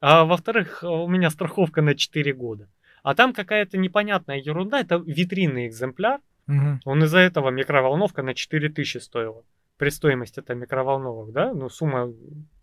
а 0.00 0.24
во-вторых, 0.24 0.82
у 0.82 1.06
меня 1.08 1.30
страховка 1.30 1.82
на 1.82 1.94
4 1.94 2.32
года. 2.32 2.68
А 3.02 3.14
там 3.14 3.32
какая-то 3.32 3.78
непонятная 3.78 4.38
ерунда, 4.38 4.80
это 4.80 4.96
витринный 4.96 5.66
экземпляр, 5.68 6.20
Мгм. 6.48 6.80
он 6.86 7.04
из-за 7.04 7.18
этого 7.18 7.50
микроволновка 7.50 8.22
на 8.22 8.34
4000 8.34 8.98
стоила. 8.98 9.44
При 9.76 9.90
стоимости 9.90 10.40
это 10.40 10.54
микроволновок, 10.54 11.30
да? 11.32 11.52
Ну, 11.54 11.68
сумма 11.68 12.12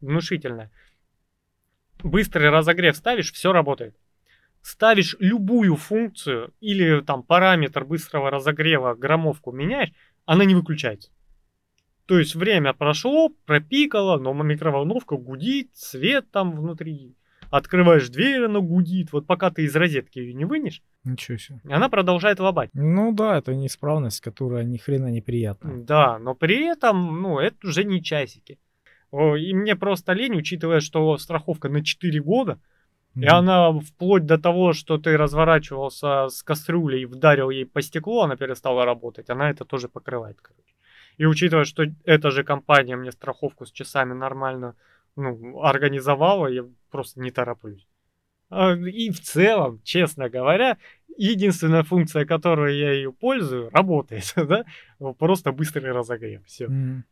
внушительная. 0.02 0.72
Быстрый 2.04 2.50
разогрев 2.50 2.98
ставишь, 2.98 3.32
все 3.32 3.54
работает. 3.54 3.96
Ставишь 4.62 5.16
любую 5.20 5.76
функцию 5.76 6.52
или 6.60 7.02
там 7.02 7.22
параметр 7.22 7.86
быстрого 7.86 8.32
разогрева, 8.32 8.96
граммовку 8.96 9.52
меняешь, 9.52 9.94
она 10.26 10.44
не 10.44 10.56
выключается. 10.56 11.12
То 12.08 12.18
есть 12.20 12.36
время 12.36 12.74
прошло, 12.74 13.30
пропикало, 13.46 14.18
но 14.18 14.34
микроволновка 14.34 15.16
гудит, 15.16 15.70
свет 15.74 16.30
там 16.32 16.56
внутри. 16.56 17.16
Открываешь 17.52 18.10
дверь, 18.10 18.46
она 18.46 18.60
гудит. 18.60 19.12
Вот 19.14 19.28
пока 19.28 19.52
ты 19.52 19.64
из 19.64 19.76
розетки 19.76 20.20
ее 20.20 20.34
не 20.34 20.46
вынешь, 20.46 20.82
Ничего 21.06 21.38
себе. 21.38 21.60
она 21.70 21.88
продолжает 21.88 22.40
лобать. 22.40 22.72
Ну 22.74 23.14
да, 23.14 23.38
это 23.38 23.54
неисправность, 23.54 24.22
которая 24.22 24.64
ни 24.64 24.78
хрена 24.78 25.12
неприятная. 25.12 25.78
Да, 25.78 26.20
но 26.20 26.34
при 26.36 26.66
этом, 26.66 27.22
ну, 27.22 27.40
это 27.40 27.68
уже 27.68 27.84
не 27.84 28.02
часики. 28.04 28.58
И 29.14 29.54
мне 29.54 29.76
просто 29.76 30.14
лень, 30.14 30.36
учитывая, 30.36 30.80
что 30.82 31.18
страховка 31.18 31.70
на 31.70 31.84
4 31.84 32.20
года, 32.22 32.60
и 33.16 33.20
Мгм. 33.20 33.30
она 33.30 33.80
вплоть 33.80 34.26
до 34.26 34.38
того, 34.38 34.74
что 34.74 34.98
ты 34.98 35.16
разворачивался 35.16 36.28
с 36.28 36.44
кастрюлей 36.44 37.04
и 37.04 37.06
вдарил 37.06 37.50
ей 37.50 37.66
по 37.66 37.82
стеклу, 37.82 38.22
она 38.22 38.36
перестала 38.36 38.84
работать, 38.84 39.30
она 39.30 39.50
это 39.52 39.64
тоже 39.64 39.88
покрывает, 39.88 40.42
короче. 40.42 40.74
И 41.18 41.26
учитывая, 41.26 41.64
что 41.66 41.84
эта 42.04 42.32
же 42.32 42.44
компания 42.44 42.98
мне 42.98 43.12
страховку 43.12 43.66
с 43.66 43.72
часами 43.72 44.14
нормально 44.14 44.76
ну, 45.16 45.62
организовала, 45.62 46.48
я 46.48 46.66
просто 46.92 47.22
не 47.22 47.32
тороплюсь. 47.32 47.88
А, 48.50 48.74
И 48.74 49.10
в 49.10 49.20
целом, 49.22 49.82
честно 49.84 50.30
говоря, 50.30 50.78
единственная 51.18 51.84
функция, 51.84 52.26
которой 52.26 52.78
я 52.78 52.92
ее 52.92 53.12
пользую, 53.12 53.70
работает, 53.72 54.34
да? 54.36 54.66
Просто 55.18 55.52
быстрый 55.52 55.92
разогрев. 55.92 56.46
Все. 56.46 56.68
Мгм. 56.68 57.06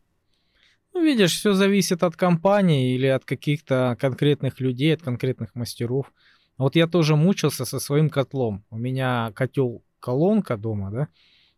Ну, 0.94 1.04
видишь, 1.04 1.34
все 1.34 1.54
зависит 1.54 2.04
от 2.04 2.16
компании 2.16 2.94
или 2.94 3.08
от 3.08 3.26
каких-то 3.26 3.98
конкретных 4.00 4.60
людей, 4.60 4.94
от 4.94 5.02
конкретных 5.02 5.56
мастеров. 5.56 6.14
Вот 6.58 6.76
я 6.76 6.86
тоже 6.88 7.16
мучился 7.16 7.66
со 7.66 7.80
своим 7.80 8.10
котлом. 8.12 8.64
У 8.70 8.78
меня 8.78 9.32
котел 9.34 9.84
колонка 10.00 10.56
дома, 10.56 10.92
да, 10.92 11.08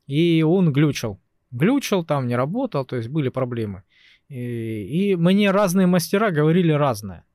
и 0.07 0.41
он 0.41 0.71
глючил. 0.71 1.19
Глючил, 1.51 2.05
там 2.05 2.27
не 2.27 2.35
работал, 2.35 2.85
то 2.85 2.95
есть 2.95 3.09
были 3.09 3.29
проблемы. 3.29 3.83
И, 4.29 5.11
и 5.11 5.15
мне 5.15 5.51
разные 5.51 5.87
мастера 5.87 6.31
говорили 6.31 6.71
разное. 6.71 7.25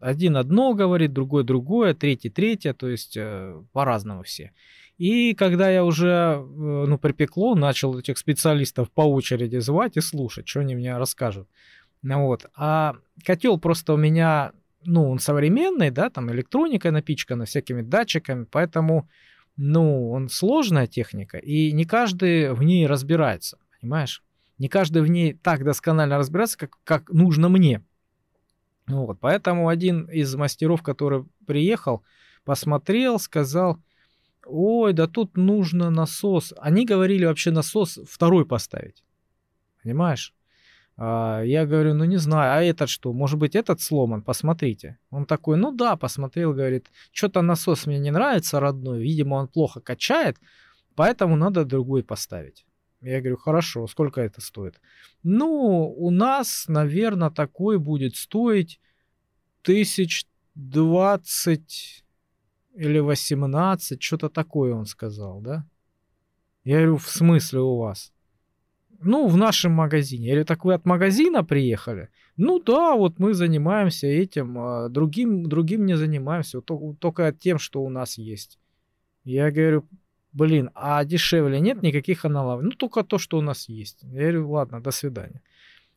Один 0.00 0.36
одно 0.38 0.72
говорит, 0.72 1.12
другой 1.12 1.44
другое, 1.44 1.94
третий 1.94 2.30
третье, 2.30 2.72
то 2.72 2.88
есть 2.88 3.16
э, 3.16 3.62
по-разному 3.72 4.22
все. 4.22 4.52
И 4.96 5.34
когда 5.34 5.70
я 5.70 5.84
уже, 5.84 6.08
э, 6.08 6.38
ну, 6.40 6.98
припекло, 6.98 7.54
начал 7.54 7.98
этих 7.98 8.18
специалистов 8.18 8.90
по 8.90 9.02
очереди 9.02 9.58
звать 9.58 9.96
и 9.96 10.00
слушать, 10.00 10.48
что 10.48 10.60
они 10.60 10.74
мне 10.74 10.96
расскажут. 10.96 11.48
Ну 12.02 12.26
вот. 12.26 12.46
А 12.54 12.96
котел 13.24 13.58
просто 13.58 13.92
у 13.92 13.96
меня, 13.98 14.52
ну, 14.84 15.10
он 15.10 15.18
современный, 15.18 15.90
да, 15.90 16.08
там 16.08 16.32
электроника 16.32 16.90
напичкана 16.90 17.44
всякими 17.44 17.82
датчиками, 17.82 18.46
поэтому, 18.50 19.08
ну, 19.56 20.10
он 20.10 20.30
сложная 20.30 20.86
техника, 20.86 21.36
и 21.36 21.72
не 21.72 21.84
каждый 21.84 22.54
в 22.54 22.62
ней 22.62 22.86
разбирается, 22.86 23.58
понимаешь? 23.80 24.22
Не 24.58 24.68
каждый 24.68 25.02
в 25.02 25.06
ней 25.06 25.34
так 25.34 25.64
досконально 25.64 26.18
разбирается, 26.18 26.58
как, 26.58 26.72
как 26.84 27.10
нужно 27.10 27.48
мне. 27.48 27.82
Ну 28.90 29.06
вот, 29.06 29.20
поэтому 29.20 29.68
один 29.68 30.06
из 30.06 30.34
мастеров, 30.34 30.82
который 30.82 31.24
приехал, 31.46 32.02
посмотрел, 32.44 33.18
сказал, 33.20 33.78
ой, 34.44 34.92
да 34.92 35.06
тут 35.06 35.36
нужно 35.36 35.90
насос. 35.90 36.52
Они 36.58 36.84
говорили 36.84 37.24
вообще 37.24 37.52
насос 37.52 38.00
второй 38.08 38.44
поставить. 38.46 39.04
Понимаешь? 39.82 40.34
А, 40.96 41.42
я 41.42 41.66
говорю, 41.66 41.94
ну 41.94 42.04
не 42.04 42.16
знаю, 42.16 42.58
а 42.58 42.62
этот 42.62 42.88
что? 42.88 43.12
Может 43.12 43.38
быть, 43.38 43.54
этот 43.54 43.80
сломан? 43.80 44.22
Посмотрите. 44.22 44.98
Он 45.10 45.24
такой, 45.24 45.56
ну 45.56 45.70
да, 45.72 45.96
посмотрел, 45.96 46.52
говорит, 46.52 46.90
что-то 47.12 47.42
насос 47.42 47.86
мне 47.86 47.98
не 47.98 48.10
нравится 48.10 48.58
родной, 48.58 49.00
видимо, 49.00 49.36
он 49.36 49.48
плохо 49.48 49.80
качает, 49.80 50.36
поэтому 50.96 51.36
надо 51.36 51.64
другой 51.64 52.02
поставить. 52.02 52.66
Я 53.02 53.20
говорю, 53.20 53.38
хорошо, 53.38 53.86
сколько 53.86 54.20
это 54.20 54.40
стоит? 54.40 54.80
Ну, 55.22 55.94
у 55.96 56.10
нас, 56.10 56.66
наверное, 56.68 57.30
такой 57.30 57.78
будет 57.78 58.16
стоить 58.16 58.80
тысяч 59.62 60.26
двадцать 60.54 62.04
или 62.74 62.98
18, 62.98 64.02
что-то 64.02 64.28
такое 64.28 64.74
он 64.74 64.86
сказал, 64.86 65.40
да? 65.40 65.66
Я 66.64 66.76
говорю, 66.76 66.98
в 66.98 67.08
смысле 67.08 67.60
у 67.60 67.76
вас? 67.76 68.12
Ну, 69.02 69.28
в 69.28 69.36
нашем 69.36 69.72
магазине. 69.72 70.26
Я 70.26 70.32
говорю, 70.32 70.44
так 70.44 70.64
вы 70.64 70.74
от 70.74 70.84
магазина 70.84 71.42
приехали? 71.42 72.10
Ну 72.36 72.60
да, 72.60 72.94
вот 72.94 73.18
мы 73.18 73.32
занимаемся 73.32 74.06
этим, 74.06 74.58
а 74.58 74.88
другим, 74.90 75.46
другим 75.46 75.86
не 75.86 75.96
занимаемся, 75.96 76.58
вот 76.58 76.66
то- 76.66 76.96
только 76.98 77.32
тем, 77.32 77.58
что 77.58 77.82
у 77.82 77.88
нас 77.88 78.18
есть. 78.18 78.58
Я 79.24 79.50
говорю, 79.50 79.88
блин, 80.32 80.70
а 80.74 81.04
дешевле 81.04 81.60
нет 81.60 81.82
никаких 81.82 82.24
аналогов? 82.24 82.64
Ну, 82.64 82.70
только 82.70 83.02
то, 83.02 83.18
что 83.18 83.38
у 83.38 83.42
нас 83.42 83.68
есть. 83.68 84.02
Я 84.02 84.20
говорю, 84.22 84.50
ладно, 84.50 84.80
до 84.80 84.90
свидания. 84.90 85.42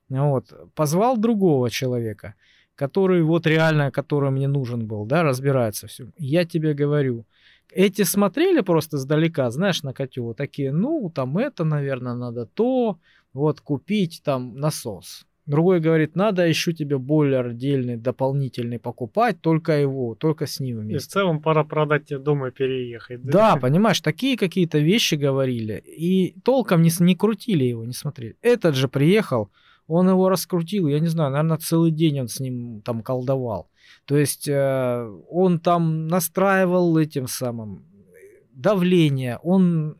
Вот, 0.09 0.53
позвал 0.75 1.17
другого 1.17 1.69
человека, 1.69 2.35
который 2.75 3.23
вот 3.23 3.47
реально, 3.47 3.91
который 3.91 4.29
мне 4.31 4.47
нужен 4.47 4.85
был, 4.87 5.05
да, 5.05 5.23
разбирается 5.23 5.87
все. 5.87 6.11
Я 6.17 6.45
тебе 6.45 6.73
говорю, 6.73 7.25
эти 7.71 8.03
смотрели 8.03 8.61
просто 8.61 8.97
сдалека, 8.97 9.49
знаешь, 9.49 9.83
на 9.83 9.93
котел, 9.93 10.33
такие, 10.33 10.71
ну, 10.71 11.11
там 11.13 11.37
это, 11.37 11.63
наверное, 11.63 12.13
надо 12.13 12.45
то, 12.45 12.99
вот 13.33 13.61
купить 13.61 14.21
там 14.23 14.55
насос. 14.59 15.25
Другой 15.45 15.81
говорит, 15.81 16.15
надо 16.15 16.47
еще 16.47 16.71
тебе 16.71 16.97
бойлер 16.97 17.47
отдельный, 17.47 17.97
дополнительный 17.97 18.79
покупать, 18.79 19.41
только 19.41 19.73
его, 19.73 20.15
только 20.15 20.45
с 20.45 20.61
ним 20.61 20.77
И 20.77 20.79
в 20.79 20.83
вместе. 20.83 21.09
целом 21.09 21.41
пора 21.41 21.65
продать 21.65 22.05
тебе 22.05 22.19
дом 22.19 22.45
и 22.45 22.51
переехать. 22.51 23.21
Да, 23.23 23.57
понимаешь, 23.57 23.99
такие 23.99 24.37
какие-то 24.37 24.79
вещи 24.79 25.15
говорили, 25.15 25.83
и 25.85 26.39
толком 26.45 26.81
не, 26.81 26.91
не 26.99 27.15
крутили 27.15 27.65
его, 27.65 27.83
не 27.83 27.93
смотрели. 27.93 28.37
Этот 28.41 28.75
же 28.75 28.87
приехал, 28.87 29.49
он 29.87 30.07
его 30.07 30.29
раскрутил, 30.29 30.87
я 30.87 30.99
не 30.99 31.07
знаю, 31.07 31.31
наверное, 31.31 31.57
целый 31.57 31.91
день 31.91 32.21
он 32.21 32.27
с 32.29 32.39
ним 32.39 32.81
там 32.81 33.01
колдовал. 33.01 33.69
То 34.05 34.17
есть 34.17 34.47
э, 34.47 35.11
он 35.29 35.59
там 35.59 36.07
настраивал 36.07 36.97
этим 36.97 37.27
самым 37.27 37.83
э, 38.13 38.45
давление, 38.53 39.39
он 39.43 39.97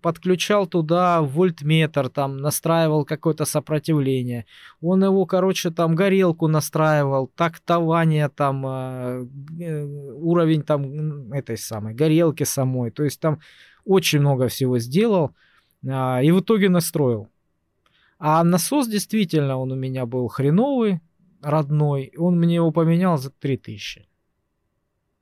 подключал 0.00 0.66
туда 0.66 1.22
вольтметр, 1.22 2.08
там 2.08 2.38
настраивал 2.38 3.04
какое-то 3.04 3.44
сопротивление. 3.44 4.46
Он 4.80 5.04
его, 5.04 5.26
короче, 5.26 5.70
там 5.70 5.94
горелку 5.94 6.48
настраивал, 6.48 7.28
тактование 7.28 8.28
там, 8.28 8.66
э, 8.66 9.26
э, 9.60 9.84
уровень 9.84 10.62
там 10.62 11.32
этой 11.32 11.56
самой 11.56 11.94
горелки 11.94 12.44
самой. 12.44 12.90
То 12.90 13.04
есть 13.04 13.20
там 13.20 13.40
очень 13.84 14.20
много 14.20 14.48
всего 14.48 14.78
сделал 14.78 15.34
а, 15.88 16.20
и 16.22 16.30
в 16.30 16.40
итоге 16.40 16.68
настроил. 16.68 17.28
А 18.18 18.44
насос 18.44 18.86
действительно, 18.88 19.56
он 19.56 19.72
у 19.72 19.76
меня 19.76 20.04
был 20.04 20.28
хреновый, 20.28 21.00
родной. 21.42 22.12
Он 22.18 22.38
мне 22.38 22.56
его 22.56 22.70
поменял 22.70 23.16
за 23.16 23.30
3000. 23.30 24.09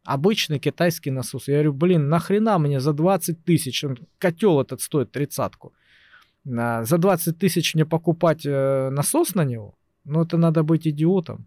Обычный 0.08 0.58
китайский 0.58 1.10
насос. 1.10 1.48
Я 1.48 1.54
говорю, 1.54 1.74
блин, 1.74 2.08
нахрена 2.08 2.58
мне 2.58 2.80
за 2.80 2.94
20 2.94 3.44
тысяч? 3.44 3.84
Котел 4.18 4.58
этот 4.58 4.80
стоит 4.80 5.12
тридцатку. 5.12 5.74
А, 6.58 6.82
За 6.84 6.96
20 6.96 7.38
тысяч 7.38 7.74
мне 7.74 7.84
покупать 7.84 8.46
э, 8.46 8.88
насос 8.88 9.34
на 9.34 9.44
него? 9.44 9.74
Ну, 10.04 10.22
это 10.22 10.38
надо 10.38 10.62
быть 10.62 10.86
идиотом. 10.88 11.46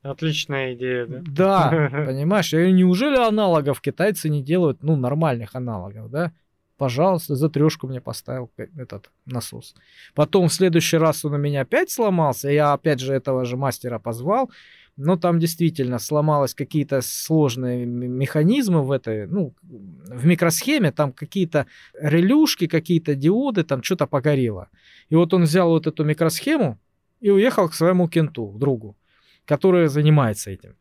Отличная 0.00 0.72
идея, 0.72 1.06
да? 1.06 1.18
Да, 1.20 1.90
понимаешь? 2.06 2.50
Я 2.54 2.60
говорю, 2.60 2.76
неужели 2.76 3.16
аналогов 3.16 3.82
китайцы 3.82 4.30
не 4.30 4.42
делают, 4.42 4.82
ну, 4.82 4.96
нормальных 4.96 5.54
аналогов, 5.54 6.10
да? 6.10 6.32
Пожалуйста, 6.78 7.34
за 7.34 7.50
трешку 7.50 7.88
мне 7.88 8.00
поставил 8.00 8.50
этот 8.56 9.10
насос. 9.26 9.74
Потом 10.14 10.48
в 10.48 10.52
следующий 10.54 10.96
раз 10.96 11.26
он 11.26 11.34
у 11.34 11.38
меня 11.38 11.60
опять 11.60 11.90
сломался, 11.90 12.48
я 12.48 12.72
опять 12.72 13.00
же 13.00 13.12
этого 13.12 13.44
же 13.44 13.58
мастера 13.58 13.98
позвал, 13.98 14.50
но 14.98 15.16
там 15.16 15.38
действительно 15.38 16.00
сломалось 16.00 16.54
какие-то 16.54 17.00
сложные 17.02 17.86
механизмы 17.86 18.82
в 18.82 18.90
этой, 18.90 19.28
ну, 19.28 19.54
в 19.62 20.26
микросхеме, 20.26 20.90
там 20.90 21.12
какие-то 21.12 21.66
релюшки, 22.00 22.66
какие-то 22.66 23.14
диоды, 23.14 23.62
там 23.62 23.80
что-то 23.82 24.08
погорело. 24.08 24.68
И 25.08 25.14
вот 25.14 25.32
он 25.32 25.44
взял 25.44 25.68
вот 25.68 25.86
эту 25.86 26.04
микросхему 26.04 26.80
и 27.20 27.30
уехал 27.30 27.68
к 27.68 27.74
своему 27.74 28.08
кенту, 28.08 28.52
другу, 28.58 28.96
который 29.44 29.86
занимается 29.86 30.50
этим. 30.50 30.74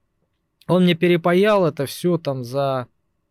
Он 0.68 0.84
мне 0.84 0.96
перепаял 0.96 1.68
это 1.68 1.86
все 1.86 2.18
там 2.18 2.44
за, 2.44 2.88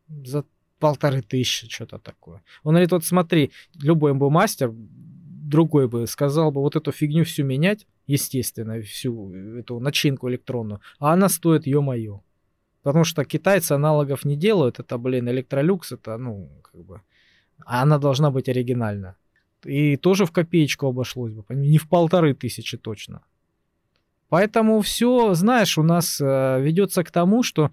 за 0.09 0.45
полторы 0.79 1.21
тысячи, 1.21 1.69
что-то 1.69 1.99
такое. 1.99 2.45
Он 2.63 2.75
говорит, 2.75 2.93
вот 2.93 3.05
смотри, 3.05 3.51
любой 3.75 4.15
бы 4.15 4.31
мастер, 4.31 4.71
другой 4.73 5.89
бы 5.89 6.07
сказал 6.07 6.53
бы 6.53 6.61
вот 6.61 6.77
эту 6.77 6.93
фигню 6.93 7.25
всю 7.25 7.43
менять, 7.43 7.89
естественно, 8.07 8.81
всю 8.81 9.33
эту 9.59 9.81
начинку 9.81 10.29
электронную, 10.29 10.81
а 10.99 11.13
она 11.13 11.29
стоит, 11.29 11.67
ё-моё. 11.67 12.21
Потому 12.83 13.05
что 13.05 13.25
китайцы 13.25 13.73
аналогов 13.73 14.25
не 14.25 14.37
делают, 14.37 14.79
это, 14.79 14.99
блин, 14.99 15.29
электролюкс, 15.29 15.93
это, 15.93 16.17
ну, 16.19 16.49
как 16.63 16.85
бы, 16.85 17.01
а 17.65 17.83
она 17.83 17.99
должна 17.99 18.31
быть 18.31 18.49
оригинальна. 18.49 19.17
И 19.65 19.97
тоже 19.97 20.25
в 20.25 20.31
копеечку 20.31 20.87
обошлось 20.87 21.33
бы, 21.33 21.45
не 21.55 21.79
в 21.79 21.89
полторы 21.89 22.35
тысячи 22.35 22.77
точно. 22.77 23.23
Поэтому 24.29 24.81
все, 24.81 25.35
знаешь, 25.35 25.79
у 25.79 25.83
нас 25.83 26.21
э, 26.21 26.61
ведется 26.61 27.03
к 27.03 27.11
тому, 27.11 27.43
что 27.43 27.71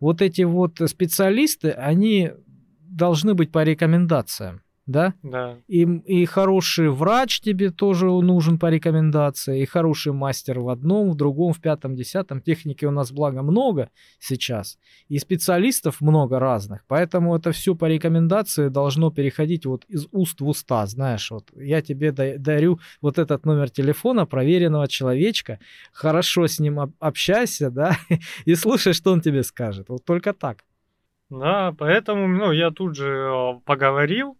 вот 0.00 0.20
эти 0.20 0.42
вот 0.42 0.80
специалисты, 0.86 1.70
они 1.70 2.32
должны 2.80 3.34
быть 3.34 3.52
по 3.52 3.64
рекомендациям 3.64 4.62
да? 4.92 5.14
Да. 5.22 5.56
И, 5.66 5.82
и 5.82 6.24
хороший 6.26 6.90
врач 6.90 7.40
тебе 7.40 7.70
тоже 7.70 8.06
нужен 8.06 8.58
по 8.58 8.70
рекомендации, 8.70 9.62
и 9.62 9.66
хороший 9.66 10.12
мастер 10.12 10.60
в 10.60 10.68
одном, 10.68 11.10
в 11.10 11.16
другом, 11.16 11.52
в 11.52 11.60
пятом, 11.60 11.96
десятом. 11.96 12.40
Техники 12.40 12.84
у 12.84 12.90
нас, 12.90 13.10
благо, 13.10 13.42
много 13.42 13.90
сейчас, 14.20 14.78
и 15.08 15.18
специалистов 15.18 16.00
много 16.00 16.38
разных, 16.38 16.84
поэтому 16.86 17.34
это 17.34 17.50
все 17.50 17.74
по 17.74 17.86
рекомендации 17.86 18.68
должно 18.68 19.10
переходить 19.10 19.66
вот 19.66 19.84
из 19.88 20.06
уст 20.12 20.40
в 20.40 20.48
уста, 20.48 20.86
знаешь, 20.86 21.30
вот 21.30 21.50
я 21.56 21.82
тебе 21.82 22.12
дарю 22.12 22.78
вот 23.00 23.18
этот 23.18 23.44
номер 23.46 23.70
телефона 23.70 24.26
проверенного 24.26 24.86
человечка, 24.86 25.58
хорошо 25.92 26.46
с 26.46 26.60
ним 26.60 26.94
общайся, 27.00 27.70
да, 27.70 27.96
и 28.44 28.54
слушай, 28.54 28.92
что 28.92 29.12
он 29.12 29.20
тебе 29.20 29.42
скажет, 29.42 29.88
вот 29.88 30.04
только 30.04 30.32
так. 30.32 30.64
Да, 31.32 31.74
поэтому, 31.78 32.28
ну, 32.28 32.52
я 32.52 32.70
тут 32.70 32.94
же 32.94 33.08
э, 33.08 33.60
поговорил, 33.64 34.36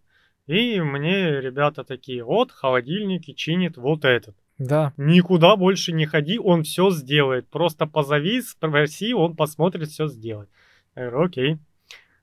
и 0.47 0.81
мне 0.81 1.39
ребята 1.39 1.83
такие, 1.83 2.23
вот, 2.23 2.51
холодильники 2.51 3.31
чинит 3.33 3.77
вот 3.77 4.05
этот. 4.05 4.35
Да. 4.57 4.93
Никуда 4.97 5.55
больше 5.55 5.93
не 5.93 6.05
ходи, 6.05 6.37
он 6.37 6.63
все 6.63 6.91
сделает. 6.91 7.47
Просто 7.49 7.87
позови, 7.87 8.41
спроси, 8.41 9.13
он 9.13 9.35
посмотрит, 9.35 9.89
все 9.89 10.07
сделает. 10.07 10.49
Я 10.95 11.09
говорю, 11.09 11.25
окей. 11.25 11.57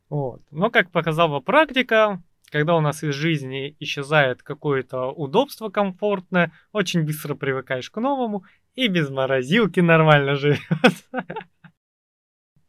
Вот. 0.09 0.43
Но, 0.51 0.71
как 0.71 0.91
показала 0.91 1.41
практика, 1.41 2.23
когда 2.51 2.77
у 2.77 2.81
нас 2.81 3.03
из 3.03 3.15
жизни 3.15 3.77
исчезает 3.79 4.43
какое-то 4.43 5.11
удобство 5.11 5.69
комфортное, 5.69 6.53
очень 6.73 7.03
быстро 7.03 7.35
привыкаешь 7.35 7.91
к 7.91 8.01
новому 8.01 8.45
и 8.75 8.89
без 8.89 9.11
морозилки 9.11 9.81
нормально 9.81 10.35
живешь. 10.35 10.69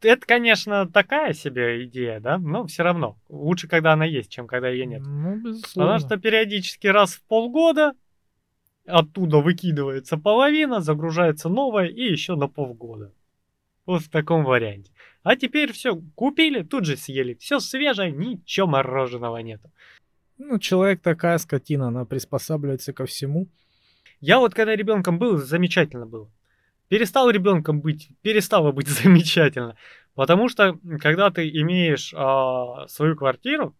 это, 0.04 0.26
конечно, 0.26 0.88
такая 0.88 1.32
себе 1.32 1.84
идея, 1.84 2.20
да, 2.20 2.38
но 2.38 2.66
все 2.66 2.82
равно 2.82 3.18
лучше, 3.28 3.68
когда 3.68 3.92
она 3.92 4.04
есть, 4.04 4.30
чем 4.30 4.46
когда 4.46 4.68
ее 4.68 4.86
нет. 4.86 5.02
Ну, 5.04 5.36
безусловно. 5.36 5.92
Потому 5.92 5.98
что 5.98 6.20
периодически 6.20 6.86
раз 6.86 7.14
в 7.14 7.22
полгода 7.24 7.94
оттуда 8.86 9.38
выкидывается 9.38 10.16
половина, 10.16 10.80
загружается 10.80 11.48
новая 11.48 11.86
и 11.86 12.02
еще 12.02 12.36
на 12.36 12.48
полгода. 12.48 13.12
Вот 13.86 14.02
в 14.02 14.10
таком 14.10 14.44
варианте. 14.44 14.92
А 15.22 15.36
теперь 15.36 15.72
все 15.72 16.00
купили, 16.14 16.62
тут 16.62 16.84
же 16.84 16.96
съели. 16.96 17.34
Все 17.34 17.60
свежее, 17.60 18.12
ничего 18.12 18.66
мороженого 18.66 19.38
нету. 19.38 19.70
Ну, 20.38 20.58
человек 20.58 21.00
такая 21.00 21.38
скотина, 21.38 21.88
она 21.88 22.04
приспосабливается 22.04 22.92
ко 22.92 23.06
всему. 23.06 23.48
Я 24.20 24.38
вот 24.38 24.54
когда 24.54 24.74
ребенком 24.74 25.18
был, 25.18 25.38
замечательно 25.38 26.06
было 26.06 26.30
перестал 26.92 27.30
ребенком 27.30 27.80
быть, 27.80 28.10
перестало 28.20 28.70
быть 28.70 28.86
замечательно. 29.02 29.78
Потому 30.14 30.50
что, 30.50 30.78
когда 31.00 31.30
ты 31.30 31.48
имеешь 31.48 32.12
а, 32.14 32.86
свою 32.86 33.16
квартиру, 33.16 33.74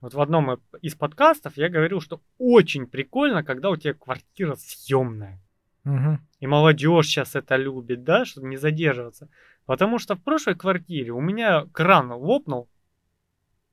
вот 0.00 0.14
в 0.14 0.20
одном 0.20 0.60
из 0.82 0.96
подкастов 0.96 1.56
я 1.56 1.68
говорил, 1.68 2.00
что 2.00 2.20
очень 2.38 2.88
прикольно, 2.88 3.44
когда 3.44 3.70
у 3.70 3.76
тебя 3.76 3.94
квартира 3.94 4.56
съемная. 4.56 5.40
Угу. 5.84 6.18
И 6.40 6.46
молодежь 6.48 7.06
сейчас 7.06 7.36
это 7.36 7.54
любит, 7.54 8.02
да, 8.02 8.24
чтобы 8.24 8.48
не 8.48 8.56
задерживаться. 8.56 9.28
Потому 9.64 10.00
что 10.00 10.16
в 10.16 10.24
прошлой 10.24 10.56
квартире 10.56 11.12
у 11.12 11.20
меня 11.20 11.66
кран 11.72 12.10
лопнул. 12.10 12.68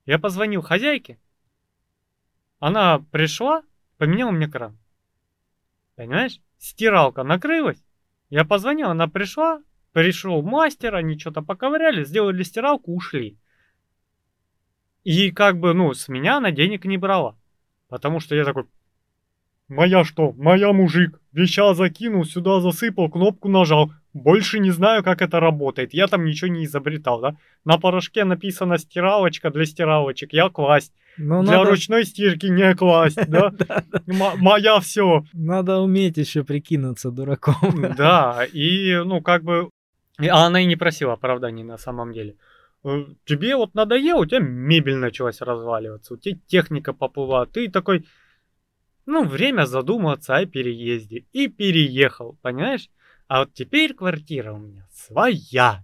Я 0.05 0.19
позвонил 0.19 0.61
хозяйке. 0.61 1.17
Она 2.59 2.99
пришла, 3.11 3.63
поменяла 3.97 4.29
мне 4.29 4.47
кран. 4.47 4.77
Понимаешь? 5.95 6.39
Стиралка 6.59 7.23
накрылась. 7.23 7.83
Я 8.34 8.45
позвонил, 8.45 8.89
она 8.89 9.07
пришла, 9.07 9.61
пришел 9.91 10.41
мастер, 10.41 10.95
они 10.95 11.19
что-то 11.19 11.43
поковыряли, 11.43 12.03
сделали 12.03 12.41
стиралку, 12.41 12.91
ушли. 12.91 13.38
И 15.03 15.29
как 15.29 15.59
бы, 15.59 15.75
ну, 15.75 15.93
с 15.93 16.07
меня 16.07 16.38
она 16.38 16.49
денег 16.49 16.84
не 16.86 16.97
брала. 16.97 17.38
Потому 17.89 18.19
что 18.19 18.34
я 18.34 18.43
такой, 18.43 18.65
моя 19.67 20.03
что, 20.03 20.31
моя 20.31 20.73
мужик, 20.73 21.21
веща 21.31 21.75
закинул, 21.75 22.25
сюда 22.25 22.59
засыпал, 22.59 23.11
кнопку 23.11 23.49
нажал. 23.49 23.91
Больше 24.14 24.59
не 24.59 24.72
знаю, 24.72 25.03
как 25.03 25.22
это 25.22 25.39
работает. 25.39 25.93
Я 25.93 26.07
там 26.07 26.26
ничего 26.26 26.51
не 26.51 26.66
изобретал, 26.66 27.20
да. 27.20 27.36
На 27.66 27.78
порошке 27.80 28.26
написано 28.26 28.78
стиралочка 28.78 29.49
для 29.49 29.66
стиралочек, 29.66 30.34
я 30.34 30.49
класть. 30.49 30.93
Но 31.18 31.43
Для 31.43 31.57
надо... 31.57 31.72
ручной 31.72 32.05
стирки 32.05 32.47
не 32.47 32.76
класть, 32.76 33.28
да? 33.28 33.53
Моя 34.38 34.80
все. 34.80 35.24
Надо 35.34 35.80
уметь 35.80 36.18
еще 36.18 36.43
прикинуться 36.43 37.11
дураком. 37.11 37.93
Да, 37.97 38.45
и 38.51 39.01
ну 39.05 39.22
как 39.22 39.43
бы... 39.43 39.70
А 40.20 40.45
она 40.45 40.61
и 40.61 40.66
не 40.66 40.76
просила 40.76 41.14
оправданий 41.14 41.64
на 41.64 41.78
самом 41.78 42.14
деле. 42.14 42.36
Э, 42.84 43.05
тебе 43.26 43.55
вот 43.55 43.74
надоело, 43.74 44.22
у 44.22 44.26
тебя 44.26 44.39
мебель 44.39 44.97
началась 44.97 45.41
разваливаться, 45.41 46.14
у 46.14 46.18
тебя 46.18 46.38
техника 46.47 46.93
поплыла, 46.93 47.45
ты 47.45 47.70
такой, 47.70 48.05
ну, 49.05 49.26
время 49.26 49.66
задуматься 49.66 50.36
о 50.36 50.45
переезде. 50.45 51.26
И 51.34 51.47
переехал, 51.47 52.38
понимаешь? 52.41 52.89
А 53.28 53.39
вот 53.39 53.53
теперь 53.53 53.93
квартира 53.93 54.53
у 54.53 54.57
меня 54.57 54.88
своя. 54.91 55.84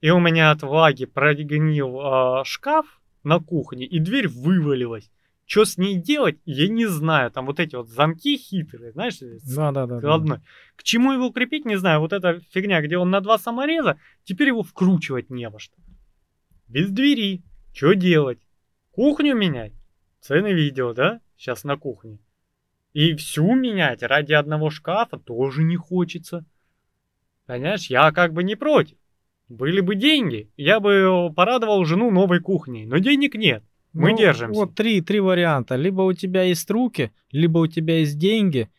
И 0.00 0.10
у 0.10 0.18
меня 0.18 0.50
от 0.50 0.62
влаги 0.62 1.04
прогнил 1.04 2.00
э, 2.00 2.44
шкаф, 2.44 3.00
на 3.24 3.38
кухне, 3.38 3.86
и 3.86 3.98
дверь 3.98 4.28
вывалилась. 4.28 5.10
Что 5.46 5.64
с 5.64 5.76
ней 5.76 5.96
делать, 5.96 6.38
я 6.44 6.68
не 6.68 6.86
знаю. 6.86 7.30
Там 7.30 7.46
вот 7.46 7.60
эти 7.60 7.74
вот 7.74 7.88
замки 7.88 8.36
хитрые, 8.36 8.92
знаешь, 8.92 9.18
да, 9.20 9.70
да, 9.72 9.86
да, 9.86 9.98
складной. 9.98 10.38
Да. 10.38 10.42
К 10.76 10.82
чему 10.82 11.12
его 11.12 11.30
крепить, 11.30 11.66
не 11.66 11.76
знаю. 11.76 12.00
Вот 12.00 12.12
эта 12.12 12.40
фигня, 12.52 12.80
где 12.80 12.96
он 12.96 13.10
на 13.10 13.20
два 13.20 13.38
самореза, 13.38 13.98
теперь 14.24 14.48
его 14.48 14.62
вкручивать 14.62 15.30
не 15.30 15.48
во 15.48 15.58
что. 15.58 15.76
Без 16.68 16.90
двери. 16.90 17.42
Что 17.74 17.94
делать? 17.94 18.38
Кухню 18.92 19.34
менять? 19.34 19.72
Цены 20.20 20.52
видео, 20.52 20.94
да? 20.94 21.20
Сейчас 21.36 21.64
на 21.64 21.76
кухне. 21.76 22.18
И 22.92 23.14
всю 23.14 23.54
менять 23.54 24.02
ради 24.02 24.32
одного 24.32 24.70
шкафа 24.70 25.18
тоже 25.18 25.62
не 25.62 25.76
хочется. 25.76 26.44
Понимаешь, 27.46 27.86
я 27.86 28.12
как 28.12 28.32
бы 28.32 28.42
не 28.42 28.54
против. 28.54 28.96
Были 29.48 29.80
бы 29.80 29.94
деньги, 29.94 30.50
я 30.56 30.80
бы 30.80 31.30
порадовал 31.34 31.84
жену 31.84 32.10
новой 32.10 32.40
кухней, 32.40 32.86
но 32.86 32.98
денег 32.98 33.34
нет. 33.34 33.62
Мы 33.92 34.12
ну, 34.12 34.16
держимся. 34.18 34.58
Вот 34.58 34.74
три, 34.74 35.02
три 35.02 35.20
варианта. 35.20 35.76
Либо 35.76 36.02
у 36.02 36.12
тебя 36.14 36.42
есть 36.42 36.70
руки, 36.70 37.12
либо 37.30 37.58
у 37.58 37.66
тебя 37.66 37.98
есть 37.98 38.18
деньги, 38.18 38.70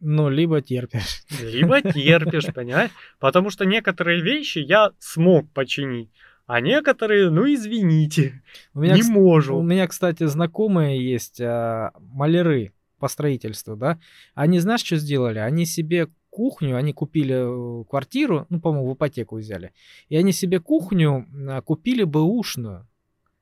ну, 0.00 0.30
либо 0.30 0.62
терпишь. 0.62 1.22
Либо 1.42 1.82
терпишь, 1.92 2.46
понимаешь? 2.54 2.90
Потому 3.18 3.50
что 3.50 3.66
некоторые 3.66 4.22
вещи 4.22 4.58
я 4.58 4.92
смог 4.98 5.50
починить, 5.52 6.10
а 6.46 6.60
некоторые, 6.60 7.30
ну, 7.30 7.52
извините, 7.52 8.42
у 8.72 8.80
меня, 8.80 8.94
не 8.94 9.02
кс- 9.02 9.10
могу. 9.10 9.58
У 9.58 9.62
меня, 9.62 9.86
кстати, 9.86 10.24
знакомые 10.24 11.04
есть 11.06 11.40
а, 11.42 11.92
маляры 12.00 12.72
по 12.98 13.08
строительству, 13.08 13.76
да? 13.76 13.98
Они, 14.34 14.58
знаешь, 14.60 14.82
что 14.82 14.96
сделали? 14.96 15.38
Они 15.38 15.66
себе 15.66 16.08
кухню, 16.30 16.76
они 16.76 16.92
купили 16.92 17.34
э, 17.34 17.84
квартиру, 17.84 18.46
ну, 18.48 18.60
по-моему, 18.60 18.90
в 18.90 18.94
ипотеку 18.94 19.38
взяли, 19.38 19.72
и 20.08 20.16
они 20.16 20.32
себе 20.32 20.60
кухню 20.60 21.26
купили 21.64 22.04
бэушную, 22.04 22.86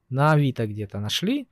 на 0.09 0.33
Авито 0.33 0.67
где-то 0.67 1.01
нашли, 1.01 1.49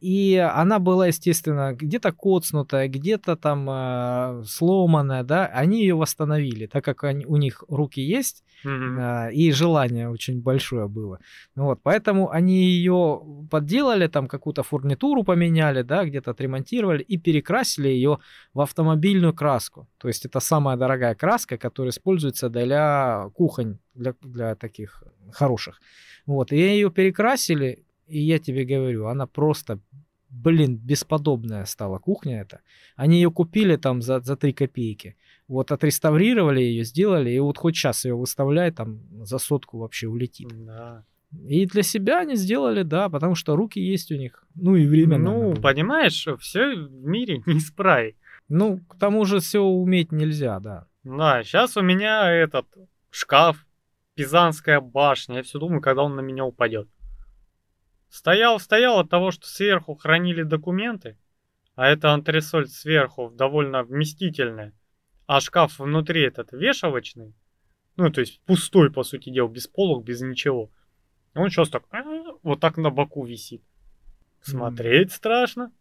и 0.00 0.36
она 0.54 0.78
была, 0.78 1.08
естественно, 1.08 1.74
где-то 1.74 2.12
коцнутая, 2.12 2.88
где-то 2.88 3.36
там 3.36 3.68
э, 3.68 4.44
сломанная, 4.46 5.24
да, 5.24 5.46
они 5.46 5.80
ее 5.82 5.94
восстановили, 5.94 6.66
так 6.66 6.84
как 6.84 7.04
они, 7.04 7.26
у 7.26 7.36
них 7.36 7.62
руки 7.68 8.00
есть, 8.00 8.44
Мгм. 8.64 8.98
э, 8.98 9.32
и 9.34 9.52
желание 9.52 10.08
очень 10.08 10.40
большое 10.40 10.88
было. 10.88 11.18
Ну 11.54 11.64
Вот, 11.64 11.80
поэтому 11.82 12.30
они 12.30 12.64
ее 12.64 13.20
подделали, 13.50 14.06
там 14.06 14.26
какую-то 14.26 14.62
фурнитуру 14.62 15.22
поменяли, 15.22 15.82
да, 15.82 16.04
где-то 16.04 16.30
отремонтировали 16.30 17.02
и 17.02 17.18
перекрасили 17.18 17.88
ее 17.88 18.18
в 18.54 18.60
автомобильную 18.60 19.34
краску. 19.34 19.86
То 19.98 20.08
есть 20.08 20.24
это 20.24 20.40
самая 20.40 20.76
дорогая 20.78 21.14
краска, 21.14 21.58
которая 21.58 21.90
используется 21.90 22.48
для 22.48 23.28
кухонь, 23.34 23.78
для, 23.94 24.14
для 24.22 24.54
таких 24.54 25.02
хороших. 25.32 25.80
Вот, 26.24 26.52
и 26.52 26.56
ее 26.56 26.90
перекрасили, 26.90 27.84
и 28.06 28.20
я 28.20 28.38
тебе 28.38 28.64
говорю, 28.64 29.06
она 29.06 29.26
просто, 29.26 29.78
блин, 30.28 30.76
бесподобная 30.76 31.64
стала 31.64 31.98
кухня 31.98 32.40
эта. 32.42 32.60
Они 32.96 33.16
ее 33.16 33.30
купили 33.30 33.76
там 33.76 34.02
за, 34.02 34.20
за 34.20 34.36
3 34.36 34.52
копейки. 34.52 35.16
Вот 35.48 35.72
отреставрировали 35.72 36.60
ее, 36.60 36.84
сделали, 36.84 37.30
и 37.30 37.38
вот 37.38 37.58
хоть 37.58 37.76
сейчас 37.76 38.04
ее 38.04 38.14
выставляй, 38.14 38.70
там 38.70 39.00
за 39.24 39.38
сотку 39.38 39.78
вообще 39.78 40.08
улетит. 40.08 40.48
Да. 40.64 41.04
И 41.48 41.66
для 41.66 41.82
себя 41.82 42.20
они 42.20 42.36
сделали, 42.36 42.82
да, 42.82 43.08
потому 43.08 43.34
что 43.34 43.56
руки 43.56 43.80
есть 43.80 44.12
у 44.12 44.16
них. 44.16 44.44
Ну 44.54 44.76
и 44.76 44.86
время. 44.86 45.18
Ну, 45.18 45.52
было. 45.52 45.60
понимаешь, 45.60 46.26
все 46.40 46.74
в 46.74 46.90
мире 47.04 47.42
не 47.46 47.58
исправить. 47.58 48.16
Ну, 48.48 48.78
к 48.88 48.98
тому 48.98 49.24
же 49.24 49.40
все 49.40 49.60
уметь 49.60 50.12
нельзя, 50.12 50.60
да. 50.60 50.86
Да, 51.04 51.42
сейчас 51.42 51.76
у 51.76 51.82
меня 51.82 52.30
этот 52.30 52.66
шкаф, 53.10 53.66
Пизанская 54.14 54.80
башня. 54.80 55.36
Я 55.36 55.42
все 55.42 55.58
думаю, 55.58 55.80
когда 55.80 56.02
он 56.02 56.16
на 56.16 56.20
меня 56.20 56.44
упадет. 56.44 56.88
Стоял, 58.12 58.60
стоял 58.60 58.98
от 58.98 59.08
того, 59.08 59.30
что 59.30 59.46
сверху 59.46 59.94
хранили 59.94 60.42
документы, 60.42 61.16
а 61.76 61.88
это 61.88 62.12
антресоль 62.12 62.68
сверху 62.68 63.30
довольно 63.30 63.84
вместительная, 63.84 64.74
а 65.26 65.40
шкаф 65.40 65.78
внутри 65.78 66.20
этот 66.20 66.52
вешалочный, 66.52 67.32
ну, 67.96 68.10
то 68.10 68.20
есть 68.20 68.42
пустой, 68.42 68.92
по 68.92 69.02
сути 69.02 69.30
дела, 69.30 69.48
без 69.48 69.66
полок, 69.66 70.04
без 70.04 70.20
ничего. 70.20 70.70
Он 71.34 71.48
сейчас 71.48 71.70
так, 71.70 71.84
а, 71.90 72.02
вот 72.42 72.60
так 72.60 72.76
на 72.76 72.90
боку 72.90 73.24
висит. 73.24 73.62
Смотреть 74.42 75.10
страшно. 75.12 75.72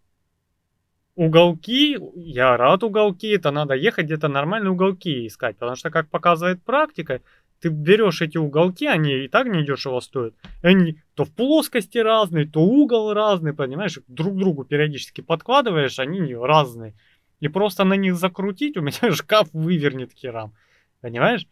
Уголки, 1.16 1.98
я 2.16 2.56
рад 2.56 2.82
уголки, 2.86 3.28
это 3.28 3.52
надо 3.52 3.74
ехать 3.74 4.06
где-то 4.06 4.30
нормальные 4.30 4.72
уголки 4.72 5.28
искать, 5.28 5.58
потому 5.58 5.76
что, 5.76 5.90
как 5.90 6.10
показывает 6.10 6.64
практика, 6.64 7.22
ты 7.62 7.70
берешь 7.70 8.22
эти 8.22 8.38
уголки, 8.38 8.88
они 8.88 9.26
и 9.26 9.28
так 9.28 9.46
недешево 9.46 10.00
стоят. 10.00 10.34
Они 10.64 11.00
то 11.14 11.26
в 11.26 11.32
плоскости 11.32 12.00
разные, 12.00 12.48
то 12.48 12.60
угол 12.62 13.14
разный, 13.14 13.54
понимаешь, 13.54 14.00
друг 14.08 14.36
другу 14.36 14.66
периодически 14.66 15.22
подкладываешь, 15.22 16.00
они 16.00 16.34
разные. 16.34 16.96
И 17.40 17.48
просто 17.48 17.84
на 17.84 17.94
них 17.94 18.16
закрутить, 18.16 18.78
у 18.78 18.82
меня 18.82 19.12
шкаф 19.12 19.48
вывернет 19.54 20.12
херам. 20.14 20.56
Понимаешь? 21.02 21.48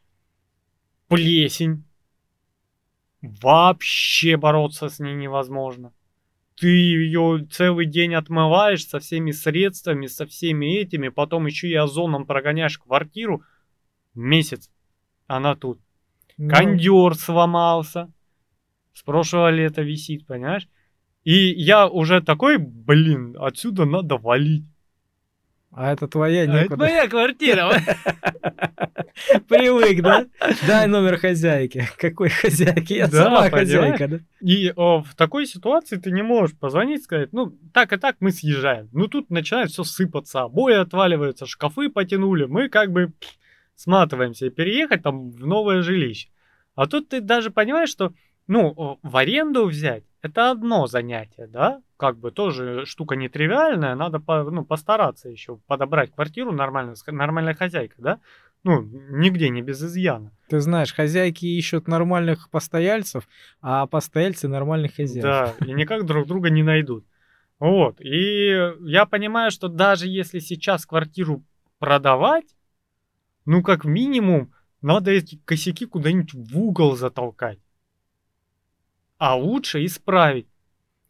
Плесень. 1.08 1.84
Вообще 3.22 4.36
бороться 4.36 4.90
с 4.90 5.00
ней 5.00 5.14
невозможно. 5.14 5.94
Ты 6.56 6.68
ее 6.68 7.48
целый 7.52 7.86
день 7.86 8.16
отмываешь 8.16 8.86
со 8.86 9.00
всеми 9.00 9.32
средствами, 9.32 10.08
со 10.08 10.26
всеми 10.26 10.78
этими, 10.78 11.10
потом 11.10 11.46
еще 11.46 11.68
и 11.68 11.76
озоном 11.76 12.26
прогоняешь 12.26 12.80
квартиру. 12.80 13.44
Месяц. 14.16 14.72
Она 15.28 15.56
тут. 15.56 15.80
Ну, 16.42 16.50
Кондер 16.50 17.16
сломался. 17.16 18.12
С 18.94 19.04
прошлого 19.04 19.50
лета 19.52 19.82
висит, 19.82 20.26
понимаешь? 20.26 20.68
И 21.26 21.34
я 21.52 21.88
уже 21.88 22.22
такой, 22.22 22.58
блин, 22.58 23.36
отсюда 23.40 23.86
надо 23.86 24.16
валить. 24.18 24.64
а 25.72 25.92
это 25.92 26.08
твоя 26.08 26.42
А 26.42 26.44
это 26.46 26.54
некуда. 26.64 26.78
моя 26.78 27.08
квартира. 27.08 27.72
Привык, 29.48 30.02
да? 30.02 30.26
Дай 30.66 30.88
номер 30.88 31.18
хозяйки. 31.18 31.88
Какой 31.98 32.30
хозяйки? 32.30 32.94
Я 32.94 33.08
Да, 33.08 33.24
сама 33.24 33.42
понимаешь? 33.44 33.52
хозяйка, 33.68 34.08
да? 34.08 34.20
И 34.42 34.72
о, 34.76 35.02
в 35.04 35.16
такой 35.16 35.46
ситуации 35.46 35.98
ты 35.98 36.12
не 36.12 36.24
можешь 36.24 36.58
позвонить 36.58 37.04
сказать, 37.04 37.34
ну, 37.34 37.52
так 37.74 37.92
и 37.94 37.98
так 37.98 38.16
мы 38.22 38.32
съезжаем. 38.32 38.90
Ну, 38.94 39.08
тут 39.08 39.30
начинает 39.30 39.72
все 39.72 39.84
сыпаться, 39.84 40.42
обои 40.42 40.76
отваливаются, 40.76 41.46
шкафы 41.46 41.90
потянули, 41.90 42.46
мы 42.46 42.70
как 42.70 42.92
бы 42.92 43.08
пф, 43.20 43.30
сматываемся 43.80 44.48
и 44.48 44.50
переехать 44.50 45.04
там 45.04 45.32
в 45.32 45.46
новое 45.46 45.82
жилище. 45.82 46.30
А 46.76 46.86
тут 46.86 47.10
ты 47.10 47.22
даже 47.22 47.50
понимаешь, 47.50 47.90
что, 47.90 48.14
ну, 48.48 49.00
в 49.02 49.18
аренду 49.18 49.66
взять, 49.66 50.04
это 50.22 50.52
одно 50.52 50.88
занятие, 50.88 51.48
да? 51.48 51.82
Как 51.96 52.18
бы 52.18 52.32
тоже 52.32 52.86
штука 52.86 53.16
нетривиальная, 53.16 53.96
надо 53.96 54.20
по- 54.20 54.44
ну, 54.44 54.66
постараться 54.66 55.30
еще 55.30 55.58
подобрать 55.68 56.12
квартиру 56.14 56.52
нормально, 56.52 56.96
нормальная 57.08 57.54
хозяйка, 57.54 57.96
да? 57.98 58.20
Ну, 58.66 58.82
нигде 58.82 59.48
не 59.48 59.62
без 59.62 59.82
изъяна. 59.82 60.32
Ты 60.50 60.60
знаешь, 60.60 60.94
хозяйки 60.94 61.46
ищут 61.46 61.88
нормальных 61.88 62.50
постояльцев, 62.50 63.30
а 63.62 63.88
постояльцы 63.88 64.50
нормальных 64.50 64.96
хозяев. 64.96 65.24
Да, 65.24 65.54
и 65.66 65.72
никак 65.72 66.06
друг 66.06 66.28
друга 66.28 66.50
не 66.50 66.64
найдут. 66.64 67.06
Вот. 67.60 68.02
И 68.02 68.74
я 68.82 69.06
понимаю, 69.06 69.52
что 69.52 69.70
даже 69.70 70.08
если 70.08 70.40
сейчас 70.40 70.86
квартиру 70.86 71.44
продавать, 71.80 72.46
ну, 73.50 73.64
как 73.64 73.84
минимум, 73.84 74.54
надо 74.84 75.10
эти 75.10 75.42
косяки 75.44 75.88
куда-нибудь 75.88 76.36
в 76.36 76.60
угол 76.60 76.96
затолкать. 76.96 77.58
А 79.18 79.36
лучше 79.36 79.84
исправить. 79.86 80.46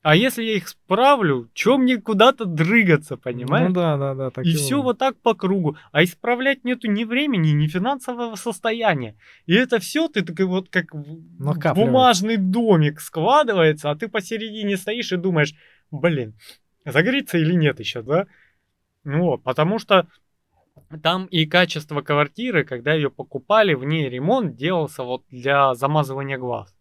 А 0.04 0.16
если 0.16 0.44
я 0.44 0.54
их 0.56 0.70
справлю, 0.70 1.50
чё 1.54 1.78
мне 1.78 1.98
куда-то 1.98 2.46
дрыгаться, 2.46 3.18
понимаешь? 3.18 3.68
Ну 3.68 3.74
да, 3.74 3.98
да, 3.98 4.16
да. 4.16 4.30
так 4.30 4.46
и 4.46 4.52
и 4.52 4.56
все 4.56 4.82
вот 4.82 4.98
так 4.98 5.18
по 5.18 5.34
кругу. 5.34 5.76
А 5.92 6.02
исправлять 6.02 6.64
нету 6.64 6.90
ни 6.90 7.04
времени, 7.04 7.50
ни 7.50 7.68
финансового 7.68 8.38
состояния. 8.38 9.18
И 9.46 9.54
это 9.54 9.80
все 9.80 10.08
ты 10.08 10.22
такой 10.22 10.46
вот 10.46 10.70
как 10.70 10.96
бумажный 11.76 12.38
домик 12.38 13.02
складывается, 13.02 13.92
а 13.92 13.98
ты 13.98 14.08
посередине 14.08 14.78
стоишь 14.78 15.12
и 15.12 15.18
думаешь, 15.18 15.56
блин, 15.92 16.36
загорится 16.86 17.38
или 17.38 17.54
нет 17.54 17.82
еще, 17.82 18.02
да? 18.02 18.28
Ну 19.04 19.38
потому 19.40 19.78
что 19.78 20.08
там 21.04 21.26
и 21.26 21.46
качество 21.46 22.02
квартиры, 22.02 22.64
когда 22.64 22.94
ее 22.94 23.10
покупали, 23.10 23.74
в 23.74 23.84
ней 23.84 24.10
ремонт 24.10 24.56
делался 24.56 25.04
вот 25.04 25.24
для 25.30 25.76
замазывания 25.76 26.38
глаз. 26.38 26.76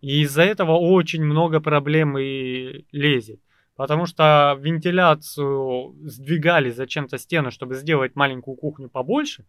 И 0.00 0.22
из-за 0.22 0.42
этого 0.42 0.72
очень 0.72 1.24
много 1.24 1.60
проблем 1.60 2.18
и 2.18 2.84
лезет. 2.92 3.40
Потому 3.74 4.06
что 4.06 4.56
вентиляцию 4.58 5.94
сдвигали 6.04 6.70
зачем-то 6.70 7.18
стены, 7.18 7.50
чтобы 7.50 7.74
сделать 7.74 8.16
маленькую 8.16 8.56
кухню 8.56 8.88
побольше. 8.88 9.44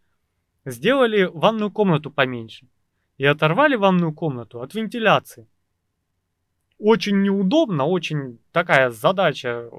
Сделали 0.66 1.24
ванную 1.24 1.72
комнату 1.72 2.12
поменьше. 2.12 2.68
И 3.18 3.26
оторвали 3.26 3.76
ванную 3.76 4.14
комнату 4.14 4.62
от 4.62 4.76
вентиляции. 4.76 5.48
Очень 6.78 7.22
неудобно, 7.22 7.86
очень 7.86 8.40
такая 8.52 8.92
задача 8.92 9.70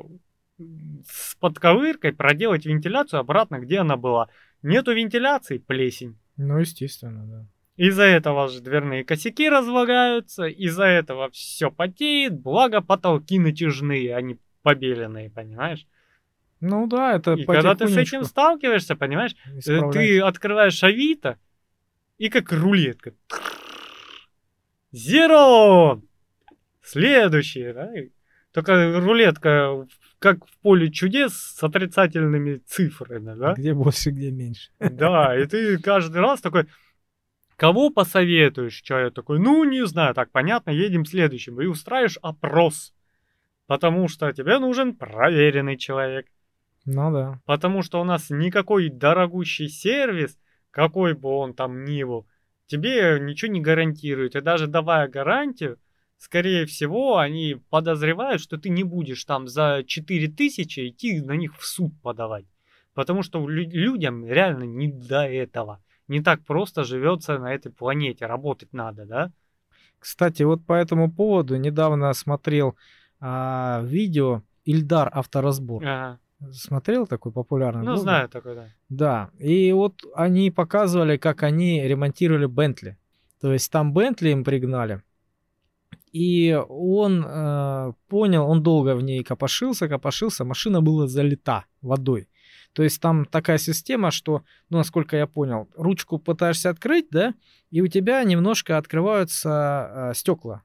с 1.07 1.35
подковыркой 1.37 2.13
проделать 2.13 2.67
вентиляцию 2.67 3.21
обратно, 3.21 3.59
где 3.59 3.79
она 3.79 3.97
была. 3.97 4.29
Нету 4.63 4.93
вентиляции, 4.93 5.59
плесень. 5.59 6.19
Ну, 6.37 6.59
естественно, 6.59 7.25
да. 7.27 7.47
Из-за 7.77 8.03
этого 8.03 8.49
же 8.49 8.61
дверные 8.61 9.05
косяки 9.05 9.49
разлагаются, 9.49 10.47
из-за 10.47 10.85
этого 10.85 11.31
все 11.31 11.71
потеет, 11.71 12.39
благо 12.41 12.81
потолки 12.81 13.39
натяжные, 13.39 14.17
а 14.17 14.21
не 14.21 14.37
побеленные, 14.63 15.31
понимаешь? 15.31 15.87
Ну 16.61 16.89
да, 16.89 17.15
это 17.15 17.35
И 17.35 17.45
когда 17.45 17.77
ты 17.77 17.87
с 17.87 17.97
этим 17.97 18.25
сталкиваешься, 18.25 18.97
понимаешь, 18.97 19.37
э, 19.65 19.81
ты 19.93 20.21
открываешь 20.21 20.83
Авито, 20.83 21.39
и 22.19 22.29
как 22.29 22.51
рулетка. 22.51 23.15
Зеро! 24.91 26.03
Следующий, 26.83 27.73
да? 27.73 27.93
Только 28.53 28.99
рулетка 28.99 29.87
как 30.19 30.47
в 30.47 30.59
поле 30.61 30.91
чудес 30.91 31.35
с 31.35 31.62
отрицательными 31.62 32.59
цифрами, 32.66 33.39
да? 33.39 33.55
Где 33.55 33.75
больше, 33.75 34.11
где 34.11 34.31
меньше. 34.31 34.71
Да, 34.79 35.39
и 35.39 35.47
ты 35.47 35.79
каждый 35.79 36.21
раз 36.21 36.41
такой, 36.41 36.66
кого 37.57 37.91
посоветуешь? 37.91 38.83
Я 38.89 39.11
такой, 39.11 39.39
ну, 39.39 39.64
не 39.64 39.87
знаю, 39.87 40.14
так, 40.14 40.31
понятно, 40.31 40.71
едем 40.71 41.05
следующим. 41.05 41.61
И 41.61 41.66
устраиваешь 41.66 42.19
опрос. 42.23 42.95
Потому 43.66 44.09
что 44.09 44.33
тебе 44.33 44.59
нужен 44.59 44.97
проверенный 44.97 45.77
человек. 45.77 46.27
Ну 46.87 47.12
да. 47.12 47.41
Потому 47.45 47.83
что 47.83 48.01
у 48.01 48.05
нас 48.05 48.31
никакой 48.31 48.89
дорогущий 48.89 49.69
сервис, 49.69 50.39
какой 50.71 51.14
бы 51.14 51.29
он 51.29 51.55
там 51.55 51.85
ни 51.85 52.03
был, 52.03 52.27
тебе 52.66 53.19
ничего 53.21 53.53
не 53.53 53.61
гарантирует. 53.61 54.37
И 54.37 54.41
даже 54.41 54.66
давая 54.66 55.07
гарантию, 55.07 55.79
скорее 56.19 56.66
всего, 56.66 57.19
они 57.19 57.57
подозревают, 57.71 58.41
что 58.43 58.59
ты 58.59 58.69
не 58.69 58.85
будешь 58.85 59.25
там 59.25 59.49
за 59.49 59.83
4000 59.87 60.89
идти 60.89 61.21
на 61.21 61.33
них 61.33 61.57
в 61.57 61.64
суд 61.64 61.93
подавать. 62.03 62.45
Потому 62.95 63.23
что 63.23 63.49
лю- 63.49 63.71
людям 63.71 64.27
реально 64.27 64.64
не 64.64 64.89
до 64.93 65.23
этого. 65.23 65.83
Не 66.09 66.21
так 66.21 66.45
просто 66.45 66.85
живется 66.85 67.39
на 67.39 67.55
этой 67.55 67.71
планете, 67.71 68.27
работать 68.27 68.73
надо, 68.73 69.05
да? 69.07 69.33
Кстати, 69.99 70.43
вот 70.43 70.64
по 70.64 70.73
этому 70.73 71.11
поводу 71.11 71.57
недавно 71.57 72.12
смотрел 72.12 72.77
а, 73.21 73.83
видео 73.85 74.43
Ильдар 74.64 75.11
Авторазбор. 75.12 75.83
Ага. 75.85 76.19
Смотрел 76.53 77.07
такой 77.07 77.33
популярный? 77.33 77.81
Ну, 77.81 77.87
блогер? 77.87 78.03
знаю 78.03 78.29
такой, 78.29 78.55
да. 78.55 78.69
Да, 78.89 79.31
и 79.39 79.73
вот 79.73 80.03
они 80.14 80.51
показывали, 80.53 81.16
как 81.16 81.43
они 81.43 81.83
ремонтировали 81.83 82.47
Бентли. 82.47 82.97
То 83.41 83.53
есть 83.53 83.71
там 83.73 83.93
Бентли 83.93 84.31
им 84.31 84.45
пригнали. 84.45 85.03
И 86.13 86.59
он 86.69 87.25
э, 87.27 87.93
понял, 88.09 88.49
он 88.49 88.63
долго 88.63 88.95
в 88.95 89.03
ней 89.03 89.23
копошился, 89.23 89.89
копошился, 89.89 90.45
машина 90.45 90.81
была 90.81 91.07
залита 91.07 91.65
водой. 91.83 92.29
То 92.73 92.83
есть 92.83 93.01
там 93.01 93.25
такая 93.25 93.59
система, 93.59 94.11
что, 94.11 94.43
ну, 94.71 94.79
насколько 94.79 95.17
я 95.17 95.27
понял, 95.27 95.69
ручку 95.75 96.19
пытаешься 96.19 96.71
открыть, 96.71 97.07
да, 97.11 97.35
и 97.71 97.81
у 97.81 97.89
тебя 97.89 98.23
немножко 98.25 98.79
открываются 98.79 100.11
э, 100.11 100.15
стекла. 100.15 100.63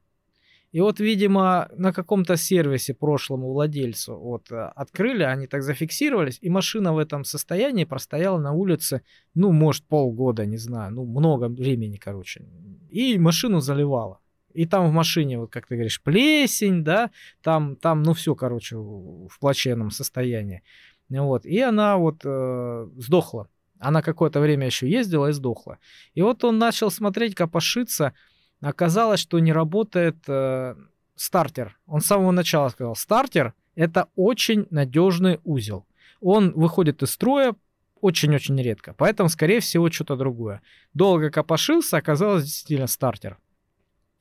И 0.74 0.80
вот, 0.80 0.98
видимо, 0.98 1.68
на 1.76 1.92
каком-то 1.92 2.36
сервисе 2.36 2.94
прошлому 2.94 3.52
владельцу 3.52 4.16
вот 4.16 4.50
э, 4.50 4.56
открыли, 4.56 5.22
они 5.22 5.46
так 5.46 5.62
зафиксировались, 5.62 6.38
и 6.40 6.50
машина 6.50 6.92
в 6.92 6.98
этом 6.98 7.22
состоянии 7.24 7.84
простояла 7.84 8.38
на 8.38 8.52
улице, 8.52 9.02
ну, 9.34 9.52
может, 9.52 9.84
полгода, 9.86 10.46
не 10.46 10.56
знаю, 10.56 10.92
ну, 10.92 11.04
много 11.04 11.48
времени, 11.48 11.96
короче. 11.96 12.44
И 12.90 13.18
машину 13.18 13.60
заливала. 13.60 14.18
И 14.54 14.66
там 14.66 14.88
в 14.88 14.92
машине, 14.92 15.38
вот 15.38 15.50
как 15.50 15.66
ты 15.66 15.74
говоришь, 15.74 16.00
плесень, 16.02 16.84
да, 16.84 17.10
там, 17.42 17.76
там, 17.76 18.02
ну, 18.02 18.14
все, 18.14 18.34
короче, 18.34 18.76
в 18.76 19.38
плачевном 19.40 19.90
состоянии. 19.90 20.62
Вот. 21.10 21.44
И 21.44 21.60
она 21.60 21.96
вот 21.96 22.20
э, 22.24 22.88
сдохла. 22.96 23.48
Она 23.78 24.00
какое-то 24.00 24.40
время 24.40 24.66
еще 24.66 24.88
ездила 24.88 25.28
и 25.28 25.32
сдохла. 25.32 25.78
И 26.14 26.22
вот 26.22 26.44
он 26.44 26.58
начал 26.58 26.90
смотреть, 26.90 27.34
копошиться. 27.34 28.14
Оказалось, 28.60 29.20
что 29.20 29.38
не 29.40 29.52
работает 29.52 30.16
э, 30.26 30.74
стартер. 31.16 31.76
Он 31.86 32.00
с 32.00 32.06
самого 32.06 32.30
начала 32.30 32.68
сказал, 32.68 32.96
стартер 32.96 33.54
это 33.74 34.08
очень 34.14 34.66
надежный 34.70 35.40
узел. 35.44 35.86
Он 36.20 36.52
выходит 36.52 37.02
из 37.02 37.10
строя 37.10 37.54
очень-очень 38.00 38.60
редко. 38.60 38.94
Поэтому, 38.96 39.28
скорее 39.28 39.60
всего, 39.60 39.90
что-то 39.90 40.16
другое. 40.16 40.62
Долго 40.92 41.30
копошился, 41.30 41.96
оказалось 41.96 42.44
действительно 42.44 42.86
стартер. 42.86 43.38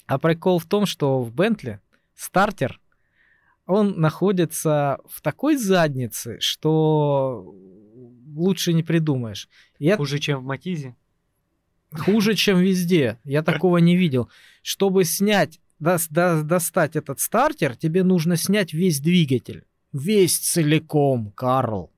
А 0.05 0.19
прикол 0.19 0.59
в 0.59 0.65
том, 0.65 0.85
что 0.85 1.21
в 1.21 1.33
Бентли 1.33 1.79
стартер, 2.15 2.79
он 3.65 3.99
находится 3.99 4.99
в 5.07 5.21
такой 5.21 5.57
заднице, 5.57 6.39
что 6.39 7.55
лучше 8.35 8.73
не 8.73 8.83
придумаешь. 8.83 9.47
Я... 9.79 9.97
Хуже, 9.97 10.19
чем 10.19 10.41
в 10.41 10.43
Матизе. 10.43 10.95
Хуже, 11.91 12.33
чем 12.33 12.59
везде. 12.59 13.19
Я 13.23 13.43
такого 13.43 13.77
не 13.77 13.95
видел. 13.95 14.29
Чтобы 14.61 15.05
снять, 15.05 15.59
до, 15.79 15.97
до, 16.09 16.43
достать 16.43 16.95
этот 16.95 17.19
стартер, 17.19 17.75
тебе 17.75 18.03
нужно 18.03 18.35
снять 18.35 18.73
весь 18.73 18.99
двигатель. 18.99 19.65
Весь 19.93 20.37
целиком, 20.37 21.31
Карл. 21.31 21.92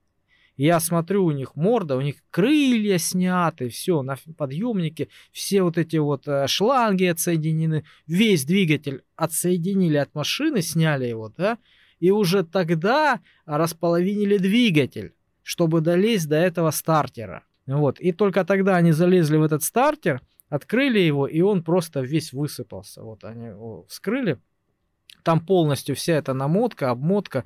Я 0.58 0.80
смотрю, 0.80 1.26
у 1.26 1.32
них 1.32 1.56
морда, 1.56 1.98
у 1.98 2.02
них 2.02 2.16
крылья 2.32 2.98
сняты, 2.98 3.68
все, 3.70 4.02
на 4.02 4.16
подъемнике, 4.38 5.10
все 5.32 5.64
вот 5.64 5.78
эти 5.78 5.98
вот 5.98 6.28
э, 6.28 6.48
шланги 6.48 7.06
отсоединены, 7.06 7.84
весь 8.08 8.46
двигатель 8.46 9.04
отсоединили 9.18 9.98
от 9.98 10.16
машины, 10.16 10.62
сняли 10.62 11.06
его, 11.08 11.30
да, 11.36 11.58
и 12.00 12.12
уже 12.12 12.46
тогда 12.46 13.20
располовинили 13.46 14.38
двигатель, 14.38 15.14
чтобы 15.44 15.82
долезть 15.82 16.30
до 16.30 16.38
этого 16.38 16.72
стартера. 16.72 17.44
Вот, 17.68 18.00
и 18.00 18.14
только 18.14 18.46
тогда 18.46 18.78
они 18.78 18.92
залезли 18.92 19.38
в 19.38 19.44
этот 19.44 19.64
стартер, 19.64 20.22
открыли 20.48 21.00
его, 21.00 21.28
и 21.28 21.42
он 21.42 21.64
просто 21.64 22.02
весь 22.02 22.32
высыпался. 22.32 23.02
Вот 23.02 23.24
они 23.26 23.48
его 23.48 23.86
вскрыли, 23.90 24.40
там 25.26 25.40
полностью 25.40 25.96
вся 25.96 26.14
эта 26.14 26.34
намотка, 26.34 26.92
обмотка 26.92 27.44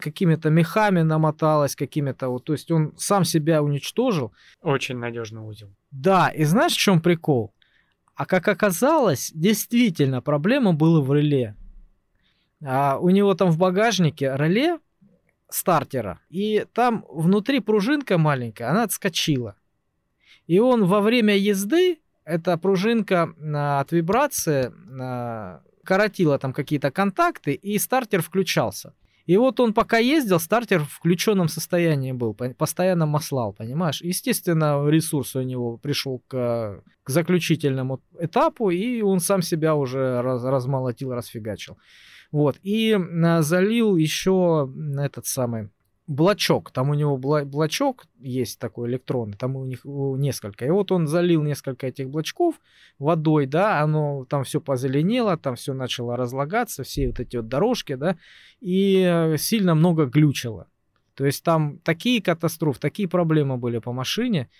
какими-то 0.00 0.50
мехами 0.50 1.02
намоталась, 1.02 1.76
какими-то 1.76 2.28
вот, 2.28 2.44
то 2.44 2.52
есть 2.52 2.70
он 2.70 2.92
сам 2.98 3.24
себя 3.24 3.62
уничтожил. 3.62 4.32
Очень 4.60 4.98
надежный 4.98 5.40
узел. 5.40 5.70
Да, 5.92 6.28
и 6.28 6.44
знаешь, 6.44 6.74
в 6.74 6.78
чем 6.78 7.00
прикол? 7.00 7.54
А 8.16 8.26
как 8.26 8.48
оказалось, 8.48 9.30
действительно, 9.32 10.20
проблема 10.20 10.72
была 10.72 11.00
в 11.00 11.12
реле. 11.14 11.54
А 12.64 12.98
у 12.98 13.10
него 13.10 13.34
там 13.34 13.50
в 13.50 13.58
багажнике 13.58 14.32
реле 14.36 14.78
стартера, 15.48 16.18
и 16.30 16.66
там 16.72 17.04
внутри 17.08 17.60
пружинка 17.60 18.18
маленькая, 18.18 18.70
она 18.70 18.82
отскочила. 18.82 19.54
И 20.48 20.58
он 20.58 20.84
во 20.84 21.00
время 21.00 21.36
езды, 21.36 22.00
эта 22.24 22.58
пружинка 22.58 23.28
от 23.80 23.92
вибрации 23.92 24.72
коротила 25.84 26.38
там 26.38 26.52
какие-то 26.52 26.90
контакты, 26.90 27.52
и 27.52 27.78
стартер 27.78 28.22
включался. 28.22 28.94
И 29.26 29.38
вот 29.38 29.58
он 29.60 29.72
пока 29.72 29.98
ездил, 29.98 30.38
стартер 30.38 30.80
в 30.80 30.90
включенном 30.90 31.48
состоянии 31.48 32.12
был, 32.12 32.34
постоянно 32.34 33.06
маслал, 33.06 33.54
понимаешь? 33.54 34.02
Естественно, 34.02 34.86
ресурс 34.86 35.34
у 35.34 35.42
него 35.42 35.78
пришел 35.78 36.22
к, 36.28 36.82
к 37.02 37.10
заключительному 37.10 38.00
этапу, 38.20 38.70
и 38.70 39.00
он 39.00 39.20
сам 39.20 39.40
себя 39.40 39.74
уже 39.76 40.20
раз, 40.20 40.44
размолотил, 40.44 41.12
расфигачил. 41.12 41.78
Вот, 42.32 42.56
и 42.62 42.98
залил 43.40 43.96
еще 43.96 44.68
этот 44.98 45.26
самый 45.26 45.70
блочок. 46.06 46.70
Там 46.70 46.90
у 46.90 46.94
него 46.94 47.16
блочок 47.16 48.06
есть 48.18 48.58
такой 48.58 48.90
электронный, 48.90 49.36
там 49.36 49.56
у 49.56 49.64
них 49.64 49.84
несколько. 49.84 50.66
И 50.66 50.70
вот 50.70 50.92
он 50.92 51.06
залил 51.06 51.42
несколько 51.42 51.86
этих 51.86 52.10
блочков 52.10 52.60
водой, 52.98 53.46
да, 53.46 53.80
оно 53.80 54.24
там 54.26 54.44
все 54.44 54.60
позеленело, 54.60 55.36
там 55.36 55.56
все 55.56 55.72
начало 55.72 56.16
разлагаться, 56.16 56.82
все 56.82 57.06
вот 57.08 57.20
эти 57.20 57.36
вот 57.36 57.48
дорожки, 57.48 57.94
да, 57.94 58.16
и 58.60 59.34
сильно 59.38 59.74
много 59.74 60.06
глючило. 60.06 60.68
То 61.14 61.24
есть 61.24 61.42
там 61.44 61.78
такие 61.78 62.20
катастрофы, 62.20 62.80
такие 62.80 63.08
проблемы 63.08 63.56
были 63.56 63.78
по 63.78 63.92
машине, 63.92 64.50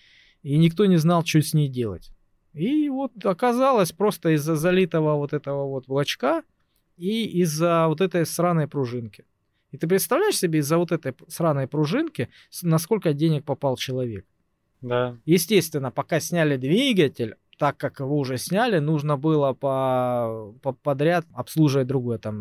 и 0.43 0.57
никто 0.57 0.87
не 0.87 0.97
знал, 0.97 1.25
что 1.25 1.43
с 1.43 1.53
ней 1.53 1.69
делать. 1.69 2.11
И 2.53 2.89
вот 2.89 3.13
оказалось 3.25 3.93
просто 3.93 4.31
из-за 4.37 4.55
залитого 4.55 5.17
вот 5.17 5.33
этого 5.33 5.67
вот 5.69 5.89
блочка 5.89 6.43
и 6.97 7.25
из-за 7.43 7.89
вот 7.89 8.01
этой 8.01 8.25
сраной 8.25 8.69
пружинки. 8.69 9.25
И 9.75 9.77
ты 9.77 9.89
представляешь 9.89 10.39
себе 10.39 10.61
из-за 10.61 10.79
вот 10.79 10.93
этой 10.93 11.17
сраной 11.27 11.67
пружинки, 11.67 12.29
насколько 12.63 13.13
денег 13.13 13.45
попал 13.45 13.77
человек? 13.77 14.25
Да. 14.81 15.19
Естественно, 15.25 15.91
пока 15.91 16.21
сняли 16.21 16.57
двигатель, 16.57 17.35
так 17.59 17.77
как 17.77 17.99
его 17.99 18.17
уже 18.17 18.39
сняли, 18.39 18.79
нужно 18.79 19.17
было 19.17 19.53
по, 19.53 20.55
по 20.63 20.75
подряд 20.75 21.27
обслуживать 21.33 21.89
другое, 21.89 22.19
там, 22.19 22.39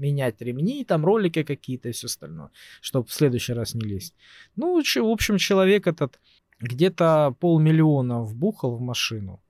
менять 0.00 0.40
ремни, 0.40 0.86
там, 0.86 1.04
ролики 1.04 1.42
какие-то 1.42 1.90
и 1.90 1.92
все 1.92 2.06
остальное, 2.06 2.48
чтобы 2.80 3.08
в 3.08 3.12
следующий 3.12 3.52
раз 3.52 3.74
не 3.74 3.82
лезть. 3.82 4.14
Ну, 4.56 4.82
в 4.82 5.10
общем, 5.10 5.36
человек 5.36 5.86
этот 5.86 6.18
где-то 6.60 7.36
полмиллиона 7.40 8.22
вбухал 8.22 8.78
в 8.78 8.80
машину. 8.80 9.42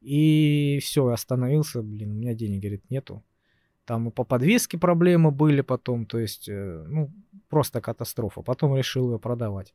И 0.00 0.78
все, 0.82 1.06
остановился, 1.08 1.82
блин, 1.82 2.12
у 2.12 2.14
меня 2.14 2.32
денег, 2.32 2.62
говорит, 2.62 2.88
нету. 2.88 3.22
Там 3.90 4.06
и 4.08 4.10
по 4.12 4.22
подвеске 4.22 4.78
проблемы 4.78 5.32
были 5.32 5.62
потом, 5.62 6.06
то 6.06 6.16
есть, 6.20 6.48
э, 6.48 6.84
ну, 6.88 7.10
просто 7.48 7.80
катастрофа. 7.80 8.40
Потом 8.40 8.76
решил 8.76 9.10
ее 9.10 9.18
продавать. 9.18 9.74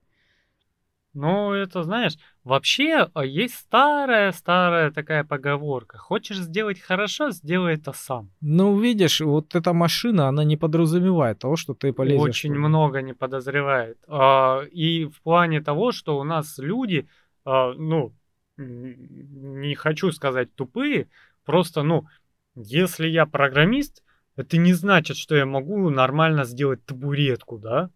Ну, 1.14 1.52
это, 1.52 1.84
знаешь, 1.84 2.14
вообще 2.46 3.10
а, 3.14 3.26
есть 3.26 3.56
старая-старая 3.56 4.92
такая 4.92 5.26
поговорка. 5.26 5.98
Хочешь 5.98 6.38
сделать 6.38 6.80
хорошо, 6.80 7.32
сделай 7.32 7.74
это 7.74 7.92
сам. 7.92 8.30
Ну, 8.40 8.80
видишь, 8.80 9.20
вот 9.20 9.54
эта 9.54 9.74
машина, 9.74 10.30
она 10.30 10.46
не 10.46 10.56
подразумевает 10.56 11.40
того, 11.40 11.58
что 11.58 11.74
ты 11.74 11.92
полезешь. 11.92 12.22
Очень 12.22 12.56
много 12.56 13.02
не 13.02 13.14
подозревает. 13.14 13.98
А, 14.08 14.62
и 14.72 15.08
в 15.08 15.22
плане 15.24 15.60
того, 15.60 15.92
что 15.92 16.18
у 16.18 16.24
нас 16.24 16.58
люди, 16.58 17.06
а, 17.44 17.74
ну, 17.74 18.14
не 18.56 19.76
хочу 19.76 20.14
сказать 20.14 20.56
тупые, 20.56 21.10
просто, 21.44 21.84
ну, 21.84 22.06
если 22.56 23.08
я 23.08 23.26
программист, 23.26 24.04
это 24.36 24.58
не 24.58 24.74
значит, 24.74 25.18
что 25.18 25.36
я 25.36 25.46
могу 25.46 25.90
нормально 25.90 26.44
сделать 26.46 26.84
табуретку, 26.86 27.58
да? 27.58 27.90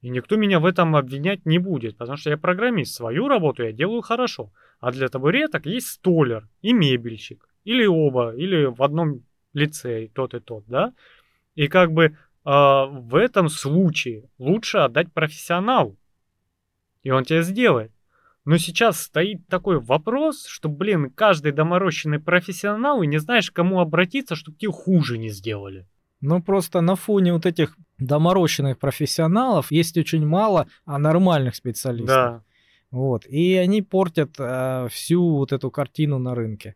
И 0.00 0.10
никто 0.10 0.36
меня 0.36 0.58
в 0.58 0.66
этом 0.66 0.96
обвинять 0.96 1.46
не 1.46 1.58
будет, 1.58 1.96
потому 1.96 2.16
что 2.16 2.30
я 2.30 2.36
программист, 2.36 2.94
свою 2.94 3.28
работу 3.28 3.62
я 3.62 3.72
делаю 3.72 4.02
хорошо. 4.02 4.52
А 4.80 4.90
для 4.90 5.08
табуреток 5.08 5.66
есть 5.66 5.86
столер 5.86 6.48
и 6.60 6.72
мебельщик. 6.72 7.48
Или 7.64 7.86
оба, 7.86 8.34
или 8.34 8.64
в 8.64 8.82
одном 8.82 9.22
лице 9.52 10.06
и 10.06 10.08
тот 10.08 10.34
и 10.34 10.40
тот, 10.40 10.64
да? 10.66 10.92
И 11.54 11.68
как 11.68 11.92
бы 11.92 12.04
э, 12.04 12.10
в 12.44 13.14
этом 13.14 13.48
случае 13.48 14.28
лучше 14.38 14.78
отдать 14.78 15.12
профессионалу. 15.12 15.96
И 17.02 17.10
он 17.10 17.24
тебе 17.24 17.42
сделает. 17.42 17.91
Но 18.44 18.58
сейчас 18.58 19.00
стоит 19.00 19.46
такой 19.46 19.78
вопрос, 19.78 20.46
что, 20.46 20.68
блин, 20.68 21.10
каждый 21.10 21.52
доморощенный 21.52 22.18
профессионал, 22.18 23.02
и 23.02 23.06
не 23.06 23.18
знаешь, 23.18 23.50
к 23.50 23.54
кому 23.54 23.80
обратиться, 23.80 24.34
чтобы 24.34 24.58
тебе 24.58 24.72
хуже 24.72 25.18
не 25.18 25.28
сделали. 25.28 25.86
Ну, 26.20 26.42
просто 26.42 26.80
на 26.80 26.96
фоне 26.96 27.32
вот 27.32 27.46
этих 27.46 27.76
доморощенных 27.98 28.78
профессионалов 28.78 29.70
есть 29.70 29.96
очень 29.96 30.26
мало 30.26 30.66
а 30.84 30.98
нормальных 30.98 31.54
специалистов. 31.54 32.08
Да. 32.08 32.42
Вот. 32.90 33.26
И 33.26 33.54
они 33.54 33.80
портят 33.82 34.34
э, 34.38 34.88
всю 34.90 35.36
вот 35.36 35.52
эту 35.52 35.70
картину 35.70 36.18
на 36.18 36.34
рынке. 36.34 36.74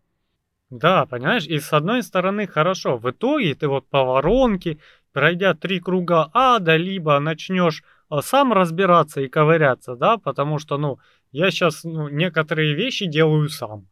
Да, 0.70 1.06
понимаешь? 1.06 1.46
И 1.46 1.58
с 1.60 1.72
одной 1.72 2.02
стороны, 2.02 2.46
хорошо, 2.46 2.96
в 2.96 3.10
итоге 3.10 3.54
ты 3.54 3.68
вот 3.68 3.86
по 3.88 4.02
воронке 4.04 4.78
пройдя 5.16 5.54
три 5.54 5.80
круга 5.80 6.28
ада, 6.34 6.76
либо 6.76 7.18
начнешь 7.20 7.82
а, 8.10 8.20
сам 8.20 8.52
разбираться 8.52 9.22
и 9.22 9.28
ковыряться, 9.28 9.96
да, 9.96 10.18
потому 10.18 10.58
что, 10.58 10.76
ну, 10.76 10.98
я 11.36 11.50
сейчас 11.50 11.84
ну, 11.84 12.08
некоторые 12.08 12.74
вещи 12.74 13.04
делаю 13.04 13.50
сам. 13.50 13.86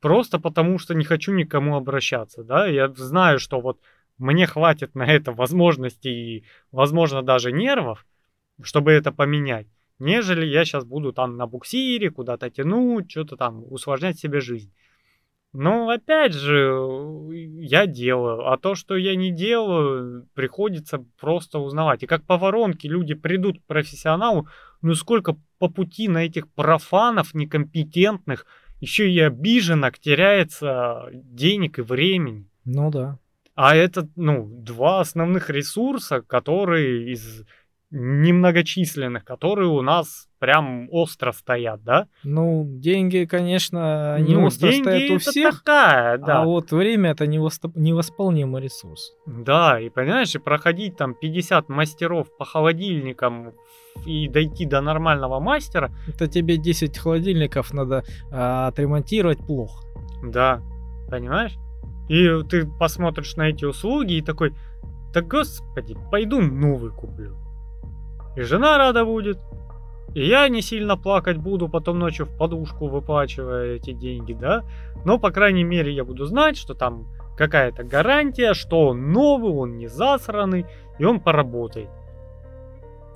Просто 0.00 0.38
потому 0.38 0.78
что 0.78 0.94
не 0.94 1.04
хочу 1.04 1.32
никому 1.34 1.76
обращаться, 1.76 2.42
да. 2.42 2.66
Я 2.66 2.88
знаю, 2.88 3.38
что 3.38 3.60
вот 3.60 3.80
мне 4.16 4.46
хватит 4.46 4.94
на 4.94 5.02
это 5.02 5.32
возможности 5.32 6.08
и, 6.08 6.44
возможно, 6.72 7.22
даже 7.22 7.52
нервов, 7.52 8.06
чтобы 8.62 8.92
это 8.92 9.12
поменять, 9.12 9.66
нежели 9.98 10.46
я 10.46 10.64
сейчас 10.64 10.84
буду 10.84 11.12
там 11.12 11.36
на 11.36 11.46
буксире 11.46 12.10
куда-то 12.10 12.48
тянуть, 12.48 13.10
что-то 13.10 13.36
там 13.36 13.62
усложнять 13.70 14.18
себе 14.18 14.40
жизнь. 14.40 14.72
Ну, 15.52 15.90
опять 15.90 16.32
же, 16.32 16.78
я 17.60 17.86
делаю. 17.86 18.46
А 18.46 18.56
то, 18.56 18.74
что 18.74 18.96
я 18.96 19.16
не 19.16 19.32
делаю, 19.32 20.28
приходится 20.32 21.04
просто 21.18 21.58
узнавать. 21.58 22.04
И 22.04 22.06
как 22.06 22.24
по 22.24 22.38
воронке 22.38 22.88
люди 22.88 23.14
придут 23.14 23.58
к 23.58 23.64
профессионалу, 23.66 24.46
ну 24.82 24.94
сколько 24.94 25.36
по 25.58 25.68
пути 25.68 26.08
на 26.08 26.24
этих 26.24 26.48
профанов 26.48 27.34
некомпетентных, 27.34 28.46
еще 28.80 29.10
и 29.10 29.20
обиженок 29.20 29.98
теряется 29.98 31.08
денег 31.12 31.78
и 31.78 31.82
времени. 31.82 32.48
Ну 32.64 32.90
да. 32.90 33.18
А 33.54 33.76
это, 33.76 34.08
ну, 34.16 34.46
два 34.50 35.00
основных 35.00 35.50
ресурса, 35.50 36.22
которые 36.22 37.12
из 37.12 37.44
немногочисленных, 37.90 39.24
которые 39.24 39.68
у 39.68 39.82
нас 39.82 40.29
прям 40.40 40.88
остро 40.90 41.32
стоят, 41.32 41.84
да? 41.84 42.08
Ну, 42.24 42.64
деньги, 42.66 43.26
конечно, 43.30 44.14
они 44.14 44.34
ну, 44.34 44.46
остро 44.46 44.70
деньги 44.70 44.82
стоят 44.82 45.10
у 45.10 45.14
это 45.16 45.30
всех, 45.30 45.58
такая, 45.58 46.18
да. 46.18 46.40
а 46.40 46.44
вот 46.44 46.72
время 46.72 47.10
это 47.10 47.26
невосп- 47.26 47.72
невосполнимый 47.76 48.62
ресурс. 48.62 49.12
Да, 49.26 49.78
и 49.78 49.90
понимаешь, 49.90 50.34
и 50.34 50.38
проходить 50.38 50.96
там 50.96 51.14
50 51.14 51.68
мастеров 51.68 52.26
по 52.36 52.44
холодильникам 52.44 53.52
и 54.06 54.28
дойти 54.28 54.64
до 54.64 54.80
нормального 54.80 55.40
мастера. 55.40 55.92
Это 56.08 56.26
тебе 56.26 56.56
10 56.56 56.98
холодильников 56.98 57.72
надо 57.74 58.02
а, 58.32 58.68
отремонтировать 58.68 59.38
плохо. 59.46 59.84
Да, 60.24 60.62
понимаешь? 61.10 61.56
И 62.08 62.42
ты 62.48 62.66
посмотришь 62.66 63.36
на 63.36 63.50
эти 63.50 63.66
услуги 63.66 64.14
и 64.14 64.22
такой, 64.22 64.54
да 65.12 65.20
господи, 65.20 65.96
пойду 66.10 66.40
новый 66.40 66.92
куплю. 66.92 67.36
И 68.36 68.40
жена 68.40 68.78
рада 68.78 69.04
будет, 69.04 69.38
и 70.14 70.26
я 70.26 70.48
не 70.48 70.60
сильно 70.60 70.96
плакать 70.96 71.36
буду 71.36 71.68
потом 71.68 71.98
ночью 71.98 72.26
в 72.26 72.36
подушку 72.36 72.88
выплачивая 72.88 73.76
эти 73.76 73.92
деньги, 73.92 74.32
да? 74.32 74.64
Но, 75.04 75.18
по 75.18 75.30
крайней 75.30 75.64
мере, 75.64 75.92
я 75.92 76.04
буду 76.04 76.24
знать, 76.24 76.56
что 76.56 76.74
там 76.74 77.06
какая-то 77.36 77.84
гарантия, 77.84 78.54
что 78.54 78.88
он 78.88 79.12
новый, 79.12 79.52
он 79.52 79.76
не 79.76 79.86
засранный, 79.86 80.66
и 80.98 81.04
он 81.04 81.20
поработает. 81.20 81.88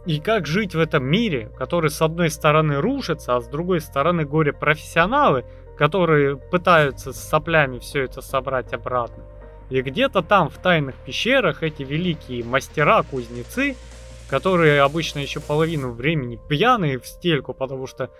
И 0.06 0.20
как 0.20 0.46
жить 0.46 0.74
в 0.74 0.78
этом 0.78 1.04
мире, 1.04 1.50
который 1.58 1.90
с 1.90 2.00
одной 2.00 2.30
стороны 2.30 2.80
рушится, 2.80 3.36
а 3.36 3.40
с 3.40 3.48
другой 3.48 3.80
стороны 3.80 4.24
горе 4.24 4.52
профессионалы, 4.52 5.44
которые 5.76 6.36
пытаются 6.36 7.12
с 7.12 7.28
соплями 7.28 7.78
все 7.78 8.02
это 8.02 8.20
собрать 8.20 8.72
обратно. 8.72 9.24
И 9.70 9.80
где-то 9.80 10.22
там 10.22 10.50
в 10.50 10.58
тайных 10.58 10.94
пещерах 10.96 11.62
эти 11.62 11.82
великие 11.82 12.44
мастера-кузнецы– 12.44 13.76
которые 14.28 14.82
обычно 14.82 15.18
еще 15.18 15.40
половину 15.40 15.90
времени 15.90 16.38
пьяные 16.48 16.98
в 16.98 17.06
стельку, 17.06 17.52
потому 17.52 17.86
что 17.86 18.10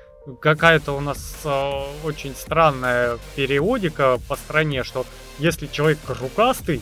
какая-то 0.41 0.93
у 0.93 1.01
нас 1.01 1.37
э, 1.45 1.83
очень 2.05 2.35
странная 2.35 3.19
периодика 3.37 4.19
по 4.29 4.37
стране, 4.37 4.85
что 4.85 5.07
если 5.39 5.67
человек 5.67 5.99
рукастый, 6.09 6.81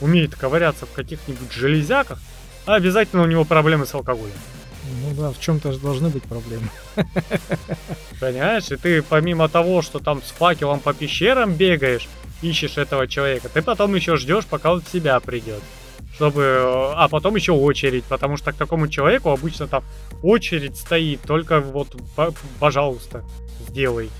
умеет 0.00 0.34
ковыряться 0.34 0.86
в 0.86 0.92
каких-нибудь 0.92 1.52
железяках, 1.52 2.18
обязательно 2.66 3.22
у 3.22 3.26
него 3.26 3.44
проблемы 3.44 3.86
с 3.86 3.94
алкоголем. 3.94 4.34
Ну 5.02 5.14
да, 5.14 5.32
в 5.32 5.40
чем-то 5.40 5.72
же 5.72 5.78
должны 5.78 6.10
быть 6.10 6.22
проблемы. 6.24 6.68
Понимаешь, 8.20 8.70
и 8.70 8.76
ты 8.76 9.02
помимо 9.02 9.48
того, 9.48 9.82
что 9.82 9.98
там 9.98 10.22
с 10.22 10.30
факелом 10.30 10.80
по 10.80 10.92
пещерам 10.92 11.54
бегаешь, 11.54 12.08
ищешь 12.42 12.78
этого 12.78 13.08
человека, 13.08 13.48
ты 13.48 13.62
потом 13.62 13.94
еще 13.94 14.16
ждешь, 14.16 14.44
пока 14.46 14.72
он 14.72 14.82
в 14.82 14.88
себя 14.88 15.18
придет 15.20 15.62
чтобы... 16.16 16.42
Э, 16.42 16.92
а 16.96 17.08
потом 17.08 17.36
еще 17.36 17.52
очередь, 17.52 18.04
потому 18.04 18.36
что 18.36 18.52
к 18.52 18.56
такому 18.56 18.88
человеку 18.88 19.30
обычно 19.30 19.66
там 19.66 19.84
очередь 20.22 20.76
стоит, 20.76 21.20
только 21.20 21.60
вот, 21.60 21.94
пожалуйста, 22.58 23.22
сделайте. 23.68 24.14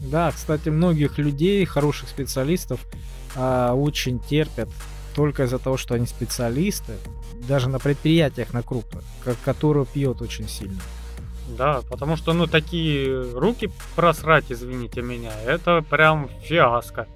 Да, 0.00 0.30
кстати, 0.30 0.68
многих 0.70 1.18
людей, 1.18 1.64
хороших 1.64 2.08
специалистов, 2.08 2.80
а, 3.36 3.74
очень 3.74 4.18
терпят 4.18 4.68
только 5.14 5.44
из-за 5.44 5.58
того, 5.58 5.76
что 5.76 5.94
они 5.94 6.06
специалисты, 6.06 6.94
даже 7.46 7.68
на 7.68 7.78
предприятиях 7.78 8.52
на 8.54 8.62
крупных, 8.62 9.02
которые 9.44 9.84
пьет 9.86 10.22
очень 10.22 10.48
сильно. 10.48 10.80
Да, 11.58 11.80
потому 11.90 12.16
что, 12.16 12.32
ну, 12.32 12.46
такие 12.46 13.32
руки 13.32 13.70
просрать, 13.96 14.44
извините 14.50 15.02
меня, 15.02 15.32
это 15.44 15.82
прям 15.82 16.30
фиаско. 16.44 17.08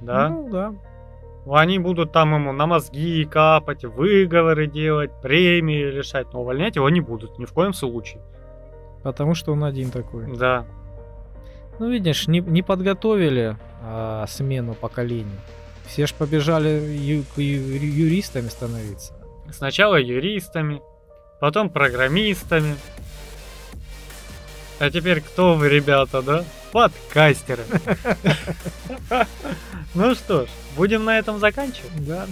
Да? 0.00 0.28
Ну, 0.28 0.48
да. 0.50 0.74
Они 1.46 1.78
будут 1.78 2.12
там 2.12 2.34
ему 2.34 2.52
на 2.52 2.66
мозги 2.66 3.24
капать, 3.24 3.84
выговоры 3.84 4.66
делать, 4.66 5.10
премии 5.22 5.90
лишать, 5.90 6.32
но 6.32 6.42
увольнять 6.42 6.76
его 6.76 6.88
не 6.90 7.00
будут 7.00 7.38
ни 7.38 7.44
в 7.44 7.52
коем 7.52 7.72
случае. 7.72 8.20
Потому 9.02 9.34
что 9.34 9.52
он 9.52 9.64
один 9.64 9.90
такой. 9.90 10.36
Да. 10.36 10.66
Ну, 11.78 11.90
видишь, 11.90 12.28
не, 12.28 12.40
не 12.40 12.62
подготовили 12.62 13.56
а, 13.82 14.26
смену 14.28 14.74
поколений. 14.74 15.40
Все 15.86 16.06
ж 16.06 16.14
побежали 16.14 16.68
ю, 16.68 17.24
ю, 17.36 17.42
юристами 17.42 18.48
становиться. 18.48 19.14
Сначала 19.50 19.96
юристами, 19.96 20.82
потом 21.40 21.70
программистами. 21.70 22.76
А 24.80 24.90
теперь 24.90 25.20
кто 25.20 25.56
вы, 25.56 25.68
ребята, 25.68 26.22
да? 26.22 26.42
Подкастеры. 26.72 27.64
Ну 29.94 30.14
что 30.14 30.46
ж, 30.46 30.48
будем 30.74 31.04
на 31.04 31.18
этом 31.18 31.38
заканчивать? 31.38 32.06
Да. 32.06 32.26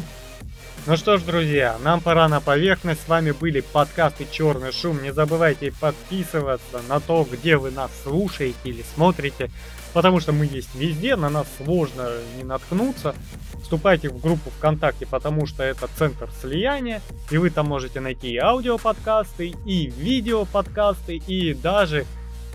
Ну 0.86 0.96
что 0.96 1.18
ж, 1.18 1.22
друзья, 1.24 1.76
нам 1.84 2.00
пора 2.00 2.26
на 2.26 2.40
поверхность. 2.40 3.02
С 3.02 3.08
вами 3.08 3.32
были 3.32 3.60
подкасты 3.60 4.26
Черный 4.30 4.72
шум. 4.72 5.02
Не 5.02 5.12
забывайте 5.12 5.74
подписываться 5.78 6.80
на 6.88 7.00
то, 7.00 7.28
где 7.30 7.58
вы 7.58 7.70
нас 7.70 7.90
слушаете 8.02 8.56
или 8.64 8.82
смотрите, 8.94 9.50
потому 9.92 10.18
что 10.18 10.32
мы 10.32 10.46
есть 10.46 10.74
везде, 10.74 11.16
на 11.16 11.28
нас 11.28 11.46
сложно 11.62 12.08
не 12.38 12.44
наткнуться. 12.44 13.14
Вступайте 13.60 14.08
в 14.08 14.18
группу 14.22 14.48
ВКонтакте, 14.56 15.04
потому 15.04 15.46
что 15.46 15.62
это 15.64 15.86
центр 15.98 16.30
слияния, 16.40 17.02
и 17.30 17.36
вы 17.36 17.50
там 17.50 17.66
можете 17.66 18.00
найти 18.00 18.30
и 18.30 18.38
аудиоподкасты, 18.38 19.52
и 19.66 19.92
видеоподкасты, 19.98 21.16
и 21.16 21.52
даже 21.52 22.06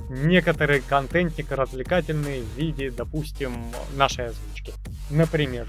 некоторые 0.10 0.82
контентик 0.82 1.52
развлекательные 1.52 2.44
в 2.44 2.58
виде, 2.58 2.92
допустим, 2.92 3.54
нашей 3.96 4.28
озвучки, 4.28 4.74
например. 5.10 5.68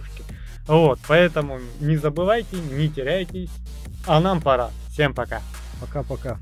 Вот, 0.66 0.98
поэтому 1.06 1.60
не 1.80 1.96
забывайте, 1.96 2.56
не 2.56 2.88
теряйтесь. 2.88 3.50
А 4.06 4.20
нам 4.20 4.40
пора. 4.40 4.70
Всем 4.90 5.14
пока. 5.14 5.42
Пока-пока. 5.80 6.38